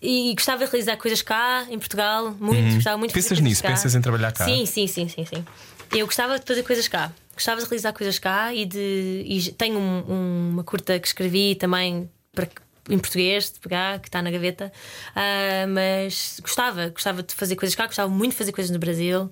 [0.00, 2.76] E gostava de realizar coisas cá, em Portugal, muito.
[2.76, 3.14] Gostava muito Uhum.
[3.22, 3.62] Pensas nisso?
[3.62, 3.68] cá.
[3.70, 4.44] Pensas em trabalhar cá?
[4.44, 5.44] Sim, sim, sim, sim, sim.
[5.92, 7.12] Eu gostava de fazer coisas cá.
[7.34, 9.24] Gostava de realizar coisas cá e de.
[9.26, 12.48] E tenho um- um- uma curta que escrevi também para,
[12.88, 14.72] em português, de pegar, que está na gaveta.
[15.16, 19.30] Ah, mas gostava, gostava de fazer coisas cá, gostava muito de fazer coisas no Brasil,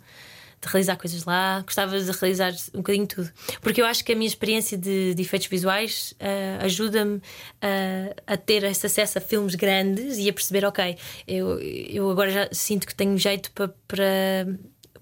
[0.60, 3.30] de realizar coisas lá, gostava de realizar um bocadinho tudo.
[3.62, 7.20] Porque eu acho que a minha experiência de, de efeitos visuais ah, ajuda-me
[7.62, 10.96] ah, a ter esse acesso a filmes grandes e a perceber, ok,
[11.26, 13.68] eu, eu agora já sinto que tenho jeito para.
[13.88, 14.46] para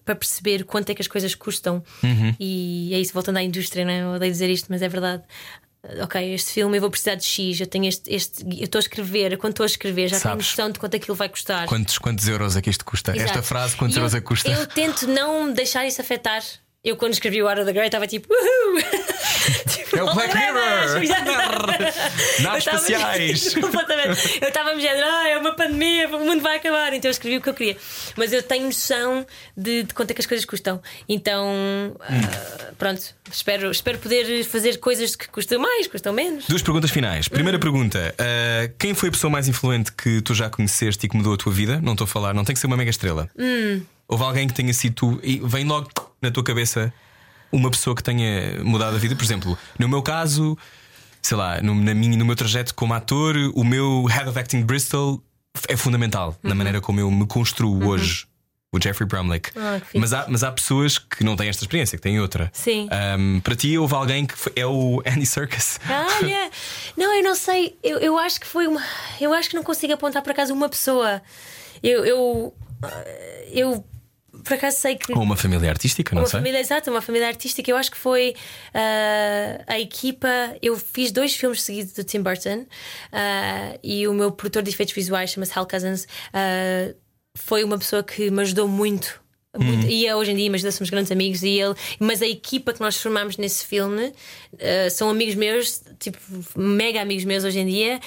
[0.04, 1.84] para perceber quanto é que as coisas custam.
[2.02, 2.34] Uhum.
[2.40, 4.00] E é isso, voltando à indústria, não é?
[4.00, 5.22] Eu odeio dizer isto, mas é verdade.
[6.02, 8.80] Ok, este filme eu vou precisar de X, eu tenho este, este eu estou a
[8.80, 10.46] escrever, quando estou a escrever, já tenho Sabes.
[10.46, 11.66] noção de quanto aquilo vai custar.
[11.66, 13.12] Quantos, quantos euros é que isto custa?
[13.12, 13.30] Exato.
[13.30, 14.50] Esta frase, quantos eu, euros é que custa?
[14.50, 16.42] Eu tento não deixar isso afetar.
[16.84, 18.80] Eu, quando escrevi o Out of the Grey, estava tipo, uhul!
[19.68, 20.32] tipo, É o Black!
[20.32, 21.66] Mirror!
[22.40, 23.54] Naves estava- espaciais!
[23.58, 24.38] Completamente.
[24.40, 26.92] Eu estava me dizendo, ah, é uma pandemia, o mundo vai acabar.
[26.92, 27.76] Então eu escrevi o que eu queria.
[28.16, 29.26] Mas eu tenho noção
[29.56, 30.80] de, de quanto é que as coisas custam.
[31.08, 36.46] Então, ah, pronto, espero, espero poder fazer coisas que custam mais, custam menos.
[36.46, 37.26] Duas perguntas finais.
[37.26, 37.30] Hum.
[37.34, 41.16] Primeira pergunta: uh, quem foi a pessoa mais influente que tu já conheceste e que
[41.16, 41.80] mudou a tua vida?
[41.82, 43.28] Não estou a falar, não tem que ser uma mega estrela.
[43.36, 43.82] Hum.
[44.08, 45.88] Houve alguém que tenha sido tu e vem logo
[46.20, 46.92] na tua cabeça
[47.52, 49.14] uma pessoa que tenha mudado a vida?
[49.14, 50.56] Por exemplo, no meu caso,
[51.20, 54.62] sei lá, no, na minha, no meu trajeto como ator, o meu Head of Acting
[54.62, 55.22] Bristol
[55.68, 56.56] é fundamental na Uhum.
[56.56, 58.26] maneira como eu me construo hoje.
[58.70, 59.50] O Jeffrey Brumlick.
[59.56, 62.50] Ah, mas, há, mas há pessoas que não têm esta experiência, que têm outra.
[62.52, 62.86] Sim.
[62.90, 65.80] Ahm, para ti, houve alguém que foi- é o Andy Serkis.
[65.88, 66.50] Olha,
[66.94, 67.78] não, eu não sei.
[67.82, 68.82] Eu, eu acho que foi uma.
[69.18, 71.22] Eu acho que não consigo apontar por acaso uma pessoa.
[71.82, 72.04] Eu.
[72.04, 72.54] Eu,
[73.52, 73.84] eu
[74.44, 75.12] por acaso sei que.
[75.12, 76.38] Ou uma família artística, não Uma sei.
[76.40, 77.70] família exata, uma família artística.
[77.70, 78.34] Eu acho que foi
[78.74, 80.28] ah, a equipa.
[80.60, 82.66] Eu fiz dois filmes seguidos do Tim Burton
[83.10, 86.06] ah, e o meu produtor de efeitos visuais chama-se Hal Cousins.
[86.32, 86.94] ah,
[87.36, 89.20] foi uma pessoa que me ajudou muito.
[89.56, 89.90] muito Uhum.
[89.90, 91.42] E é hoje em dia, mas ainda somos grandes amigos.
[91.42, 94.12] E ele, mas a equipa que nós formamos nesse filme
[94.90, 96.18] são amigos meus, tipo,
[96.56, 98.00] mega amigos meus hoje em dia.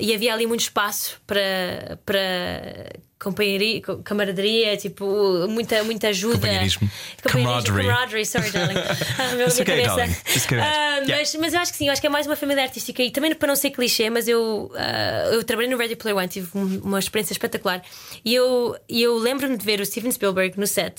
[0.00, 5.04] E havia ali muito espaço para, para companheiria, co- camaraderia, tipo,
[5.48, 6.34] muita, muita ajuda.
[6.34, 6.90] Companheirismo.
[7.22, 7.82] Camaraderie.
[7.86, 8.74] camaraderie, sorry, darling.
[9.18, 9.96] Ah, meu, It's okay, cabeça.
[9.96, 10.16] darling.
[10.34, 10.58] It's okay.
[10.60, 11.18] Ah, Yeah.
[11.18, 13.10] mas, mas eu acho que sim, eu acho que é mais uma família artística e
[13.10, 16.48] também para não ser clichê, mas eu, ah, eu trabalhei no Ready Player One, tive
[16.54, 17.82] um- uma experiência espetacular
[18.24, 20.94] e eu, e eu lembro-me de ver o Steven Spielberg no set.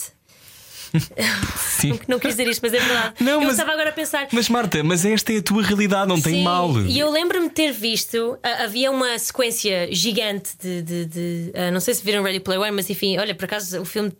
[1.56, 2.00] Sim.
[2.08, 3.14] Não quis dizer isto, mas é verdade.
[3.20, 4.28] Não, eu mas- estava agora a pensar.
[4.32, 6.72] Mas Marta, mas esta é a tua realidade, não tem Sim, mal.
[6.82, 10.82] E eu lembro-me de ter visto, havia uma sequência gigante de.
[10.82, 13.82] de- de, ah, não sei se viram Ready Player One, mas enfim, olha, por acaso
[13.82, 14.12] o filme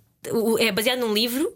[0.60, 1.52] é baseado num livro.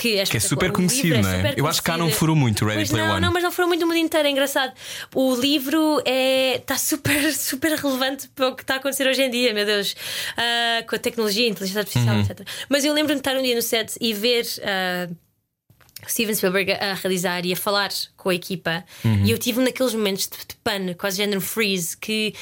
[0.00, 1.54] Que é, Que é super O conhecido, livro não é?
[1.56, 3.26] Eu acho que cá não furou muito Ready Pois Player não, One.
[3.26, 4.72] Não, mas não furou muito o mundo inteiro, é engraçado.
[5.14, 9.30] O livro é está super, super relevante para o que está a acontecer hoje em
[9.30, 9.94] dia, meu Deus,
[10.38, 12.22] Ah, com a tecnologia, a inteligência artificial, Uhum.
[12.22, 12.40] etc.
[12.68, 14.46] Mas eu lembro-me de estar um dia no set e ver.
[14.62, 15.08] ah,
[16.08, 19.26] Steven Spielberg a realizar e a falar com a equipa, Uhum.
[19.26, 22.34] e eu tive naqueles momentos de, de pano, quase género freeze, que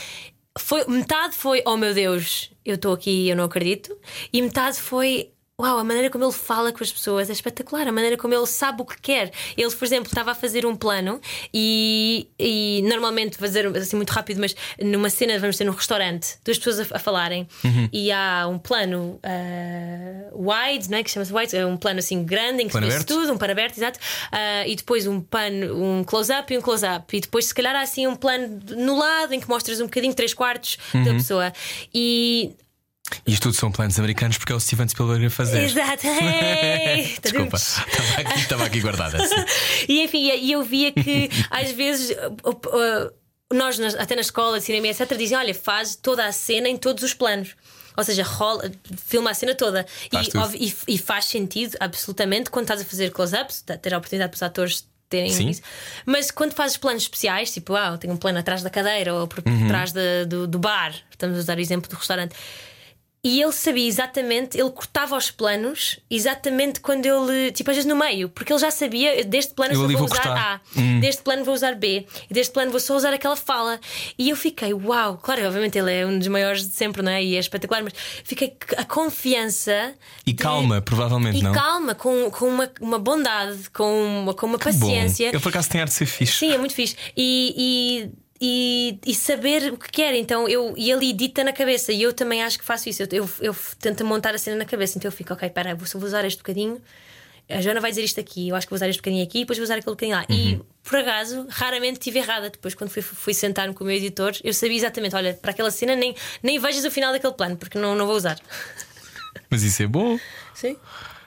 [0.56, 3.96] foi, metade foi oh meu Deus, eu estou aqui e eu não acredito,
[4.32, 5.30] e metade foi.
[5.60, 8.46] Uau, a maneira como ele fala com as pessoas é espetacular, a maneira como ele
[8.46, 9.32] sabe o que quer.
[9.56, 11.20] Ele, por exemplo, estava a fazer um plano
[11.52, 16.58] e, e normalmente, fazer assim muito rápido, mas numa cena vamos ter num restaurante, duas
[16.58, 17.48] pessoas a, a falarem
[17.92, 21.02] e há um plano ah, wide, não é?
[21.02, 23.36] que chama-se wide, é um plano assim grande em que Plano se vê tudo, um
[23.36, 23.98] pano aberto, exato,
[24.30, 27.80] Ah, e depois um pano, um close-up e um close-up, e depois, se calhar, há
[27.80, 31.52] assim um plano no lado em que mostras um bocadinho, três quartos da pessoa.
[31.92, 32.52] E.
[33.26, 35.62] Isto tudo são planos americanos porque é o Steven Spielberg a fazer.
[35.64, 37.16] Exato, hey!
[37.22, 39.26] Desculpa, estava aqui, estava aqui guardada.
[39.26, 39.34] sim.
[39.88, 42.14] E enfim, e eu via que às vezes.
[43.52, 47.02] Nós, até na escola de cinema, etc., dizem: olha, faz toda a cena em todos
[47.02, 47.54] os planos.
[47.96, 48.70] Ou seja, rola,
[49.06, 49.86] filma a cena toda.
[50.12, 54.30] E, e, e faz sentido, absolutamente, quando estás a fazer close-ups, tá- ter a oportunidade
[54.30, 55.48] para os atores terem Sim.
[55.48, 55.62] isso.
[56.04, 59.42] Mas quando fazes planos especiais, tipo, ah, tenho um plano atrás da cadeira ou por
[59.44, 59.66] Uhum.
[59.66, 62.34] trás da- do, do bar, estamos a usar o exemplo do restaurante.
[63.22, 67.96] E ele sabia exatamente, ele cortava os planos exatamente quando ele, tipo, às vezes no
[67.96, 70.62] meio, porque ele já sabia, deste plano Eu só vou vou usar cortar.
[70.76, 70.98] Hum.
[70.98, 73.80] A, deste plano vou usar B, e deste plano vou só usar aquela fala.
[74.16, 77.22] E eu fiquei, uau, claro, obviamente ele é um dos maiores de sempre, não é?
[77.22, 77.92] E é espetacular, mas
[78.22, 81.52] fiquei a confiança E de- calma, provavelmente e não.
[81.52, 85.30] calma, com, com uma, uma bondade, com uma, com uma Bom, paciência.
[85.32, 86.32] eu por acaso tenho arte de ser fixe.
[86.38, 86.94] Sim, é muito fixe.
[87.16, 87.54] E,
[88.06, 90.14] e, e, e saber o que quer.
[90.14, 91.92] Então, eu, e ele edita na cabeça.
[91.92, 93.02] E eu também acho que faço isso.
[93.02, 94.98] Eu, eu, eu tento montar a cena na cabeça.
[94.98, 96.80] Então eu fico, ok, pera, vou, vou usar este bocadinho.
[97.50, 99.58] A Joana vai dizer isto aqui, eu acho que vou usar este bocadinho aqui, depois
[99.58, 100.26] vou usar aquele bocadinho lá.
[100.28, 102.50] E por acaso, raramente estive errada.
[102.50, 105.70] Depois, quando fui, fui sentar-me com o meu editor, eu sabia exatamente: olha, para aquela
[105.70, 108.38] cena nem, nem vejas o final daquele plano, porque não, não vou usar.
[109.48, 110.18] Mas isso é bom.
[110.54, 110.76] Sim.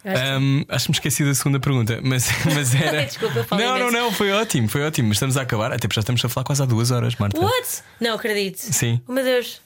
[0.04, 3.06] Acho que- Ahm, acho que me esqueci da segunda pergunta, mas, mas era.
[3.06, 5.08] Desculpa, falei não, não, não, foi ótimo, foi ótimo.
[5.10, 7.40] Mas estamos a acabar, até porque já estamos a falar quase há duas horas, Marta.
[7.40, 7.84] What?
[8.00, 8.58] Não acredito.
[8.60, 9.02] Sim.
[9.08, 9.62] Oh meu Deus.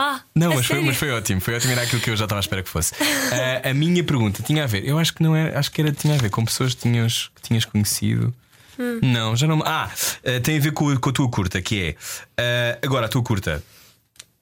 [0.00, 2.40] Ah, Não, mas foi, mas foi ótimo, foi ótimo, era aquilo que eu já estava
[2.40, 2.92] à espera que fosse.
[3.32, 5.92] Ah, a minha pergunta tinha a ver, eu acho que não era, acho que era,
[5.92, 8.34] tinha a ver com pessoas que tinhas, que tinhas conhecido.
[8.76, 8.98] Hum.
[9.02, 9.60] Não, já não.
[9.64, 9.88] Ah,
[10.24, 11.96] ah, tem a ver com, com a tua curta, que é
[12.36, 13.62] ah, agora a tua curta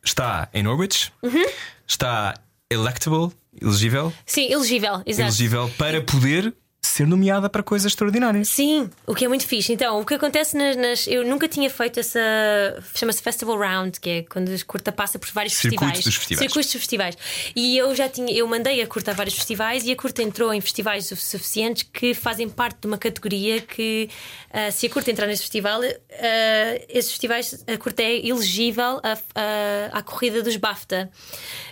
[0.02, 1.44] está em Norwich, Uhum.
[1.86, 2.34] está
[2.72, 3.30] electable,
[3.60, 5.28] elegível, Sim, elegível, exato.
[5.28, 8.48] elegível para poder ser nomeada para coisas extraordinárias.
[8.48, 9.72] Sim, o que é muito fixe.
[9.72, 10.76] Então, o que acontece nas.
[10.76, 12.18] nas- eu nunca tinha feito essa.
[12.94, 16.04] chama-se Festival Round, que é quando a curta passa por vários Circuito festivais.
[16.04, 16.38] dos festivais.
[16.40, 17.16] Circuitos dos festivais.
[17.54, 18.32] E eu já tinha.
[18.32, 21.84] Eu mandei a curta a vários festivais e a curta entrou em festivais o suficientes
[21.84, 24.10] que fazem parte de uma categoria que,
[24.52, 29.18] ah, se a curta entrar nesse festival, ah, esses festivais, a curta é elegível a-
[29.34, 31.08] a- à corrida dos BAFTA.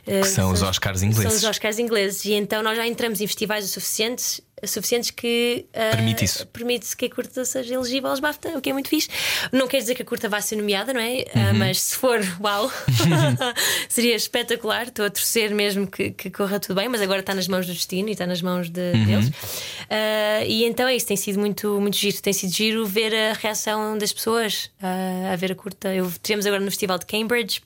[0.06, 1.24] Ah, Que são os Oscars ingleses.
[1.32, 2.24] São os Oscars ingleses.
[2.24, 6.46] E então nós já entramos em festivais o suficientes suficientes que uh, Permite isso.
[6.48, 9.08] permite que a curta seja elegível aos BAFTA, o que é muito fixe.
[9.52, 11.24] Não quer dizer que a curta vá ser nomeada, não é?
[11.34, 12.70] Uh, mas se for, uau,
[13.88, 14.88] seria espetacular.
[14.88, 17.72] Estou a torcer mesmo que, que corra tudo bem, mas agora está nas mãos do
[17.72, 19.28] destino e está nas mãos de, deles.
[19.28, 22.20] Uh, e então é isso, tem sido muito, muito giro.
[22.20, 25.94] Tem sido giro ver a reação das pessoas a ver a curta.
[25.94, 27.62] Eu tivemos agora no Festival de Cambridge.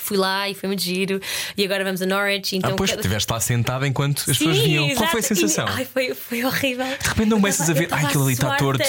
[0.00, 1.20] Fui lá e foi muito giro.
[1.56, 2.56] E agora vamos a Norwich.
[2.56, 4.84] Então ah, pois, cada- estiveste lá sentada enquanto as Sim, pessoas viam.
[4.84, 5.10] Qual exato.
[5.10, 5.66] foi a sensação?
[5.66, 6.86] E- ai, foi, foi horrível.
[6.86, 8.82] De repente não começas a ver, "Ai, aquele ali está torto.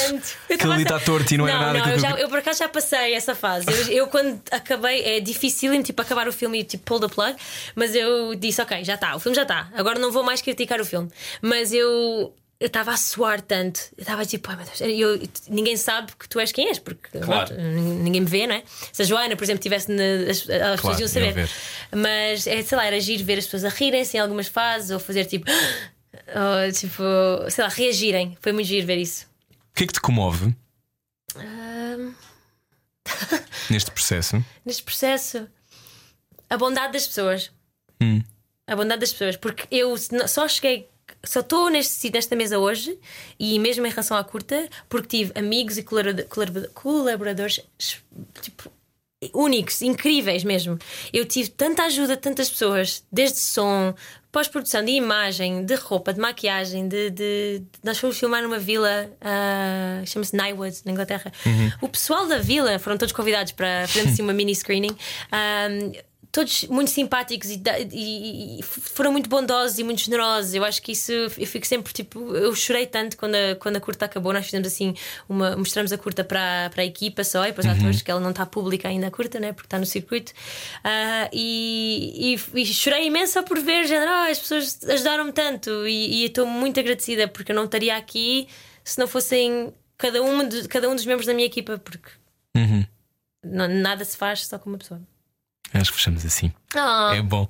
[0.52, 2.24] Aquele ali está torto e não era nada Não, aquilo eu, que eu já, queria."
[2.26, 3.68] eu por acaso já passei essa fase.
[3.70, 7.36] Eu, eu quando acabei, é difícil tipo, acabar o filme e tipo, pull the plug.
[7.76, 9.70] Mas eu disse, ok, já está, o filme já está.
[9.76, 11.10] Agora não vou mais criticar o filme.
[11.42, 12.34] Mas eu.
[12.60, 16.28] Eu estava a suar tanto, eu estava tipo, ai meu Deus, eu, ninguém sabe que
[16.28, 17.54] tu és quem és, porque Claro.
[17.54, 18.64] pronto, ninguém me vê, não é?
[18.92, 21.34] Se a Joana, por exemplo, estivesse na, as, as pessoas iam saber.
[21.34, 21.50] ver.
[21.92, 25.00] Mas é, sei lá, era giro ver as pessoas a rirem-se em algumas fases ou
[25.00, 25.46] fazer tipo,
[26.34, 27.04] ou, tipo,
[27.52, 28.36] sei lá, reagirem.
[28.42, 29.28] Foi muito giro ver isso.
[29.52, 30.56] O que é que te comove
[31.36, 32.14] Ahm,
[33.70, 34.44] neste processo?
[34.66, 35.48] neste processo,
[36.50, 37.52] a bondade das pessoas.
[38.02, 38.24] Hum.
[38.66, 39.96] A bondade das pessoas, porque eu
[40.28, 40.90] só cheguei.
[41.30, 42.98] Só estou neste, nesta mesa hoje
[43.40, 47.62] e mesmo em relação à curta, porque tive amigos e colabora- colabora- colaboradores
[48.42, 48.72] tipo,
[49.34, 50.78] únicos, incríveis mesmo.
[51.12, 53.94] Eu tive tanta ajuda de tantas pessoas, desde som,
[54.32, 57.10] pós-produção, de imagem, de roupa, de maquiagem, de.
[57.10, 61.32] de- nós fomos filmar numa vila, ah, chama-se Nywood, na Inglaterra.
[61.82, 64.96] O pessoal da vila foram todos convidados para fazermos assim, uma mini screening.
[65.32, 65.68] Ah,
[66.32, 67.62] todos muito simpáticos e,
[67.94, 70.54] e- e foram muito bondosos e muito generosos.
[70.54, 72.36] Eu acho que isso eu fico sempre tipo.
[72.36, 74.32] Eu chorei tanto quando a, quando a curta acabou.
[74.34, 74.94] Nós fizemos assim,
[75.28, 78.20] uma, mostramos a curta para, para a equipa só e para os atores, que ela
[78.20, 79.52] não está pública ainda a curta, né?
[79.54, 80.32] porque está no circuito.
[80.84, 86.46] Ah, e, e- chorei imenso por ver, género, "Ah, as pessoas ajudaram-me tanto e estou
[86.46, 88.48] muito agradecida porque eu não estaria aqui
[88.84, 92.10] se não fossem cada um, de, cada um dos membros da minha equipa, porque
[92.56, 92.86] Uhum.
[93.44, 95.02] não- nada se faz só com uma pessoa.
[95.74, 96.52] Acho que fechamos assim.
[96.76, 97.48] Oh, É bom.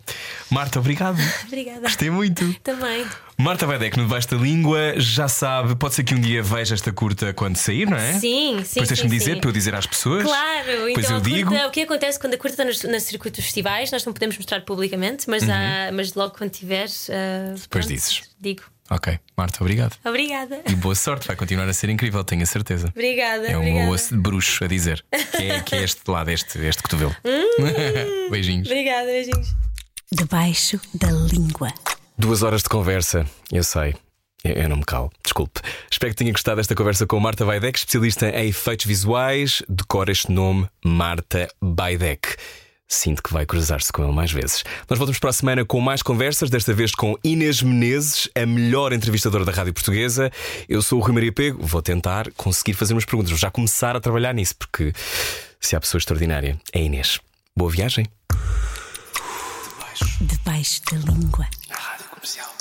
[0.49, 1.17] Marta, obrigado.
[1.47, 1.81] Obrigada.
[1.81, 2.53] Gostei muito.
[2.63, 3.05] Também.
[3.37, 6.91] Marta Baidec no Debaixo da Língua já sabe, pode ser que um dia veja esta
[6.91, 8.13] curta quando sair, não é?
[8.13, 8.73] Sim, sim.
[8.75, 9.39] Depois deixa-me dizer sim.
[9.41, 10.23] para eu dizer às pessoas.
[10.23, 11.55] Claro, Depois então eu curta- digo.
[11.55, 14.35] o que acontece quando a curta está no, no circuito dos festivais, nós não podemos
[14.37, 17.09] mostrar publicamente, mas, há- mas logo quando tiveres.
[17.09, 17.53] ah, Uhum.
[17.55, 18.21] Depois pronto, dizes.
[18.39, 18.63] Digo.
[18.89, 19.97] Ok, Marta, obrigado.
[20.05, 20.61] Obrigada.
[20.69, 22.87] E boa sorte, vai continuar a ser incrível, tenho a certeza.
[22.87, 23.47] Obrigada.
[23.47, 23.85] É obrigada.
[23.85, 25.03] uma osso de bruxo a dizer.
[25.35, 27.15] Que é, que é este lado, este, este cotovelo.
[28.31, 28.67] Beijinhos.
[28.67, 29.55] Obrigada, beijinhos.
[30.11, 31.73] Debaixo da língua.
[32.17, 33.95] Duas horas de conversa, eu sei.
[34.43, 35.59] Eu eu não me calo, desculpe.
[35.91, 39.61] Espero que tenha gostado desta conversa com Marta Baidec, especialista em efeitos visuais.
[39.67, 42.37] Decora este nome, Marta Baidec.
[42.87, 44.63] Sinto que vai cruzar-se com ele mais vezes.
[44.89, 48.93] Nós voltamos para a semana com mais conversas, desta vez com Inês Menezes, a melhor
[48.93, 50.31] entrevistadora da rádio portuguesa.
[50.69, 53.95] Eu sou o Rui Maria Pego, vou tentar conseguir fazer umas perguntas, vou já começar
[53.95, 54.93] a trabalhar nisso, porque
[55.59, 57.19] se há pessoa extraordinária, é Inês.
[57.55, 58.05] Boa viagem.
[60.21, 61.47] Debaixo da língua.
[61.69, 62.56] Rádio Comercial.